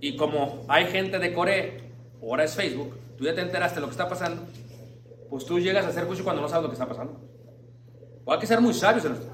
Y 0.00 0.16
como 0.16 0.64
hay 0.68 0.86
gente 0.86 1.18
de 1.18 1.32
Corea, 1.32 1.72
ahora 2.22 2.44
es 2.44 2.54
Facebook, 2.54 2.96
tú 3.16 3.24
ya 3.24 3.34
te 3.34 3.40
enteraste 3.40 3.76
de 3.76 3.80
lo 3.82 3.86
que 3.86 3.92
está 3.92 4.08
pasando, 4.08 4.42
pues 5.30 5.44
tú 5.44 5.58
llegas 5.60 5.84
a 5.84 5.88
hacer 5.88 6.04
juicio 6.04 6.24
cuando 6.24 6.42
no 6.42 6.48
sabes 6.48 6.64
lo 6.64 6.68
que 6.70 6.74
está 6.74 6.88
pasando. 6.88 7.20
O 8.24 8.32
hay 8.32 8.38
que 8.38 8.46
ser 8.46 8.60
muy 8.60 8.74
sabios 8.74 9.04
en 9.04 9.12
esto. 9.12 9.26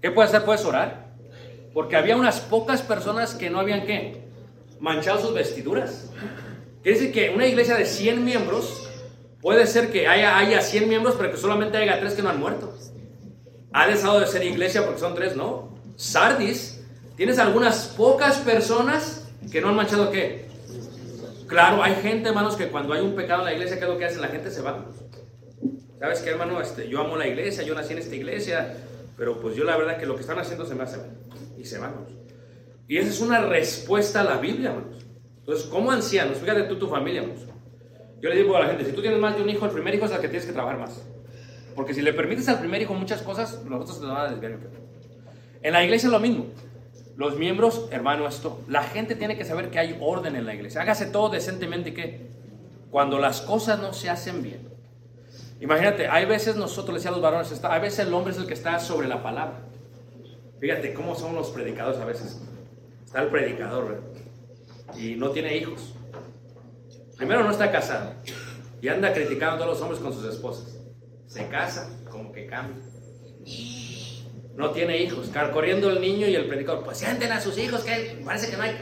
¿Qué 0.00 0.10
puedes 0.10 0.30
hacer? 0.30 0.44
Puedes 0.44 0.64
orar. 0.64 1.08
Porque 1.74 1.96
había 1.96 2.16
unas 2.16 2.40
pocas 2.40 2.80
personas 2.80 3.34
que 3.34 3.50
no 3.50 3.60
habían 3.60 3.84
qué? 3.84 4.28
Manchado 4.80 5.20
sus 5.20 5.34
vestiduras. 5.34 6.10
Quiere 6.88 7.00
decir 7.00 7.14
que 7.14 7.28
una 7.34 7.46
iglesia 7.46 7.76
de 7.76 7.84
100 7.84 8.24
miembros 8.24 8.88
puede 9.42 9.66
ser 9.66 9.92
que 9.92 10.08
haya, 10.08 10.38
haya 10.38 10.62
100 10.62 10.88
miembros, 10.88 11.16
pero 11.18 11.30
que 11.30 11.36
solamente 11.36 11.76
haya 11.76 12.00
3 12.00 12.14
que 12.14 12.22
no 12.22 12.30
han 12.30 12.40
muerto. 12.40 12.74
Ha 13.74 13.88
dejado 13.88 14.20
de 14.20 14.26
ser 14.26 14.42
iglesia 14.42 14.82
porque 14.86 14.98
son 14.98 15.14
3, 15.14 15.36
no. 15.36 15.76
Sardis, 15.96 16.80
tienes 17.14 17.38
algunas 17.38 17.88
pocas 17.88 18.38
personas 18.38 19.28
que 19.52 19.60
no 19.60 19.68
han 19.68 19.76
manchado 19.76 20.10
qué? 20.10 20.48
Claro, 21.46 21.82
hay 21.82 21.94
gente, 21.96 22.30
hermanos, 22.30 22.56
que 22.56 22.68
cuando 22.68 22.94
hay 22.94 23.02
un 23.02 23.14
pecado 23.14 23.40
en 23.40 23.44
la 23.44 23.52
iglesia, 23.52 23.76
¿qué 23.76 23.84
es 23.84 23.90
lo 23.90 23.98
que 23.98 24.06
hacen? 24.06 24.22
La 24.22 24.28
gente 24.28 24.50
se 24.50 24.62
va. 24.62 24.86
¿Sabes 26.00 26.20
qué, 26.20 26.30
hermano? 26.30 26.58
Este, 26.58 26.88
yo 26.88 27.02
amo 27.02 27.18
la 27.18 27.28
iglesia, 27.28 27.64
yo 27.64 27.74
nací 27.74 27.92
en 27.92 27.98
esta 27.98 28.16
iglesia, 28.16 28.76
pero 29.18 29.42
pues 29.42 29.54
yo 29.54 29.64
la 29.64 29.76
verdad 29.76 29.98
que 29.98 30.06
lo 30.06 30.14
que 30.14 30.22
están 30.22 30.38
haciendo 30.38 30.64
se 30.64 30.74
me 30.74 30.84
hace 30.84 30.96
mal 30.96 31.10
y 31.58 31.66
se 31.66 31.76
van. 31.76 31.96
Y 32.88 32.96
esa 32.96 33.10
es 33.10 33.20
una 33.20 33.42
respuesta 33.42 34.22
a 34.22 34.24
la 34.24 34.38
Biblia, 34.38 34.70
hermanos. 34.70 35.07
Entonces, 35.48 35.70
como 35.70 35.90
ancianos, 35.90 36.36
fíjate 36.36 36.64
tú 36.64 36.76
tu 36.76 36.88
familia. 36.88 37.24
Yo 38.20 38.28
le 38.28 38.36
digo 38.36 38.54
a 38.54 38.60
la 38.60 38.66
gente, 38.66 38.84
si 38.84 38.92
tú 38.92 39.00
tienes 39.00 39.18
más 39.18 39.34
de 39.34 39.42
un 39.42 39.48
hijo, 39.48 39.64
el 39.64 39.70
primer 39.70 39.94
hijo 39.94 40.04
es 40.04 40.12
el 40.12 40.20
que 40.20 40.28
tienes 40.28 40.44
que 40.44 40.52
trabajar 40.52 40.78
más. 40.78 41.02
Porque 41.74 41.94
si 41.94 42.02
le 42.02 42.12
permites 42.12 42.46
al 42.50 42.58
primer 42.58 42.82
hijo 42.82 42.92
muchas 42.92 43.22
cosas, 43.22 43.64
los 43.66 43.80
otros 43.80 43.98
te 43.98 44.04
van 44.04 44.16
a 44.18 44.30
desviar. 44.30 44.58
En 45.62 45.72
la 45.72 45.82
iglesia 45.82 46.08
es 46.08 46.12
lo 46.12 46.20
mismo. 46.20 46.48
Los 47.16 47.38
miembros, 47.38 47.88
hermano, 47.90 48.28
esto, 48.28 48.60
la 48.68 48.82
gente 48.82 49.14
tiene 49.14 49.38
que 49.38 49.46
saber 49.46 49.70
que 49.70 49.78
hay 49.78 49.96
orden 50.02 50.36
en 50.36 50.44
la 50.44 50.54
iglesia. 50.54 50.82
Hágase 50.82 51.06
todo 51.06 51.30
decentemente 51.30 51.94
que 51.94 52.26
cuando 52.90 53.18
las 53.18 53.40
cosas 53.40 53.80
no 53.80 53.94
se 53.94 54.10
hacen 54.10 54.42
bien. 54.42 54.68
Imagínate, 55.62 56.08
hay 56.08 56.26
veces 56.26 56.56
nosotros 56.56 56.92
le 56.92 56.94
decíamos 56.96 57.20
a 57.20 57.20
los 57.22 57.32
varones, 57.32 57.64
hay 57.64 57.80
veces 57.80 58.06
el 58.06 58.12
hombre 58.12 58.34
es 58.34 58.38
el 58.38 58.46
que 58.46 58.52
está 58.52 58.78
sobre 58.80 59.08
la 59.08 59.22
palabra. 59.22 59.60
Fíjate 60.60 60.92
cómo 60.92 61.14
son 61.14 61.34
los 61.34 61.48
predicadores 61.48 61.98
a 61.98 62.04
veces. 62.04 62.38
Está 63.06 63.22
el 63.22 63.28
predicador 63.28 64.02
y 64.96 65.16
no 65.16 65.30
tiene 65.30 65.56
hijos. 65.56 65.94
Primero 67.16 67.42
no 67.42 67.50
está 67.50 67.70
casado 67.70 68.12
y 68.80 68.88
anda 68.88 69.12
criticando 69.12 69.56
a 69.56 69.58
todos 69.58 69.70
los 69.70 69.80
hombres 69.80 70.00
con 70.00 70.12
sus 70.12 70.24
esposas. 70.32 70.78
Se 71.26 71.46
casa, 71.48 71.90
como 72.10 72.32
que 72.32 72.46
cambia. 72.46 72.82
No 74.54 74.70
tiene 74.70 74.98
hijos. 74.98 75.30
Corriendo 75.52 75.90
el 75.90 76.00
niño 76.00 76.26
y 76.26 76.34
el 76.34 76.46
predicador, 76.46 76.84
pues 76.84 76.98
sienten 76.98 77.32
a 77.32 77.40
sus 77.40 77.58
hijos, 77.58 77.82
que 77.82 78.22
parece 78.24 78.50
que 78.50 78.56
no 78.56 78.62
hay. 78.62 78.76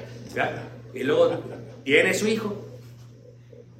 Y 0.94 1.02
luego 1.02 1.40
tiene 1.84 2.14
su 2.14 2.26
hijo. 2.28 2.66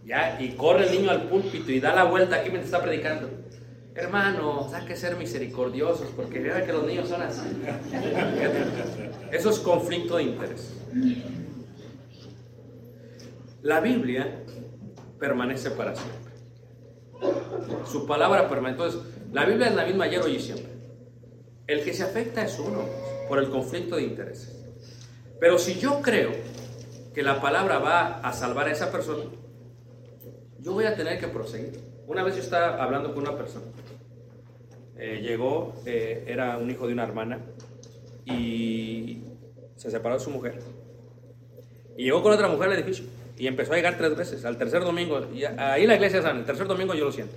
¿ya? 0.05 0.41
Y 0.41 0.51
corre 0.51 0.87
el 0.87 0.93
niño 0.93 1.11
al 1.11 1.29
púlpito 1.29 1.71
y 1.71 1.81
da 1.81 1.95
la 1.95 2.05
vuelta 2.05 2.37
aquí 2.37 2.51
mientras 2.51 2.67
está 2.67 2.83
predicando. 2.83 3.29
Hermano, 3.95 4.71
hay 4.75 4.85
que 4.85 4.95
ser 4.95 5.17
misericordiosos 5.17 6.09
porque 6.15 6.39
vea 6.39 6.65
que 6.65 6.73
los 6.73 6.87
niños 6.87 7.09
son 7.09 7.23
así. 7.23 7.41
Eso 9.33 9.51
es 9.51 9.59
conflicto 9.59 10.17
de 10.17 10.25
interés. 10.25 10.75
La 13.67 13.81
Biblia 13.81 14.45
permanece 15.19 15.73
para 15.73 15.93
siempre. 15.97 16.33
Su 17.85 18.07
palabra 18.07 18.49
permanece. 18.49 18.85
Entonces, 18.85 19.13
la 19.33 19.45
Biblia 19.45 19.67
es 19.67 19.75
la 19.75 19.85
misma 19.85 20.05
ayer, 20.05 20.23
hoy 20.23 20.37
y 20.37 20.39
siempre. 20.39 20.69
El 21.67 21.83
que 21.83 21.93
se 21.93 22.05
afecta 22.05 22.45
es 22.45 22.61
uno 22.61 22.85
por 23.29 23.41
el 23.41 23.51
conflicto 23.51 23.97
de 23.97 24.05
intereses. 24.05 24.65
Pero 25.41 25.59
si 25.59 25.81
yo 25.81 26.01
creo 26.01 26.31
que 27.13 27.25
la 27.25 27.41
palabra 27.41 27.81
va 27.81 28.21
a 28.21 28.33
salvar 28.33 28.69
a 28.69 28.71
esa 28.71 28.93
persona, 28.93 29.25
yo 30.61 30.73
voy 30.73 30.85
a 30.85 30.95
tener 30.95 31.19
que 31.19 31.27
proseguir. 31.27 31.81
Una 32.07 32.23
vez 32.23 32.37
yo 32.37 32.43
estaba 32.43 32.81
hablando 32.81 33.13
con 33.13 33.25
una 33.25 33.37
persona 33.37 33.67
eh, 34.97 35.23
llegó, 35.23 35.75
eh, 35.85 36.23
era 36.29 36.57
un 36.57 36.71
hijo 36.71 36.87
de 36.87 36.93
una 36.93 37.03
hermana 37.03 37.41
y 38.27 39.25
se 39.75 39.91
separó 39.91 40.15
de 40.15 40.21
su 40.21 40.31
mujer. 40.31 40.61
Y 41.97 42.05
llegó 42.05 42.23
con 42.23 42.33
otra 42.33 42.47
mujer 42.47 42.69
al 42.69 42.75
edificio 42.75 43.26
y 43.37 43.47
empezó 43.47 43.73
a 43.73 43.77
llegar 43.77 43.97
tres 43.99 44.17
veces. 44.17 44.45
Al 44.45 44.57
tercer 44.57 44.83
domingo, 44.83 45.27
y 45.33 45.45
ahí 45.45 45.87
la 45.87 45.95
iglesia 45.95 46.23
sana, 46.23 46.41
el 46.41 46.47
tercer 46.47 46.67
domingo 46.67 46.95
yo 46.95 47.07
lo 47.07 47.13
siento. 47.13 47.37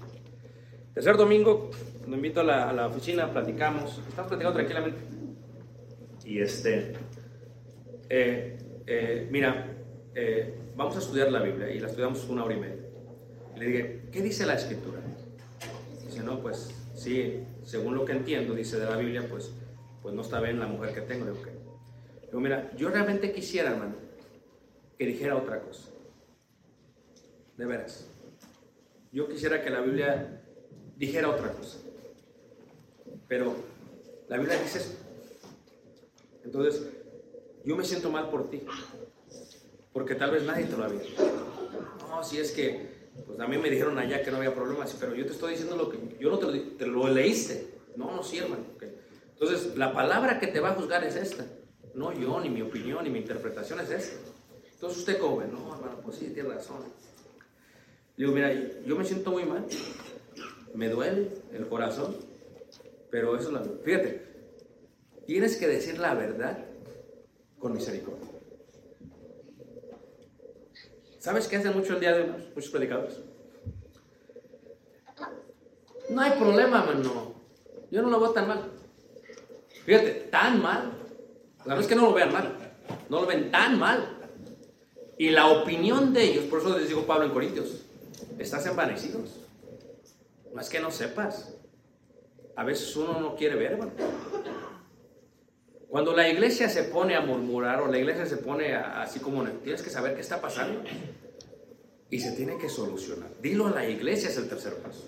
Tercer 0.94 1.18
domingo, 1.18 1.72
lo 2.08 2.16
invito 2.16 2.42
a 2.42 2.44
la, 2.44 2.70
a 2.70 2.74
la 2.74 2.88
oficina, 2.88 3.32
platicamos, 3.32 4.02
estamos 4.08 4.30
platicando 4.30 4.54
tranquilamente. 4.54 5.00
Y 6.26 6.40
este, 6.40 6.94
eh, 8.10 9.28
mira, 9.32 9.68
vamos 10.76 10.96
a 10.96 11.00
estudiar 11.00 11.32
la 11.32 11.42
Biblia 11.42 11.72
y 11.72 11.80
la 11.80 11.88
estudiamos 11.88 12.28
una 12.30 12.44
hora 12.44 12.54
y 12.56 12.60
media. 12.60 12.84
le 13.58 13.66
dije, 13.66 14.02
¿qué 14.12 14.22
dice 14.22 14.46
la 14.46 14.56
escritura? 14.56 15.00
Dice, 16.06 16.22
no, 16.24 16.40
pues 16.40 16.74
Sí, 17.00 17.46
según 17.64 17.96
lo 17.96 18.04
que 18.04 18.12
entiendo, 18.12 18.54
dice 18.54 18.78
de 18.78 18.86
la 18.86 18.98
Biblia, 18.98 19.26
pues, 19.30 19.54
pues 20.02 20.14
no 20.14 20.22
está 20.22 20.42
bien 20.42 20.60
la 20.60 20.68
mujer 20.68 20.94
que 20.94 21.02
tengo. 21.02 21.26
Digo, 21.26 21.38
Digo, 22.26 22.40
mira, 22.42 22.70
yo 22.76 22.90
realmente 22.90 23.32
quisiera, 23.32 23.72
hermano, 23.72 23.96
que 25.00 25.06
dijera 25.06 25.38
otra 25.38 25.62
cosa. 25.62 25.90
De 27.56 27.66
veras. 27.66 28.06
Yo 29.14 29.30
quisiera 29.30 29.64
que 29.64 29.70
la 29.70 29.80
Biblia 29.80 30.44
dijera 30.98 31.30
otra 31.30 31.54
cosa. 31.54 31.80
Pero 33.30 33.56
la 34.28 34.38
Biblia 34.38 34.62
dice 34.62 34.80
eso. 34.80 34.94
Entonces, 36.44 36.86
yo 37.64 37.78
me 37.78 37.86
siento 37.86 38.12
mal 38.12 38.30
por 38.30 38.50
ti. 38.50 38.62
Porque 39.94 40.16
tal 40.16 40.32
vez 40.32 40.44
nadie 40.44 40.66
te 40.66 40.76
lo 40.76 40.84
había. 40.84 41.02
No, 42.10 42.22
si 42.22 42.40
es 42.40 42.52
que 42.52 43.00
pues 43.26 43.40
a 43.40 43.48
mí 43.48 43.58
me 43.58 43.70
dijeron 43.70 43.98
allá 43.98 44.22
que 44.22 44.32
no 44.32 44.38
había 44.38 44.54
problemas, 44.54 44.96
pero 45.00 45.16
yo 45.16 45.26
te 45.26 45.32
estoy 45.32 45.52
diciendo 45.52 45.78
lo 45.78 45.90
que 45.90 45.98
yo 46.20 46.30
no 46.30 46.40
te 46.40 46.46
lo, 46.46 46.62
te 46.76 46.86
lo 46.86 47.08
leíste. 47.08 47.74
No, 47.96 48.14
no, 48.14 48.22
sí, 48.22 48.40
hermano. 48.40 48.66
Entonces, 49.32 49.78
la 49.78 49.94
palabra 49.94 50.42
que 50.42 50.48
te 50.48 50.60
va 50.60 50.72
a 50.72 50.76
juzgar 50.76 51.06
es 51.06 51.16
esta. 51.16 51.46
No 51.94 52.12
yo, 52.12 52.42
ni 52.42 52.50
mi 52.50 52.62
opinión, 52.62 53.06
ni 53.06 53.10
mi 53.10 53.20
interpretación 53.20 53.80
es 53.80 53.92
esta. 53.92 54.39
Entonces, 54.80 55.00
usted 55.00 55.20
como 55.20 55.42
no, 55.42 55.76
hermano, 55.76 56.00
pues 56.02 56.16
sí, 56.16 56.32
tiene 56.34 56.54
razón. 56.54 56.78
digo, 58.16 58.32
mira, 58.32 58.54
yo 58.86 58.96
me 58.96 59.04
siento 59.04 59.32
muy 59.32 59.44
mal. 59.44 59.66
Me 60.74 60.88
duele 60.88 61.34
el 61.52 61.68
corazón, 61.68 62.16
pero 63.12 63.36
eso 63.36 63.50
es 63.50 63.54
la... 63.56 63.62
Fíjate, 63.84 64.26
tienes 65.26 65.58
que 65.58 65.68
decir 65.68 66.00
la 66.00 66.14
verdad 66.14 66.66
con 67.60 67.74
misericordia. 67.74 68.30
¿Sabes 71.18 71.50
qué 71.50 71.58
hacen 71.58 71.76
mucho 71.76 71.96
el 71.96 72.00
día 72.00 72.16
de 72.16 72.22
hoy 72.22 72.52
muchos 72.56 72.72
predicadores? 72.72 73.20
No 76.10 76.22
hay 76.22 76.40
problema, 76.40 76.86
mano. 76.86 77.34
Yo 77.92 78.02
no 78.02 78.10
lo 78.10 78.22
veo 78.22 78.32
tan 78.32 78.48
mal. 78.48 78.72
Fíjate, 79.84 80.30
tan 80.32 80.62
mal. 80.62 80.94
La 81.66 81.76
verdad 81.76 81.82
es 81.82 81.88
que 81.88 81.96
no 81.96 82.04
lo 82.04 82.14
vean 82.14 82.32
mal. 82.32 82.56
No 83.10 83.20
lo 83.20 83.28
ven 83.28 83.52
tan 83.52 83.78
mal. 83.78 84.19
Y 85.20 85.32
la 85.32 85.48
opinión 85.48 86.14
de 86.14 86.24
ellos, 86.24 86.46
por 86.46 86.62
eso 86.62 86.78
les 86.78 86.88
digo 86.88 87.06
Pablo 87.06 87.26
en 87.26 87.32
Corintios, 87.32 87.82
estás 88.38 88.66
envanecidos. 88.68 89.32
No 90.54 90.62
es 90.62 90.70
que 90.70 90.80
no 90.80 90.92
sepas. 90.92 91.54
A 92.56 92.64
veces 92.64 92.96
uno 92.96 93.20
no 93.20 93.36
quiere 93.36 93.56
ver. 93.56 93.78
Cuando 95.90 96.16
la 96.16 96.30
iglesia 96.30 96.70
se 96.70 96.84
pone 96.84 97.18
a 97.18 97.22
murmurar 97.22 97.82
o 97.82 97.88
la 97.88 97.98
iglesia 97.98 98.26
se 98.26 98.38
pone 98.38 98.74
así 98.74 99.20
como, 99.20 99.44
tienes 99.44 99.82
que 99.82 99.90
saber 99.90 100.16
qué 100.16 100.22
está 100.22 100.40
pasando 100.40 100.84
y 102.10 102.22
se 102.22 102.32
tiene 102.32 102.58
que 102.58 102.70
solucionar. 102.70 103.30
Dilo 103.42 103.68
a 103.68 103.72
la 103.72 103.90
iglesia 103.90 104.30
es 104.30 104.38
el 104.38 104.48
tercer 104.48 104.76
paso. 104.78 105.04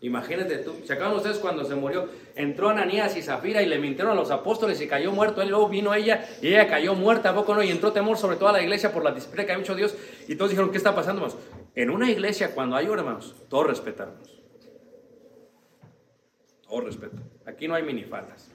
Imagínate 0.00 0.58
tú, 0.58 0.76
¿se 0.84 0.92
acaban 0.92 1.16
ustedes 1.16 1.38
cuando 1.38 1.64
se 1.64 1.74
murió? 1.74 2.08
Entró 2.36 2.68
Ananías 2.68 3.16
y 3.16 3.22
Zafira 3.22 3.62
y 3.62 3.66
le 3.66 3.80
mintieron 3.80 4.12
a 4.12 4.14
los 4.14 4.30
apóstoles 4.30 4.80
y 4.80 4.86
cayó 4.86 5.10
muerto. 5.10 5.42
Él 5.42 5.48
luego 5.48 5.68
vino 5.68 5.92
ella 5.92 6.24
y 6.40 6.48
ella 6.48 6.68
cayó 6.68 6.94
muerta, 6.94 7.30
¿a 7.30 7.34
poco 7.34 7.52
no? 7.52 7.64
Y 7.64 7.70
entró 7.70 7.92
temor 7.92 8.16
sobre 8.16 8.36
toda 8.36 8.52
la 8.52 8.62
iglesia 8.62 8.92
por 8.92 9.02
la 9.02 9.10
disciplina 9.10 9.44
que 9.44 9.52
ha 9.52 9.58
hecho 9.58 9.74
Dios. 9.74 9.96
Y 10.28 10.36
todos 10.36 10.50
dijeron, 10.50 10.70
¿qué 10.70 10.76
está 10.76 10.94
pasando, 10.94 11.24
hermanos? 11.24 11.44
En 11.74 11.90
una 11.90 12.08
iglesia, 12.08 12.54
cuando 12.54 12.76
hay 12.76 12.86
hermanos, 12.86 13.34
todos 13.48 13.66
respetamos. 13.66 14.40
Todo 16.68 16.82
respeto. 16.82 17.16
Aquí 17.44 17.66
no 17.66 17.74
hay 17.74 17.82
minifaldas. 17.82 18.50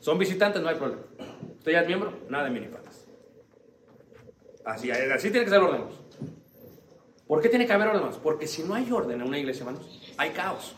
Son 0.00 0.18
visitantes, 0.18 0.60
no 0.60 0.68
hay 0.68 0.76
problema. 0.76 1.02
¿Usted 1.56 1.72
ya 1.72 1.80
es 1.80 1.86
miembro? 1.86 2.12
Nada 2.28 2.44
de 2.44 2.50
minifaldas. 2.50 3.06
Así, 4.66 4.90
así 4.90 5.30
tiene 5.30 5.44
que 5.44 5.50
ser 5.50 5.60
orden. 5.60 5.84
¿Por 7.26 7.40
qué 7.40 7.48
tiene 7.48 7.66
que 7.66 7.72
haber 7.72 7.88
orden, 7.88 8.10
Porque 8.22 8.46
si 8.46 8.62
no 8.62 8.74
hay 8.74 8.90
orden 8.92 9.20
en 9.20 9.26
una 9.26 9.38
iglesia, 9.38 9.64
hermanos, 9.64 10.05
hay 10.16 10.30
caos. 10.30 10.74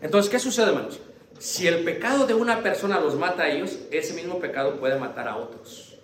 Entonces, 0.00 0.30
¿qué 0.30 0.38
sucede, 0.38 0.68
hermanos? 0.68 1.00
Si 1.38 1.66
el 1.66 1.84
pecado 1.84 2.26
de 2.26 2.34
una 2.34 2.62
persona 2.62 3.00
los 3.00 3.14
mata 3.14 3.44
a 3.44 3.50
ellos, 3.50 3.78
ese 3.90 4.14
mismo 4.14 4.40
pecado 4.40 4.78
puede 4.80 4.98
matar 4.98 5.28
a 5.28 5.36
otros. 5.36 5.98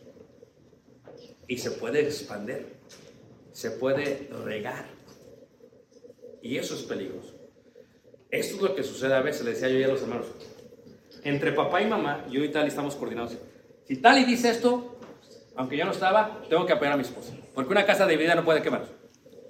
Y 1.49 1.59
se 1.59 1.73
puede 1.73 2.01
expandir, 2.01 2.77
se 3.53 3.71
puede 3.73 4.29
regar. 4.45 4.87
Y 6.41 6.57
eso 6.57 6.75
es 6.75 6.83
peligroso. 6.83 7.35
Esto 8.31 8.57
es 8.57 8.63
lo 8.63 8.75
que 8.75 8.83
sucede 8.83 9.15
a 9.15 9.21
veces, 9.21 9.45
le 9.45 9.53
decía 9.53 9.69
yo 9.69 9.85
a 9.85 9.89
los 9.89 10.03
hermanos. 10.03 10.27
Entre 11.23 11.53
papá 11.53 11.81
y 11.81 11.87
mamá, 11.87 12.27
yo 12.31 12.43
y 12.45 12.51
Tali 12.51 12.69
estamos 12.69 12.95
coordinados. 12.97 13.37
Si 13.87 13.97
Tali 13.97 14.25
dice 14.25 14.51
esto, 14.51 14.99
aunque 15.57 15.77
yo 15.77 15.85
no 15.85 15.93
estaba, 15.93 16.43
tengo 16.49 16.67
que 16.67 16.73
apoyar 16.73 16.95
a 16.95 16.97
mi 16.97 17.03
esposa. 17.03 17.33
Porque 17.55 17.73
una 17.73 17.87
casa 17.87 18.07
de 18.07 18.17
vida 18.17 18.35
no 18.35 18.45
puede 18.45 18.63
quemar. 18.63 18.87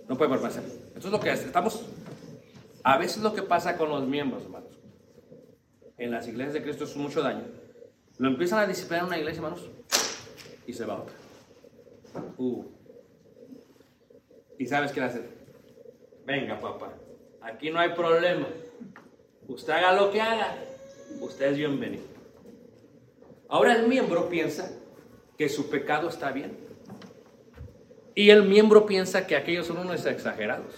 No 0.09 0.17
puede 0.17 0.31
permanecer. 0.31 0.63
Esto 0.95 1.09
es 1.09 1.13
lo 1.13 1.21
que 1.21 1.33
estamos. 1.33 1.85
A 2.85 2.99
veces 2.99 3.23
lo 3.23 3.35
que 3.35 3.43
pasa 3.43 3.79
con 3.79 3.89
los 3.89 4.07
miembros, 4.07 4.43
hermanos. 4.45 4.79
En 5.97 6.11
las 6.11 6.29
iglesias 6.29 6.53
de 6.53 6.63
Cristo 6.63 6.85
es 6.85 6.95
mucho 6.97 7.23
daño. 7.23 7.45
Lo 8.19 8.29
empiezan 8.29 8.59
a 8.59 8.67
disciplinar 8.67 9.05
en 9.05 9.07
una 9.07 9.19
iglesia, 9.19 9.39
hermanos, 9.39 9.71
y 10.67 10.73
se 10.75 10.85
va 10.85 11.01
otra. 11.01 11.15
Uh. 12.37 12.65
¿Y 14.59 14.67
sabes 14.67 14.93
qué 14.93 15.01
hacer? 15.01 15.29
Venga, 16.27 16.61
papá, 16.61 16.93
aquí 17.41 17.71
no 17.71 17.81
hay 17.81 17.91
problema. 17.95 18.47
Usted 19.49 19.73
haga 19.73 19.93
lo 19.93 20.11
que 20.11 20.21
haga, 20.21 20.55
usted 21.21 21.53
es 21.53 21.57
bienvenido. 21.57 22.05
Ahora 23.49 23.75
el 23.77 23.89
miembro 23.89 24.29
piensa 24.29 24.71
que 25.39 25.49
su 25.49 25.71
pecado 25.71 26.09
está 26.09 26.33
bien. 26.33 26.57
Y 28.15 28.31
el 28.31 28.45
miembro 28.45 28.85
piensa 28.85 29.27
que 29.27 29.37
aquellos 29.37 29.67
son 29.67 29.79
unos 29.79 30.05
exagerados. 30.07 30.75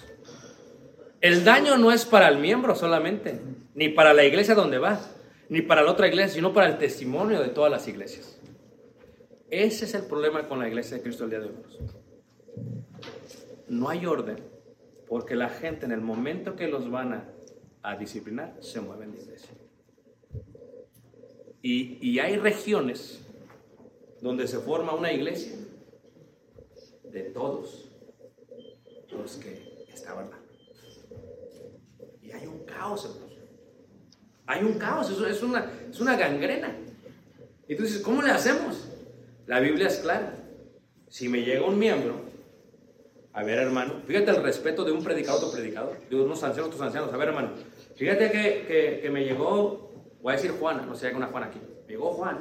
El 1.27 1.43
daño 1.43 1.77
no 1.77 1.91
es 1.91 2.05
para 2.05 2.29
el 2.29 2.39
miembro 2.39 2.77
solamente, 2.77 3.41
ni 3.75 3.89
para 3.89 4.15
la 4.15 4.25
iglesia 4.25 4.55
donde 4.55 4.79
va, 4.79 5.01
ni 5.49 5.61
para 5.61 5.83
la 5.83 5.91
otra 5.91 6.07
iglesia, 6.07 6.37
sino 6.37 6.53
para 6.53 6.69
el 6.69 6.79
testimonio 6.79 7.43
de 7.43 7.49
todas 7.49 7.69
las 7.69 7.89
iglesias. 7.89 8.39
Ese 9.51 9.87
es 9.87 9.95
el 9.95 10.05
problema 10.05 10.47
con 10.47 10.61
la 10.61 10.69
iglesia 10.69 10.99
de 10.99 11.03
Cristo 11.03 11.25
el 11.25 11.31
día 11.31 11.41
de 11.41 11.47
hoy. 11.47 11.55
No 13.67 13.89
hay 13.89 14.07
orden, 14.07 14.39
porque 15.09 15.35
la 15.35 15.49
gente 15.49 15.85
en 15.85 15.91
el 15.91 16.01
momento 16.01 16.55
que 16.55 16.69
los 16.69 16.89
van 16.89 17.25
a, 17.83 17.97
disciplinar, 17.97 18.55
se 18.61 18.81
mueven 18.81 19.11
de 19.11 19.23
iglesia. 19.23 19.51
Y, 21.61 21.99
y 22.09 22.21
hay 22.21 22.37
regiones 22.37 23.21
donde 24.21 24.47
se 24.47 24.61
forma 24.61 24.95
una 24.95 25.11
iglesia 25.11 25.57
de 27.03 27.23
todos 27.23 27.91
los 29.11 29.37
que 29.39 29.87
estaban 29.93 30.31
hay 32.37 32.47
un 32.47 32.65
caos, 32.65 33.19
Hay 34.47 34.63
un 34.63 34.75
caos, 34.79 35.11
eso 35.11 35.27
es 35.27 35.43
una, 35.43 35.71
es 35.91 36.01
una 36.01 36.17
gangrena. 36.17 36.77
Y 37.69 37.77
¿cómo 38.03 38.23
le 38.23 38.31
hacemos? 38.31 38.89
La 39.47 39.61
Biblia 39.61 39.89
es 39.89 39.97
clara. 39.97 40.35
Si 41.09 41.29
me 41.29 41.43
llega 41.43 41.65
un 41.65 41.79
miembro, 41.79 42.21
a 43.33 43.43
ver 43.43 43.59
hermano, 43.59 44.03
fíjate 44.07 44.31
el 44.31 44.43
respeto 44.43 44.85
de 44.85 44.93
un 44.93 45.03
predicador 45.03 45.43
a 45.43 45.47
otro 45.47 45.59
predicador, 45.59 45.99
de 46.09 46.17
unos 46.17 46.43
ancianos 46.43 46.69
otros 46.69 46.83
ancianos, 46.83 47.13
a 47.13 47.17
ver 47.17 47.29
hermano, 47.29 47.51
fíjate 47.95 48.31
que, 48.31 49.01
que, 49.03 49.11
me 49.11 49.25
llegó, 49.25 49.93
voy 50.23 50.33
a 50.33 50.37
decir 50.37 50.53
Juana, 50.53 50.85
no 50.85 50.95
sé, 50.95 51.09
hay 51.09 51.15
una 51.15 51.27
Juana 51.27 51.47
aquí, 51.47 51.61
llegó 51.87 52.13
Juan, 52.13 52.39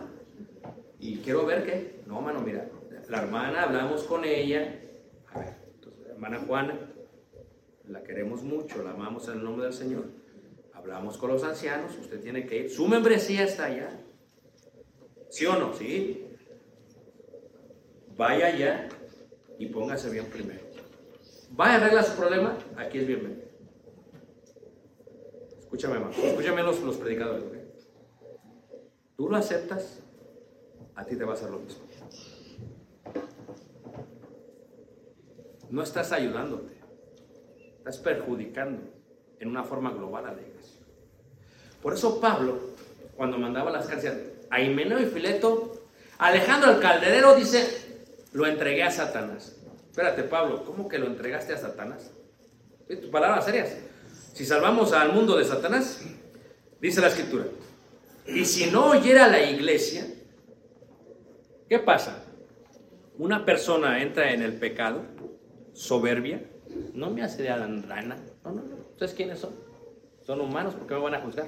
y 1.00 1.18
quiero 1.18 1.46
ver 1.46 1.66
qué, 1.66 2.00
no 2.08 2.18
hermano, 2.18 2.42
mira, 2.42 2.68
la 3.10 3.20
hermana, 3.20 3.64
hablamos 3.64 4.04
con 4.04 4.26
ella. 4.26 4.80
A 5.34 5.40
ver, 5.40 5.54
hermana 6.10 6.40
Juana, 6.48 6.80
la 7.88 8.04
queremos 8.04 8.44
mucho, 8.44 8.84
la 8.84 8.92
amamos 8.92 9.28
en 9.28 9.36
el 9.36 9.44
nombre 9.44 9.66
del 9.66 9.74
Señor. 9.74 10.06
Hablamos 10.74 11.18
con 11.18 11.32
los 11.32 11.44
ancianos, 11.44 11.98
usted 11.98 12.20
tiene 12.22 12.46
que 12.46 12.58
ir. 12.60 12.70
Su 12.70 12.88
membresía 12.88 13.44
está 13.44 13.66
allá. 13.66 13.90
¿Sí 15.30 15.46
o 15.46 15.58
no? 15.58 15.74
Sí. 15.74 16.26
Vaya 18.18 18.48
allá 18.48 18.90
y 19.58 19.68
póngase 19.68 20.10
bien 20.10 20.26
primero. 20.26 20.62
Vaya, 21.52 21.76
arregla 21.76 22.04
su 22.04 22.16
problema, 22.16 22.58
aquí 22.76 23.00
es 23.00 23.08
bienvenido. 23.08 23.46
Escúchame, 25.60 25.96
hermano. 25.96 26.14
Escúchame 26.14 26.64
los, 26.64 26.82
los 26.82 26.98
predicadores. 26.98 27.46
Tú 29.16 29.30
lo 29.30 29.38
aceptas, 29.38 30.02
a 30.96 31.06
ti 31.06 31.16
te 31.16 31.24
va 31.24 31.32
a 31.32 31.36
hacer 31.36 31.50
lo 31.50 31.60
mismo. 31.60 31.86
no 35.70 35.84
estás 35.84 36.12
ayudándote, 36.12 36.75
estás 37.86 37.98
perjudicando 38.00 38.82
en 39.40 39.48
una 39.48 39.64
forma 39.64 39.92
global 39.92 40.26
a 40.26 40.34
la 40.34 40.42
iglesia. 40.42 40.82
Por 41.84 41.94
eso 41.94 42.20
Pablo, 42.20 42.60
cuando 43.16 43.38
mandaba 43.38 43.70
las 43.70 43.86
cartas 43.86 44.12
a 44.50 44.60
Himeneo 44.60 45.00
y 45.00 45.06
Fileto, 45.06 45.84
Alejandro 46.18 46.72
el 46.72 46.80
calderero 46.80 47.36
dice, 47.36 47.64
lo 48.34 48.48
entregué 48.48 48.82
a 48.82 48.90
Satanás. 48.90 49.56
Espérate, 49.92 50.24
Pablo, 50.24 50.64
¿cómo 50.66 50.88
que 50.88 50.98
lo 50.98 51.06
entregaste 51.06 51.54
a 51.54 51.58
Satanás? 51.58 52.12
tus 52.88 53.10
palabras 53.10 53.46
serias. 53.46 53.78
Si 54.34 54.46
salvamos 54.46 54.92
al 54.92 55.14
mundo 55.14 55.38
de 55.38 55.46
Satanás, 55.46 56.02
dice 56.82 57.02
la 57.02 57.08
escritura, 57.08 57.46
y 58.26 58.46
si 58.46 58.72
no 58.72 58.90
oyera 58.90 59.28
la 59.28 59.44
iglesia, 59.44 60.08
¿qué 61.70 61.78
pasa? 61.78 62.24
Una 63.20 63.46
persona 63.46 64.02
entra 64.02 64.34
en 64.34 64.42
el 64.42 64.54
pecado 64.54 65.04
soberbia, 65.74 66.42
no 66.94 67.10
me 67.10 67.24
hace 67.24 67.44
de 67.44 67.50
rana. 67.50 68.18
No, 68.44 68.52
no, 68.52 68.62
no. 68.62 68.76
¿Ustedes 68.92 69.14
quiénes 69.14 69.40
son? 69.40 69.52
Son 70.26 70.42
humanos, 70.42 70.74
¿por 70.74 70.88
qué 70.88 70.96
me 70.96 71.02
van 71.02 71.16
a 71.16 71.22
juzgar? 71.22 71.48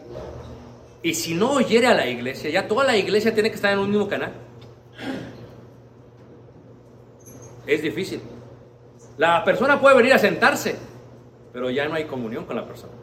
Y 1.01 1.13
si 1.13 1.33
no 1.33 1.53
oyere 1.53 1.87
a 1.87 1.93
la 1.93 2.07
iglesia, 2.07 2.49
ya 2.49 2.67
toda 2.67 2.83
la 2.83 2.97
iglesia 2.97 3.33
tiene 3.33 3.49
que 3.49 3.55
estar 3.55 3.71
en 3.73 3.79
un 3.79 3.89
mismo 3.89 4.07
canal. 4.07 4.33
Es 7.65 7.81
difícil. 7.81 8.21
La 9.17 9.43
persona 9.43 9.79
puede 9.81 9.97
venir 9.97 10.13
a 10.13 10.19
sentarse, 10.19 10.75
pero 11.51 11.69
ya 11.69 11.87
no 11.87 11.95
hay 11.95 12.05
comunión 12.05 12.45
con 12.45 12.55
la 12.55 12.67
persona. 12.67 12.93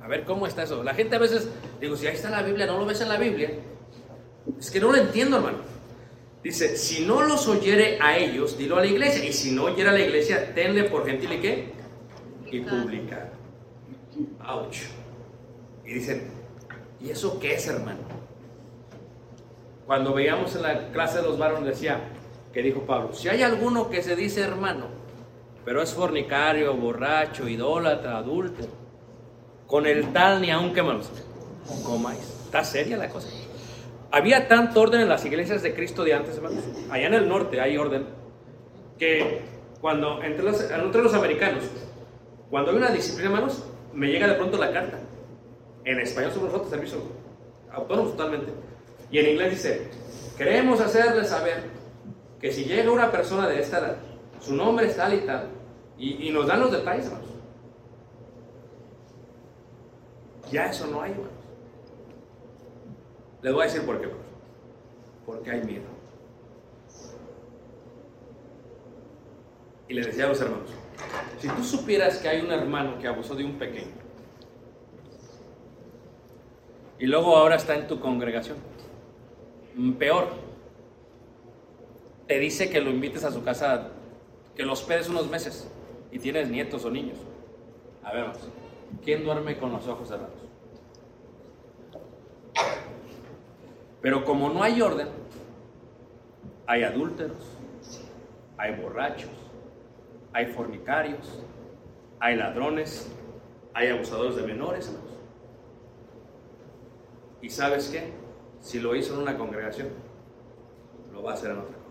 A 0.00 0.08
ver, 0.08 0.24
¿cómo 0.24 0.46
está 0.46 0.64
eso? 0.64 0.82
La 0.82 0.94
gente 0.94 1.16
a 1.16 1.18
veces, 1.18 1.48
digo, 1.80 1.96
si 1.96 2.06
ahí 2.06 2.14
está 2.14 2.28
la 2.28 2.42
Biblia, 2.42 2.66
no 2.66 2.78
lo 2.78 2.86
ves 2.86 3.00
en 3.00 3.08
la 3.08 3.16
Biblia. 3.16 3.50
Es 4.58 4.70
que 4.70 4.80
no 4.80 4.90
lo 4.90 4.98
entiendo, 4.98 5.36
hermano. 5.36 5.58
Dice, 6.42 6.76
si 6.76 7.04
no 7.06 7.22
los 7.22 7.46
oyere 7.46 7.98
a 8.00 8.18
ellos, 8.18 8.58
dilo 8.58 8.76
a 8.76 8.80
la 8.80 8.86
iglesia. 8.86 9.24
Y 9.24 9.32
si 9.32 9.52
no 9.52 9.64
oyere 9.64 9.90
a 9.90 9.92
la 9.92 10.00
iglesia, 10.00 10.54
tenle 10.54 10.84
por 10.84 11.06
gentil 11.06 11.32
y 11.32 11.38
qué? 11.38 11.72
Y 12.50 12.60
pública. 12.60 13.30
Ouch. 14.46 14.78
Y 15.86 15.94
dicen, 15.94 16.30
¿y 17.00 17.10
eso 17.10 17.38
qué 17.38 17.54
es, 17.54 17.66
hermano? 17.68 18.00
Cuando 19.86 20.12
veíamos 20.14 20.54
en 20.56 20.62
la 20.62 20.88
clase 20.92 21.18
de 21.18 21.24
los 21.24 21.38
varones, 21.38 21.64
decía, 21.64 22.00
que 22.52 22.62
dijo 22.62 22.80
Pablo, 22.82 23.14
si 23.14 23.28
hay 23.28 23.42
alguno 23.42 23.88
que 23.88 24.02
se 24.02 24.14
dice 24.14 24.40
hermano, 24.42 24.86
pero 25.64 25.82
es 25.82 25.92
fornicario, 25.92 26.74
borracho, 26.74 27.48
idólatra, 27.48 28.18
adúltero, 28.18 28.68
con 29.66 29.86
el 29.86 30.12
tal 30.12 30.42
ni 30.42 30.50
aunque 30.50 30.82
malos 30.82 31.10
comáis. 31.84 32.20
Está 32.44 32.64
seria 32.64 32.96
la 32.96 33.08
cosa. 33.08 33.28
Había 34.12 34.46
tanto 34.46 34.82
orden 34.82 35.00
en 35.00 35.08
las 35.08 35.24
iglesias 35.24 35.62
de 35.62 35.74
Cristo 35.74 36.04
de 36.04 36.12
antes, 36.12 36.36
hermanos. 36.36 36.62
Allá 36.90 37.06
en 37.06 37.14
el 37.14 37.28
norte 37.28 37.58
hay 37.58 37.78
orden. 37.78 38.06
Que 38.98 39.40
cuando, 39.80 40.22
entre 40.22 40.44
los, 40.44 40.60
entre 40.70 41.02
los 41.02 41.14
americanos, 41.14 41.64
cuando 42.50 42.72
hay 42.72 42.76
una 42.76 42.90
disciplina, 42.90 43.30
hermanos, 43.30 43.64
me 43.94 44.08
llega 44.08 44.28
de 44.28 44.34
pronto 44.34 44.58
la 44.58 44.70
carta. 44.70 44.98
En 45.86 45.98
español 45.98 46.30
somos 46.30 46.48
nosotros, 46.48 46.70
servicio 46.70 46.98
autónomos 47.72 48.12
totalmente. 48.12 48.52
Y 49.10 49.18
en 49.18 49.30
inglés 49.30 49.52
dice, 49.52 49.88
queremos 50.36 50.78
hacerles 50.80 51.28
saber 51.28 51.64
que 52.38 52.52
si 52.52 52.64
llega 52.64 52.92
una 52.92 53.10
persona 53.10 53.48
de 53.48 53.60
esta 53.60 53.78
edad, 53.78 53.96
su 54.40 54.54
nombre 54.54 54.88
es 54.88 54.96
tal 54.96 55.14
y 55.14 55.20
tal, 55.20 55.48
y, 55.96 56.30
nos 56.30 56.46
dan 56.46 56.60
los 56.60 56.70
detalles, 56.70 57.06
hermanos. 57.06 57.30
Ya 60.50 60.66
eso 60.66 60.86
no 60.88 61.00
hay, 61.00 61.12
hermanos. 61.12 61.41
Les 63.42 63.52
voy 63.52 63.62
a 63.62 63.66
decir 63.66 63.84
por 63.84 64.00
qué. 64.00 64.08
Porque 65.26 65.50
hay 65.50 65.62
miedo. 65.62 65.84
Y 69.88 69.94
les 69.94 70.06
decía 70.06 70.24
a 70.24 70.28
los 70.28 70.40
hermanos, 70.40 70.70
si 71.38 71.48
tú 71.48 71.62
supieras 71.62 72.18
que 72.18 72.28
hay 72.28 72.40
un 72.40 72.50
hermano 72.50 72.98
que 72.98 73.08
abusó 73.08 73.34
de 73.34 73.44
un 73.44 73.58
pequeño, 73.58 73.92
y 76.98 77.06
luego 77.06 77.36
ahora 77.36 77.56
está 77.56 77.74
en 77.74 77.88
tu 77.88 78.00
congregación, 78.00 78.56
peor, 79.98 80.28
te 82.26 82.38
dice 82.38 82.70
que 82.70 82.80
lo 82.80 82.90
invites 82.90 83.24
a 83.24 83.32
su 83.32 83.42
casa, 83.42 83.88
que 84.54 84.62
lo 84.62 84.72
hospedes 84.72 85.08
unos 85.08 85.28
meses, 85.28 85.68
y 86.10 86.18
tienes 86.18 86.48
nietos 86.48 86.84
o 86.84 86.90
niños. 86.90 87.18
A 88.02 88.12
ver, 88.12 88.26
¿quién 89.04 89.24
duerme 89.24 89.58
con 89.58 89.72
los 89.72 89.86
ojos 89.88 90.08
cerrados? 90.08 90.51
Pero 94.02 94.24
como 94.24 94.50
no 94.50 94.62
hay 94.64 94.82
orden, 94.82 95.08
hay 96.66 96.82
adúlteros, 96.82 97.56
hay 98.58 98.74
borrachos, 98.74 99.30
hay 100.32 100.46
fornicarios, 100.46 101.40
hay 102.18 102.36
ladrones, 102.36 103.08
hay 103.72 103.88
abusadores 103.88 104.36
de 104.36 104.42
menores. 104.42 104.92
¿Y 107.40 107.48
sabes 107.48 107.88
qué? 107.88 108.12
Si 108.60 108.80
lo 108.80 108.94
hizo 108.96 109.14
en 109.14 109.20
una 109.20 109.38
congregación, 109.38 109.88
lo 111.12 111.22
va 111.22 111.32
a 111.32 111.34
hacer 111.34 111.52
en 111.52 111.58
otra 111.58 111.74
congregación. 111.74 111.82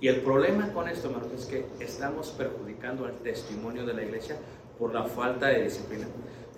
Y 0.00 0.08
el 0.08 0.20
problema 0.20 0.72
con 0.72 0.88
esto, 0.88 1.08
hermanos, 1.08 1.32
es 1.32 1.46
que 1.46 1.66
estamos 1.80 2.30
perjudicando 2.30 3.06
el 3.06 3.14
testimonio 3.18 3.84
de 3.84 3.94
la 3.94 4.04
iglesia 4.04 4.36
por 4.78 4.94
la 4.94 5.04
falta 5.04 5.48
de 5.48 5.64
disciplina. 5.64 6.06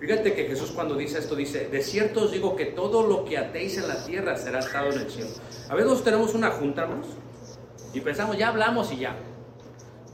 Fíjate 0.01 0.33
que 0.33 0.45
Jesús 0.45 0.71
cuando 0.71 0.95
dice 0.95 1.19
esto 1.19 1.35
dice, 1.35 1.67
de 1.67 1.79
cierto 1.83 2.23
os 2.23 2.31
digo 2.31 2.55
que 2.55 2.65
todo 2.65 3.05
lo 3.05 3.23
que 3.23 3.37
atéis 3.37 3.77
en 3.77 3.87
la 3.87 4.03
tierra 4.03 4.35
será 4.35 4.57
atado 4.57 4.89
en 4.91 5.01
el 5.01 5.11
cielo. 5.11 5.29
A 5.69 5.75
veces 5.75 6.03
tenemos 6.03 6.33
una 6.33 6.49
junta, 6.49 6.81
hermanos, 6.81 7.05
y 7.93 8.01
pensamos, 8.01 8.35
ya 8.35 8.47
hablamos 8.47 8.91
y 8.91 8.97
ya. 8.97 9.15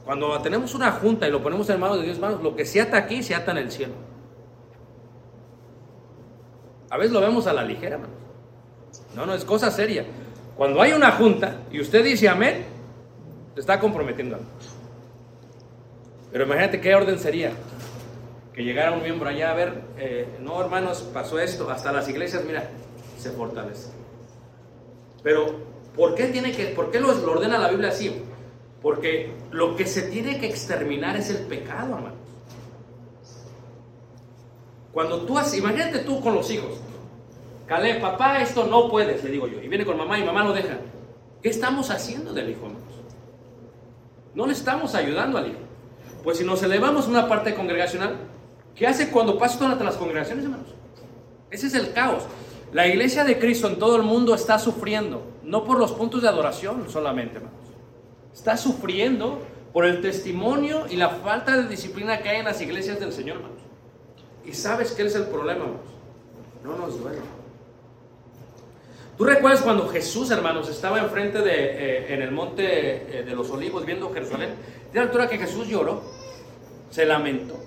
Cuando 0.04 0.38
tenemos 0.42 0.74
una 0.74 0.92
junta 0.92 1.26
y 1.26 1.30
lo 1.30 1.42
ponemos 1.42 1.70
en 1.70 1.80
manos 1.80 1.96
de 1.96 2.02
Dios, 2.02 2.16
hermanos, 2.16 2.42
lo 2.42 2.54
que 2.54 2.66
se 2.66 2.82
ata 2.82 2.98
aquí 2.98 3.22
se 3.22 3.34
ata 3.34 3.52
en 3.52 3.56
el 3.56 3.72
cielo. 3.72 3.94
A 6.90 6.98
veces 6.98 7.12
lo 7.12 7.22
vemos 7.22 7.46
a 7.46 7.54
la 7.54 7.64
ligera, 7.64 7.94
hermanos. 7.94 8.16
No, 9.16 9.24
no, 9.24 9.32
es 9.32 9.44
cosa 9.46 9.70
seria. 9.70 10.04
Cuando 10.54 10.82
hay 10.82 10.92
una 10.92 11.12
junta 11.12 11.62
y 11.70 11.80
usted 11.80 12.04
dice 12.04 12.28
amén, 12.28 12.66
se 13.54 13.60
está 13.60 13.80
comprometiendo. 13.80 14.38
Pero 16.30 16.44
imagínate 16.44 16.78
qué 16.78 16.94
orden 16.94 17.18
sería 17.18 17.52
que 18.58 18.64
llegara 18.64 18.90
un 18.90 19.04
miembro 19.04 19.28
allá 19.28 19.52
a 19.52 19.54
ver, 19.54 19.82
eh, 19.98 20.36
no 20.40 20.60
hermanos, 20.60 21.08
pasó 21.14 21.38
esto, 21.38 21.70
hasta 21.70 21.92
las 21.92 22.08
iglesias, 22.08 22.42
mira, 22.44 22.68
se 23.16 23.30
fortalece. 23.30 23.90
Pero, 25.22 25.60
¿por 25.94 26.16
qué 26.16 26.24
tiene 26.26 26.50
que, 26.50 26.64
por 26.64 26.90
qué 26.90 26.98
lo, 26.98 27.10
ordena 27.30 27.56
la 27.56 27.68
Biblia 27.68 27.90
así? 27.90 28.20
Porque 28.82 29.32
lo 29.52 29.76
que 29.76 29.86
se 29.86 30.02
tiene 30.02 30.40
que 30.40 30.48
exterminar 30.48 31.16
es 31.16 31.30
el 31.30 31.46
pecado, 31.46 31.94
hermanos. 31.94 32.18
Cuando 34.92 35.20
tú 35.20 35.38
haces, 35.38 35.60
imagínate 35.60 36.00
tú 36.00 36.20
con 36.20 36.34
los 36.34 36.50
hijos, 36.50 36.80
Caleb, 37.66 38.00
papá, 38.00 38.42
esto 38.42 38.66
no 38.66 38.90
puedes, 38.90 39.22
le 39.22 39.30
digo 39.30 39.46
yo, 39.46 39.62
y 39.62 39.68
viene 39.68 39.86
con 39.86 39.96
mamá 39.96 40.18
y 40.18 40.24
mamá 40.24 40.42
lo 40.42 40.52
deja. 40.52 40.78
¿Qué 41.40 41.50
estamos 41.50 41.92
haciendo 41.92 42.32
del 42.32 42.50
hijo, 42.50 42.66
hermanos? 42.66 42.82
No 44.34 44.46
le 44.46 44.52
estamos 44.52 44.96
ayudando 44.96 45.38
al 45.38 45.46
hijo. 45.46 45.60
Pues 46.24 46.38
si 46.38 46.44
nos 46.44 46.60
elevamos 46.64 47.06
una 47.06 47.28
parte 47.28 47.54
congregacional, 47.54 48.16
¿Qué 48.78 48.86
hace 48.86 49.10
cuando 49.10 49.36
pasa 49.36 49.58
todas 49.58 49.80
las 49.80 49.96
congregaciones, 49.96 50.44
hermanos? 50.44 50.68
Ese 51.50 51.66
es 51.66 51.74
el 51.74 51.92
caos. 51.92 52.22
La 52.72 52.86
iglesia 52.86 53.24
de 53.24 53.38
Cristo 53.38 53.66
en 53.66 53.78
todo 53.78 53.96
el 53.96 54.02
mundo 54.02 54.34
está 54.34 54.58
sufriendo, 54.58 55.22
no 55.42 55.64
por 55.64 55.78
los 55.78 55.92
puntos 55.92 56.22
de 56.22 56.28
adoración 56.28 56.88
solamente, 56.88 57.38
hermanos. 57.38 57.58
Está 58.32 58.56
sufriendo 58.56 59.42
por 59.72 59.84
el 59.84 60.00
testimonio 60.00 60.86
y 60.88 60.96
la 60.96 61.08
falta 61.08 61.56
de 61.56 61.68
disciplina 61.68 62.20
que 62.20 62.28
hay 62.28 62.38
en 62.38 62.44
las 62.44 62.60
iglesias 62.60 63.00
del 63.00 63.12
Señor, 63.12 63.38
hermanos. 63.38 63.58
¿Y 64.46 64.52
sabes 64.52 64.92
qué 64.92 65.02
es 65.02 65.14
el 65.16 65.24
problema, 65.24 65.64
hermanos? 65.64 65.86
No 66.62 66.76
nos 66.76 67.00
duele. 67.00 67.18
¿Tú 69.16 69.24
recuerdas 69.24 69.62
cuando 69.62 69.88
Jesús, 69.88 70.30
hermanos, 70.30 70.68
estaba 70.68 71.00
enfrente 71.00 71.40
de, 71.40 71.52
eh, 71.52 72.14
en 72.14 72.22
el 72.22 72.30
monte 72.30 73.18
eh, 73.18 73.24
de 73.24 73.34
los 73.34 73.50
olivos 73.50 73.84
viendo 73.84 74.12
Jerusalén? 74.12 74.50
De 74.92 75.00
la 75.00 75.06
altura 75.06 75.28
que 75.28 75.38
Jesús 75.38 75.66
lloró, 75.66 76.02
se 76.90 77.04
lamentó. 77.04 77.58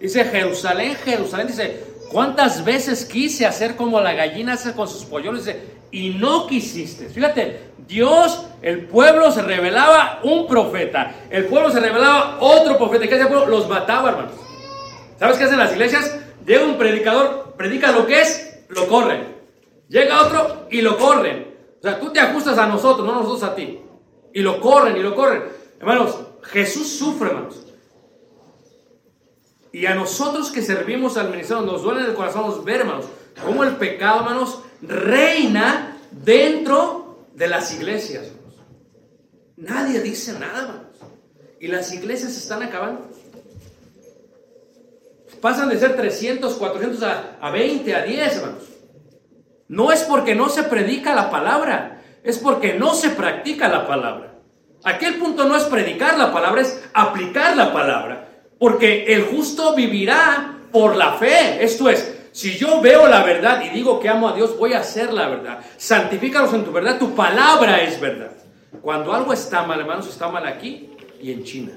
Dice 0.00 0.24
Jerusalén, 0.24 0.96
Jerusalén, 1.04 1.46
dice, 1.46 1.84
¿cuántas 2.10 2.64
veces 2.64 3.04
quise 3.04 3.46
hacer 3.46 3.76
como 3.76 4.00
la 4.00 4.14
gallina 4.14 4.54
hace 4.54 4.72
con 4.72 4.88
sus 4.88 5.04
polluelos? 5.04 5.44
Dice, 5.44 5.60
y 5.90 6.10
no 6.10 6.46
quisiste. 6.46 7.08
Fíjate, 7.08 7.70
Dios, 7.86 8.46
el 8.62 8.86
pueblo 8.86 9.30
se 9.30 9.42
revelaba 9.42 10.20
un 10.22 10.46
profeta, 10.46 11.14
el 11.28 11.46
pueblo 11.46 11.70
se 11.70 11.80
revelaba 11.80 12.38
otro 12.40 12.78
profeta. 12.78 13.06
¿Qué 13.06 13.14
hace 13.14 13.24
el 13.24 13.28
pueblo? 13.28 13.46
Los 13.46 13.68
mataba, 13.68 14.10
hermanos. 14.10 14.32
¿Sabes 15.18 15.36
qué 15.36 15.44
hacen 15.44 15.58
las 15.58 15.72
iglesias? 15.72 16.18
Llega 16.46 16.64
un 16.64 16.78
predicador, 16.78 17.54
predica 17.58 17.92
lo 17.92 18.06
que 18.06 18.22
es, 18.22 18.64
lo 18.68 18.86
corren. 18.86 19.36
Llega 19.88 20.22
otro 20.22 20.66
y 20.70 20.80
lo 20.80 20.96
corren. 20.96 21.54
O 21.78 21.82
sea, 21.82 21.98
tú 21.98 22.10
te 22.12 22.20
ajustas 22.20 22.56
a 22.56 22.66
nosotros, 22.66 23.06
no 23.06 23.14
nosotros 23.14 23.42
a 23.42 23.54
ti. 23.54 23.80
Y 24.32 24.40
lo 24.40 24.60
corren 24.60 24.96
y 24.96 25.00
lo 25.00 25.14
corren. 25.14 25.42
Hermanos, 25.78 26.16
Jesús 26.42 26.88
sufre, 26.88 27.28
hermanos. 27.28 27.66
Y 29.72 29.86
a 29.86 29.94
nosotros 29.94 30.50
que 30.50 30.62
servimos 30.62 31.16
al 31.16 31.30
ministerio, 31.30 31.64
nos 31.64 31.82
duele 31.82 32.06
el 32.06 32.14
corazón 32.14 32.64
ver, 32.64 32.80
hermanos, 32.80 33.06
cómo 33.44 33.62
el 33.62 33.76
pecado, 33.76 34.20
hermanos, 34.20 34.60
reina 34.82 35.96
dentro 36.10 37.26
de 37.34 37.48
las 37.48 37.72
iglesias. 37.72 38.32
Nadie 39.56 40.00
dice 40.00 40.32
nada, 40.32 40.62
hermanos. 40.62 40.86
Y 41.60 41.68
las 41.68 41.92
iglesias 41.92 42.32
se 42.32 42.38
están 42.38 42.62
acabando. 42.62 43.08
Pasan 45.40 45.68
de 45.68 45.78
ser 45.78 45.96
300, 45.96 46.54
400 46.54 47.02
a, 47.02 47.38
a 47.40 47.50
20, 47.50 47.94
a 47.94 48.02
10, 48.02 48.36
hermanos. 48.36 48.64
No 49.68 49.92
es 49.92 50.02
porque 50.02 50.34
no 50.34 50.48
se 50.48 50.64
predica 50.64 51.14
la 51.14 51.30
palabra, 51.30 52.02
es 52.24 52.38
porque 52.38 52.74
no 52.74 52.94
se 52.94 53.10
practica 53.10 53.68
la 53.68 53.86
palabra. 53.86 54.34
Aquí 54.82 55.04
el 55.04 55.18
punto 55.18 55.44
no 55.44 55.56
es 55.56 55.64
predicar 55.64 56.18
la 56.18 56.32
palabra, 56.32 56.62
es 56.62 56.82
aplicar 56.92 57.56
la 57.56 57.72
palabra. 57.72 58.29
Porque 58.60 59.06
el 59.06 59.24
justo 59.24 59.74
vivirá 59.74 60.58
por 60.70 60.94
la 60.94 61.14
fe. 61.14 61.64
Esto 61.64 61.88
es, 61.88 62.14
si 62.30 62.58
yo 62.58 62.82
veo 62.82 63.08
la 63.08 63.24
verdad 63.24 63.64
y 63.64 63.70
digo 63.70 63.98
que 63.98 64.10
amo 64.10 64.28
a 64.28 64.34
Dios, 64.34 64.56
voy 64.58 64.74
a 64.74 64.80
hacer 64.80 65.14
la 65.14 65.28
verdad. 65.28 65.60
Santifícalos 65.78 66.52
en 66.52 66.64
tu 66.64 66.70
verdad, 66.70 66.98
tu 66.98 67.14
palabra 67.14 67.82
es 67.82 67.98
verdad. 67.98 68.32
Cuando 68.82 69.14
algo 69.14 69.32
está 69.32 69.62
mal, 69.62 69.80
hermanos, 69.80 70.06
está 70.08 70.28
mal 70.28 70.46
aquí 70.46 70.90
y 71.22 71.32
en 71.32 71.42
China. 71.42 71.72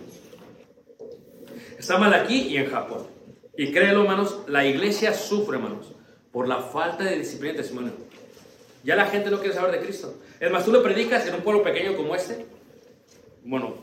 Está 1.79 1.97
mal 1.97 2.13
aquí 2.13 2.47
y 2.49 2.57
en 2.57 2.69
Japón. 2.69 3.07
Y 3.55 3.71
créelo, 3.71 4.01
hermanos, 4.01 4.39
la 4.47 4.65
iglesia 4.65 5.13
sufre, 5.13 5.55
hermanos, 5.55 5.93
por 6.34 6.49
la 6.49 6.57
falta 6.57 7.05
de 7.05 7.17
disciplina 7.17 7.53
y 7.53 7.57
testimonio. 7.57 7.93
Ya 8.84 8.97
la 8.97 9.05
gente 9.05 9.31
no 9.31 9.39
quiere 9.39 9.55
saber 9.55 9.71
de 9.71 9.79
Cristo. 9.79 10.15
Es 10.38 10.51
más, 10.51 10.65
tú 10.65 10.73
le 10.73 10.79
predicas 10.79 11.25
en 11.27 11.36
un 11.36 11.41
pueblo 11.43 11.63
pequeño 11.63 11.95
como 11.95 12.13
este. 12.13 12.45
Bueno, 13.45 13.75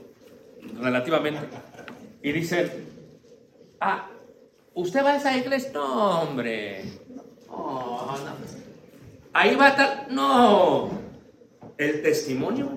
relativamente. 0.79 1.41
Y 2.23 2.33
dice, 2.33 2.90
ah, 3.81 4.09
¿usted 4.75 5.05
va 5.05 5.13
a 5.13 5.17
esa 5.17 5.37
iglesia? 5.37 5.71
No, 5.73 6.23
hombre. 6.23 6.85
No, 7.49 8.07
no. 8.07 8.61
Ahí 9.33 9.57
va 9.57 9.67
a 9.67 9.69
estar. 9.71 10.07
No. 10.11 10.91
El 11.77 12.03
testimonio. 12.03 12.69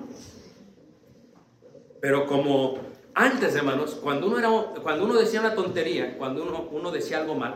Pero 2.00 2.26
como 2.26 2.78
antes, 3.14 3.54
hermanos, 3.54 3.98
cuando 4.02 4.26
uno, 4.26 4.38
era, 4.38 4.50
cuando 4.82 5.04
uno 5.04 5.14
decía 5.14 5.40
una 5.40 5.54
tontería, 5.54 6.16
cuando 6.18 6.42
uno, 6.42 6.68
uno 6.70 6.90
decía 6.90 7.18
algo 7.18 7.34
mal, 7.34 7.54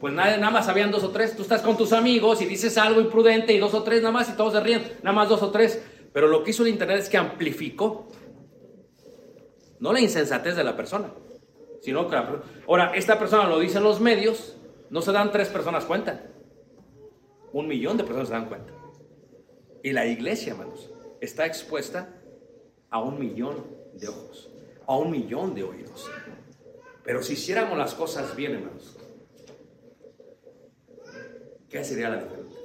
pues 0.00 0.12
nada, 0.12 0.36
nada 0.36 0.50
más 0.50 0.68
habían 0.68 0.90
dos 0.90 1.04
o 1.04 1.10
tres. 1.10 1.36
Tú 1.36 1.42
estás 1.42 1.62
con 1.62 1.76
tus 1.76 1.92
amigos 1.92 2.42
y 2.42 2.46
dices 2.46 2.76
algo 2.78 3.00
imprudente 3.00 3.52
y 3.52 3.58
dos 3.58 3.74
o 3.74 3.82
tres 3.82 4.02
nada 4.02 4.12
más 4.12 4.28
y 4.28 4.32
todos 4.32 4.52
se 4.52 4.60
ríen, 4.60 4.82
nada 5.02 5.14
más 5.14 5.28
dos 5.28 5.42
o 5.42 5.50
tres. 5.50 5.82
Pero 6.12 6.28
lo 6.28 6.42
que 6.42 6.50
hizo 6.50 6.62
el 6.62 6.70
Internet 6.70 7.00
es 7.00 7.08
que 7.08 7.18
amplificó 7.18 8.08
no 9.78 9.92
la 9.92 10.00
insensatez 10.00 10.56
de 10.56 10.64
la 10.64 10.76
persona, 10.76 11.10
sino 11.80 12.08
que 12.08 12.16
Ahora, 12.16 12.92
esta 12.94 13.18
persona 13.18 13.48
lo 13.48 13.58
dice 13.58 13.78
en 13.78 13.84
los 13.84 14.00
medios, 14.00 14.56
no 14.90 15.02
se 15.02 15.12
dan 15.12 15.32
tres 15.32 15.48
personas 15.48 15.84
cuenta. 15.84 16.26
Un 17.52 17.68
millón 17.68 17.96
de 17.96 18.04
personas 18.04 18.28
se 18.28 18.34
dan 18.34 18.48
cuenta. 18.48 18.72
Y 19.82 19.92
la 19.92 20.06
iglesia, 20.06 20.52
hermanos, 20.52 20.90
está 21.20 21.46
expuesta 21.46 22.08
a 22.90 23.00
un 23.00 23.18
millón 23.18 23.64
de 23.94 24.08
ojos, 24.08 24.50
a 24.86 24.96
un 24.96 25.10
millón 25.10 25.54
de 25.54 25.64
oídos. 25.64 26.10
Pero 27.04 27.22
si 27.22 27.34
hiciéramos 27.34 27.78
las 27.78 27.94
cosas 27.94 28.34
bien, 28.34 28.54
hermanos, 28.54 28.96
¿qué 31.68 31.84
sería 31.84 32.08
la 32.10 32.22
diferencia? 32.22 32.60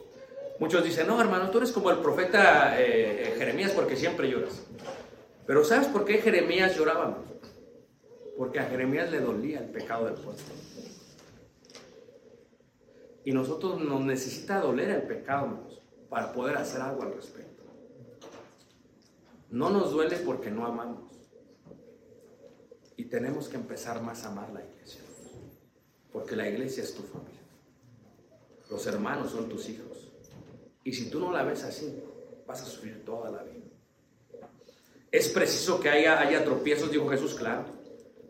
Muchos 0.59 0.83
dicen, 0.83 1.07
no, 1.07 1.19
hermano, 1.19 1.49
tú 1.49 1.57
eres 1.57 1.71
como 1.71 1.89
el 1.89 1.97
profeta 1.97 2.75
eh, 2.79 3.35
Jeremías 3.37 3.71
porque 3.71 3.95
siempre 3.95 4.29
lloras. 4.29 4.63
Pero 5.47 5.63
¿sabes 5.63 5.87
por 5.87 6.05
qué 6.05 6.19
Jeremías 6.19 6.75
lloraba? 6.77 7.17
Porque 8.41 8.59
a 8.59 8.65
Jeremías 8.65 9.11
le 9.11 9.19
dolía 9.19 9.59
el 9.59 9.69
pecado 9.69 10.05
del 10.05 10.15
pueblo. 10.15 10.41
Y 13.23 13.33
nosotros 13.33 13.79
nos 13.79 14.01
necesita 14.01 14.59
doler 14.59 14.89
el 14.89 15.03
pecado, 15.03 15.59
para 16.09 16.33
poder 16.33 16.57
hacer 16.57 16.81
algo 16.81 17.03
al 17.03 17.13
respecto. 17.13 17.63
No 19.51 19.69
nos 19.69 19.91
duele 19.91 20.17
porque 20.17 20.49
no 20.49 20.65
amamos. 20.65 21.11
Y 22.97 23.05
tenemos 23.05 23.47
que 23.47 23.57
empezar 23.57 24.01
más 24.01 24.25
a 24.25 24.29
amar 24.29 24.51
la 24.51 24.65
iglesia. 24.65 25.01
Porque 26.11 26.35
la 26.35 26.49
iglesia 26.49 26.81
es 26.81 26.95
tu 26.95 27.03
familia. 27.03 27.43
Los 28.71 28.87
hermanos 28.87 29.33
son 29.33 29.49
tus 29.49 29.69
hijos. 29.69 30.11
Y 30.83 30.93
si 30.93 31.11
tú 31.11 31.19
no 31.19 31.31
la 31.31 31.43
ves 31.43 31.63
así, 31.63 32.01
vas 32.47 32.59
a 32.63 32.65
sufrir 32.65 33.05
toda 33.05 33.29
la 33.29 33.43
vida. 33.43 33.67
Es 35.11 35.29
preciso 35.29 35.79
que 35.79 35.89
haya, 35.89 36.19
haya 36.19 36.43
tropiezos, 36.43 36.89
dijo 36.89 37.07
Jesús, 37.07 37.35
claro. 37.35 37.80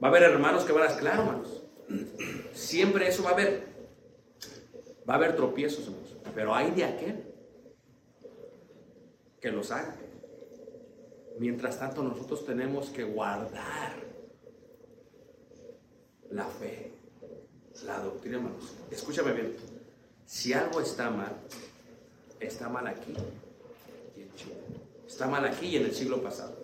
Va 0.01 0.07
a 0.07 0.09
haber 0.09 0.23
hermanos 0.23 0.63
que 0.63 0.71
van 0.71 0.89
a, 0.89 0.97
claro, 0.97 1.21
hermanos. 1.21 1.63
Siempre 2.53 3.07
eso 3.07 3.23
va 3.23 3.31
a 3.31 3.33
haber. 3.33 3.67
Va 5.07 5.13
a 5.13 5.17
haber 5.17 5.35
tropiezos, 5.35 5.85
hermanos. 5.85 6.17
Pero 6.33 6.55
hay 6.55 6.71
de 6.71 6.85
aquel 6.85 7.23
que 9.39 9.51
los 9.51 9.69
haga. 9.71 9.95
Mientras 11.37 11.79
tanto, 11.79 12.03
nosotros 12.03 12.45
tenemos 12.45 12.89
que 12.89 13.03
guardar 13.03 13.93
la 16.29 16.45
fe, 16.45 16.93
la 17.85 17.99
doctrina, 17.99 18.37
hermanos. 18.37 18.73
Escúchame 18.89 19.33
bien. 19.33 19.55
Si 20.25 20.53
algo 20.53 20.81
está 20.81 21.09
mal, 21.09 21.35
está 22.39 22.69
mal 22.69 22.87
aquí 22.87 23.13
y 24.15 24.21
en 24.21 24.35
Chile. 24.35 24.55
Está 25.05 25.27
mal 25.27 25.45
aquí 25.45 25.67
y 25.67 25.77
en 25.77 25.85
el 25.85 25.93
siglo 25.93 26.23
pasado. 26.23 26.55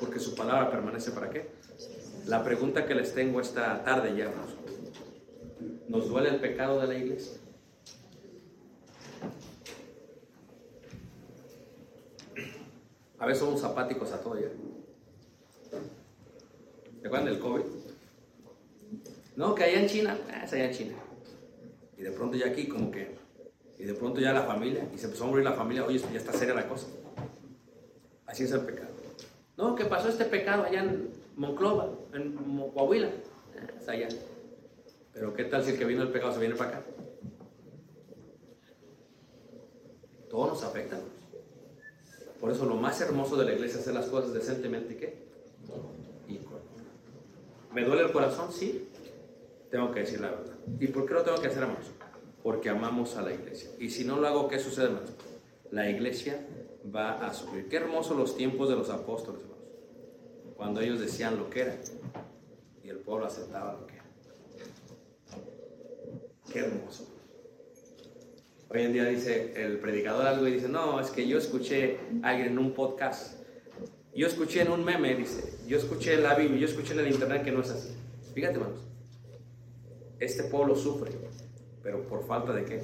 Porque 0.00 0.18
su 0.18 0.34
palabra 0.34 0.70
permanece 0.70 1.10
para 1.10 1.30
qué? 1.30 1.53
La 2.26 2.42
pregunta 2.42 2.86
que 2.86 2.94
les 2.94 3.14
tengo 3.14 3.40
esta 3.40 3.84
tarde 3.84 4.16
ya, 4.16 4.32
¿nos 5.88 6.08
duele 6.08 6.30
el 6.30 6.40
pecado 6.40 6.80
de 6.80 6.86
la 6.86 6.94
iglesia? 6.94 7.38
A 13.18 13.26
veces 13.26 13.40
somos 13.40 13.62
apáticos 13.62 14.10
a 14.12 14.20
todo 14.20 14.40
ya. 14.40 14.48
¿Se 17.00 17.06
acuerdan 17.06 17.26
del 17.26 17.38
COVID? 17.38 17.62
No, 19.36 19.54
que 19.54 19.64
allá 19.64 19.80
en 19.80 19.88
China, 19.88 20.18
ah, 20.30 20.44
es 20.44 20.52
allá 20.52 20.66
en 20.66 20.72
China. 20.72 20.96
Y 21.98 22.02
de 22.02 22.10
pronto 22.10 22.36
ya 22.36 22.46
aquí 22.46 22.68
como 22.68 22.90
que, 22.90 23.16
y 23.78 23.84
de 23.84 23.94
pronto 23.94 24.20
ya 24.20 24.32
la 24.32 24.42
familia, 24.42 24.88
y 24.94 24.98
se 24.98 25.06
empezó 25.06 25.24
a 25.24 25.26
morir 25.26 25.44
la 25.44 25.52
familia, 25.52 25.84
oye, 25.84 25.98
ya 25.98 26.18
está 26.18 26.32
seria 26.32 26.54
la 26.54 26.68
cosa. 26.68 26.86
Así 28.26 28.44
es 28.44 28.52
el 28.52 28.60
pecado. 28.60 28.88
No, 29.56 29.74
que 29.74 29.84
pasó 29.84 30.08
este 30.08 30.24
pecado 30.24 30.64
allá 30.64 30.82
en 30.82 31.10
Monclova, 31.36 31.93
en 32.14 32.70
Coahuila. 32.72 33.10
Es 33.80 33.88
allá. 33.88 34.08
Pero 35.12 35.34
¿qué 35.34 35.44
tal 35.44 35.64
si 35.64 35.72
el 35.72 35.78
que 35.78 35.84
vino 35.84 36.02
el 36.02 36.10
pecado 36.10 36.32
se 36.32 36.40
viene 36.40 36.54
para 36.54 36.70
acá? 36.70 36.84
Todo 40.28 40.48
nos 40.48 40.62
afecta. 40.64 40.98
Por 42.40 42.50
eso 42.50 42.66
lo 42.66 42.74
más 42.74 43.00
hermoso 43.00 43.36
de 43.36 43.44
la 43.44 43.52
iglesia 43.52 43.76
es 43.76 43.82
hacer 43.82 43.94
las 43.94 44.06
cosas 44.06 44.34
decentemente 44.34 44.94
y 44.94 44.96
qué? 44.96 45.24
Y 46.28 46.40
¿Me 47.72 47.84
duele 47.84 48.02
el 48.02 48.12
corazón? 48.12 48.52
Sí. 48.52 48.88
Tengo 49.70 49.92
que 49.92 50.00
decir 50.00 50.20
la 50.20 50.30
verdad. 50.30 50.54
¿Y 50.78 50.88
por 50.88 51.06
qué 51.06 51.14
lo 51.14 51.22
tengo 51.22 51.40
que 51.40 51.48
hacer, 51.48 51.62
hermanos? 51.62 51.86
Porque 52.42 52.68
amamos 52.68 53.16
a 53.16 53.22
la 53.22 53.32
iglesia. 53.32 53.70
Y 53.78 53.90
si 53.90 54.04
no 54.04 54.18
lo 54.18 54.26
hago, 54.26 54.48
¿qué 54.48 54.58
sucede, 54.58 54.86
hermanos? 54.86 55.10
La 55.70 55.88
iglesia 55.88 56.46
va 56.94 57.24
a 57.26 57.32
sufrir. 57.32 57.68
Qué 57.68 57.76
hermosos 57.76 58.16
los 58.16 58.36
tiempos 58.36 58.68
de 58.68 58.76
los 58.76 58.90
apóstoles. 58.90 59.42
Cuando 60.56 60.80
ellos 60.80 61.00
decían 61.00 61.36
lo 61.36 61.50
que 61.50 61.62
era 61.62 61.76
y 62.82 62.88
el 62.88 62.98
pueblo 62.98 63.26
aceptaba 63.26 63.74
lo 63.80 63.86
que 63.86 63.94
era. 63.94 64.04
Qué 66.52 66.58
hermoso. 66.60 67.08
Hoy 68.68 68.82
en 68.82 68.92
día 68.92 69.04
dice 69.04 69.52
el 69.56 69.78
predicador 69.78 70.26
algo 70.26 70.46
y 70.46 70.52
dice, 70.52 70.68
no, 70.68 71.00
es 71.00 71.10
que 71.10 71.26
yo 71.26 71.38
escuché 71.38 71.98
a 72.22 72.30
alguien 72.30 72.48
en 72.48 72.58
un 72.58 72.72
podcast. 72.72 73.40
Yo 74.14 74.26
escuché 74.26 74.62
en 74.62 74.70
un 74.70 74.84
meme, 74.84 75.14
dice, 75.14 75.58
yo 75.66 75.76
escuché 75.76 76.14
en 76.14 76.22
la 76.22 76.34
Biblia, 76.34 76.60
yo 76.60 76.66
escuché 76.66 76.92
en 76.94 77.00
el 77.00 77.08
internet 77.12 77.44
que 77.44 77.50
no 77.50 77.60
es 77.60 77.70
así. 77.70 77.94
Fíjate, 78.34 78.54
hermanos. 78.54 78.80
Este 80.20 80.44
pueblo 80.44 80.76
sufre, 80.76 81.12
pero 81.82 82.06
por 82.06 82.24
falta 82.26 82.52
de 82.52 82.64
qué? 82.64 82.82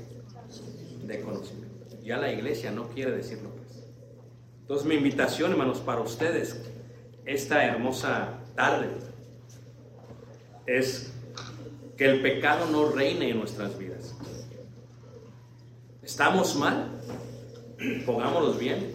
De 1.06 1.20
conocimiento. 1.20 1.86
Ya 2.02 2.18
la 2.18 2.32
iglesia 2.32 2.72
no 2.72 2.88
quiere 2.88 3.12
decirlo 3.12 3.60
entonces 4.70 4.86
mi 4.86 4.94
invitación, 4.94 5.50
hermanos, 5.50 5.80
para 5.80 6.00
ustedes 6.00 6.62
esta 7.32 7.64
hermosa 7.64 8.40
tarde 8.56 8.88
es 10.66 11.12
que 11.96 12.04
el 12.06 12.22
pecado 12.22 12.66
no 12.66 12.90
reine 12.90 13.30
en 13.30 13.38
nuestras 13.38 13.78
vidas. 13.78 14.16
¿Estamos 16.02 16.56
mal? 16.56 16.88
Pongámoslos 18.04 18.58
bien 18.58 18.94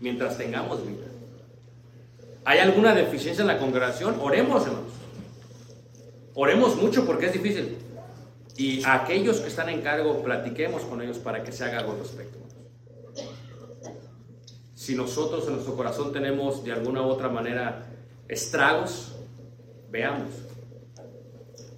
mientras 0.00 0.38
tengamos 0.38 0.86
vida. 0.86 1.06
¿Hay 2.46 2.58
alguna 2.58 2.94
deficiencia 2.94 3.42
en 3.42 3.48
la 3.48 3.58
congregación? 3.58 4.16
Oremos, 4.18 4.66
hermanos. 4.66 4.92
Oremos 6.34 6.76
mucho 6.76 7.04
porque 7.04 7.26
es 7.26 7.32
difícil. 7.34 7.76
Y 8.56 8.82
a 8.84 9.02
aquellos 9.02 9.40
que 9.40 9.48
están 9.48 9.68
en 9.68 9.82
cargo, 9.82 10.22
platiquemos 10.22 10.82
con 10.84 11.02
ellos 11.02 11.18
para 11.18 11.42
que 11.42 11.52
se 11.52 11.64
haga 11.64 11.80
algo 11.80 11.92
al 11.92 11.98
respecto 11.98 12.43
si 14.84 14.94
nosotros 14.94 15.46
en 15.46 15.54
nuestro 15.54 15.74
corazón 15.76 16.12
tenemos 16.12 16.62
de 16.62 16.72
alguna 16.72 17.00
u 17.00 17.06
otra 17.06 17.30
manera 17.30 17.86
estragos, 18.28 19.12
veamos. 19.90 20.28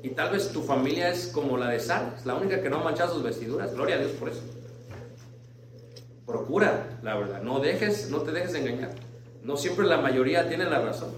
Y 0.03 0.09
tal 0.09 0.33
vez 0.33 0.51
tu 0.51 0.63
familia 0.63 1.11
es 1.11 1.29
como 1.29 1.57
la 1.57 1.69
de 1.69 1.79
Sara, 1.79 2.17
es 2.19 2.27
la 2.27 2.35
única 2.35 2.61
que 2.61 2.69
no 2.69 2.79
ha 2.79 2.83
manchado 2.83 3.15
sus 3.15 3.23
vestiduras. 3.23 3.73
Gloria 3.75 3.95
a 3.95 3.99
Dios 3.99 4.11
por 4.11 4.31
eso. 4.31 4.41
Procura, 6.27 6.99
la 7.05 7.17
verdad. 7.17 7.43
No 7.43 7.61
dejes, 7.61 8.11
no 8.11 8.23
te 8.23 8.33
dejes 8.33 8.55
engañar. 8.57 8.91
No 9.45 9.57
siempre 9.57 9.87
la 9.87 9.99
mayoría 9.99 10.49
tiene 10.49 10.65
la 10.65 10.81
razón. 10.81 11.11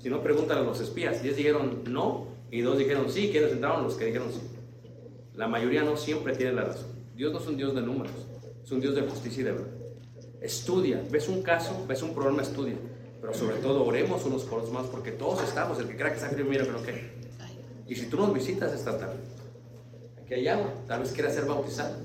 Si 0.00 0.08
no, 0.08 0.22
pregúntale 0.22 0.60
a 0.60 0.62
los 0.62 0.80
espías. 0.80 1.24
Diez 1.24 1.36
dijeron 1.36 1.82
no 1.88 2.28
y 2.52 2.60
dos 2.60 2.78
dijeron 2.78 3.10
sí. 3.10 3.30
¿Quiénes 3.32 3.50
entraron? 3.50 3.82
Los 3.82 3.94
que 3.94 4.04
dijeron 4.04 4.28
sí. 4.32 4.42
La 5.34 5.48
mayoría 5.48 5.82
no 5.82 5.96
siempre 5.96 6.36
tiene 6.36 6.52
la 6.52 6.66
razón. 6.66 6.86
Dios 7.16 7.32
no 7.32 7.40
es 7.40 7.46
un 7.48 7.56
Dios 7.56 7.74
de 7.74 7.80
números, 7.80 8.14
es 8.62 8.70
un 8.70 8.80
Dios 8.80 8.94
de 8.94 9.02
justicia 9.02 9.40
y 9.40 9.44
de 9.44 9.52
verdad. 9.52 9.75
Estudia, 10.46 11.02
ves 11.10 11.28
un 11.28 11.42
caso, 11.42 11.84
ves 11.88 12.02
un 12.02 12.14
problema, 12.14 12.42
estudia. 12.42 12.76
Pero 13.20 13.34
sobre 13.34 13.56
todo 13.56 13.84
oremos 13.84 14.24
unos 14.24 14.44
por 14.44 14.60
los 14.60 14.70
más 14.70 14.86
porque 14.86 15.10
todos 15.10 15.42
estamos, 15.42 15.80
el 15.80 15.88
que 15.88 15.96
crea 15.96 16.10
que 16.10 16.18
está 16.18 16.28
frío, 16.28 16.44
mira, 16.44 16.64
pero 16.64 16.80
qué. 16.84 17.10
Y 17.88 17.96
si 17.96 18.06
tú 18.06 18.16
nos 18.16 18.32
visitas 18.32 18.72
esta 18.72 18.96
tarde, 18.96 19.18
aquí 20.22 20.34
hay 20.34 20.46
agua, 20.46 20.72
tal 20.86 21.00
vez 21.00 21.10
quieras 21.10 21.34
ser 21.34 21.46
bautizado. 21.46 21.96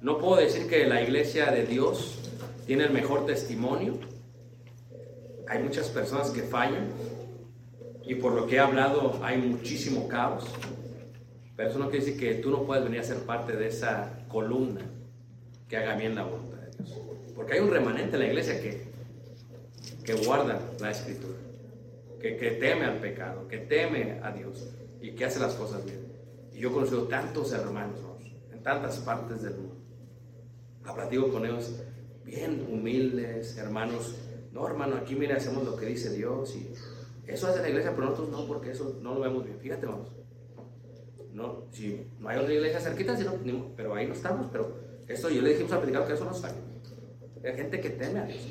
No 0.00 0.18
puedo 0.18 0.36
decir 0.36 0.68
que 0.68 0.86
la 0.86 1.02
iglesia 1.02 1.50
de 1.50 1.66
Dios 1.66 2.20
tiene 2.64 2.84
el 2.84 2.92
mejor 2.92 3.26
testimonio. 3.26 3.98
Hay 5.48 5.60
muchas 5.60 5.88
personas 5.88 6.30
que 6.30 6.42
fallan 6.42 6.92
y 8.04 8.14
por 8.14 8.34
lo 8.34 8.46
que 8.46 8.54
he 8.54 8.60
hablado 8.60 9.18
hay 9.20 9.38
muchísimo 9.38 10.06
caos. 10.06 10.44
Pero 11.56 11.70
eso 11.70 11.78
no 11.80 11.90
quiere 11.90 12.04
decir 12.04 12.20
que 12.20 12.34
tú 12.36 12.50
no 12.50 12.62
puedes 12.62 12.84
venir 12.84 13.00
a 13.00 13.02
ser 13.02 13.18
parte 13.26 13.56
de 13.56 13.66
esa 13.66 14.24
columna 14.28 14.82
que 15.68 15.76
haga 15.76 15.96
bien 15.96 16.14
la 16.14 16.22
voluntad. 16.22 16.47
Porque 17.38 17.52
hay 17.52 17.60
un 17.60 17.70
remanente 17.70 18.16
en 18.16 18.18
la 18.18 18.26
iglesia 18.26 18.60
que, 18.60 18.82
que 20.02 20.12
guarda 20.26 20.60
la 20.80 20.90
escritura, 20.90 21.38
que, 22.20 22.36
que 22.36 22.50
teme 22.50 22.84
al 22.84 22.98
pecado, 22.98 23.46
que 23.46 23.58
teme 23.58 24.18
a 24.24 24.32
Dios 24.32 24.68
y 25.00 25.12
que 25.12 25.24
hace 25.24 25.38
las 25.38 25.54
cosas 25.54 25.84
bien. 25.84 26.04
Y 26.52 26.58
yo 26.58 26.70
he 26.70 26.72
conocido 26.72 27.04
tantos 27.04 27.52
hermanos 27.52 28.00
en 28.50 28.60
tantas 28.60 28.96
partes 28.98 29.42
del 29.42 29.54
mundo. 29.54 29.76
Platico 30.92 31.30
con 31.30 31.46
ellos 31.46 31.80
bien 32.24 32.66
humildes, 32.68 33.56
hermanos. 33.56 34.16
No, 34.50 34.66
hermano, 34.66 34.96
aquí 34.96 35.14
mira, 35.14 35.36
hacemos 35.36 35.64
lo 35.64 35.76
que 35.76 35.86
dice 35.86 36.10
Dios 36.10 36.56
y 36.56 36.72
eso 37.24 37.46
hace 37.46 37.62
la 37.62 37.68
iglesia, 37.68 37.92
pero 37.94 38.06
nosotros 38.06 38.30
no, 38.30 38.48
porque 38.48 38.72
eso 38.72 38.98
no 39.00 39.14
lo 39.14 39.20
vemos 39.20 39.44
bien. 39.44 39.60
Fíjate, 39.60 39.86
vamos. 39.86 40.08
No, 41.32 41.66
si 41.70 42.04
no 42.18 42.30
hay 42.30 42.38
otra 42.38 42.52
iglesia 42.52 42.80
cerquita, 42.80 43.16
sino, 43.16 43.34
pero 43.76 43.94
ahí 43.94 44.08
no 44.08 44.14
estamos. 44.14 44.48
Pero 44.50 44.76
esto 45.06 45.30
yo 45.30 45.40
le 45.40 45.50
dijimos 45.50 45.70
al 45.70 45.78
predicador 45.78 46.08
que 46.08 46.14
eso 46.14 46.24
no 46.24 46.32
está. 46.32 46.52
Hay 47.44 47.56
gente 47.56 47.80
que 47.80 47.90
teme 47.90 48.20
a 48.20 48.24
Dios. 48.24 48.46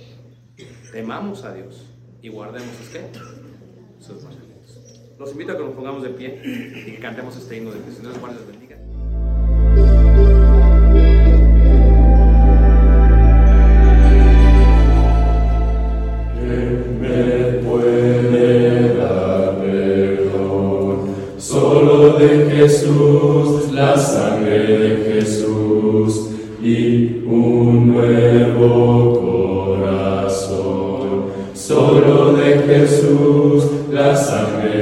Temamos 0.91 1.43
a 1.43 1.53
Dios 1.53 1.85
y 2.21 2.29
guardemos 2.29 2.75
¿qué? 2.91 3.01
sus 3.99 4.23
mandamientos. 4.23 4.79
Los 5.19 5.31
invito 5.31 5.51
a 5.51 5.57
que 5.57 5.63
nos 5.63 5.73
pongamos 5.73 6.03
de 6.03 6.09
pie 6.09 6.41
y 6.43 6.91
que 6.91 6.99
cantemos 6.99 7.35
este 7.35 7.57
himno 7.57 7.71
de. 7.71 8.56
Solo 31.67 32.31
de 32.31 32.59
Jesús, 32.59 33.65
la 33.91 34.15
sangre 34.15 34.76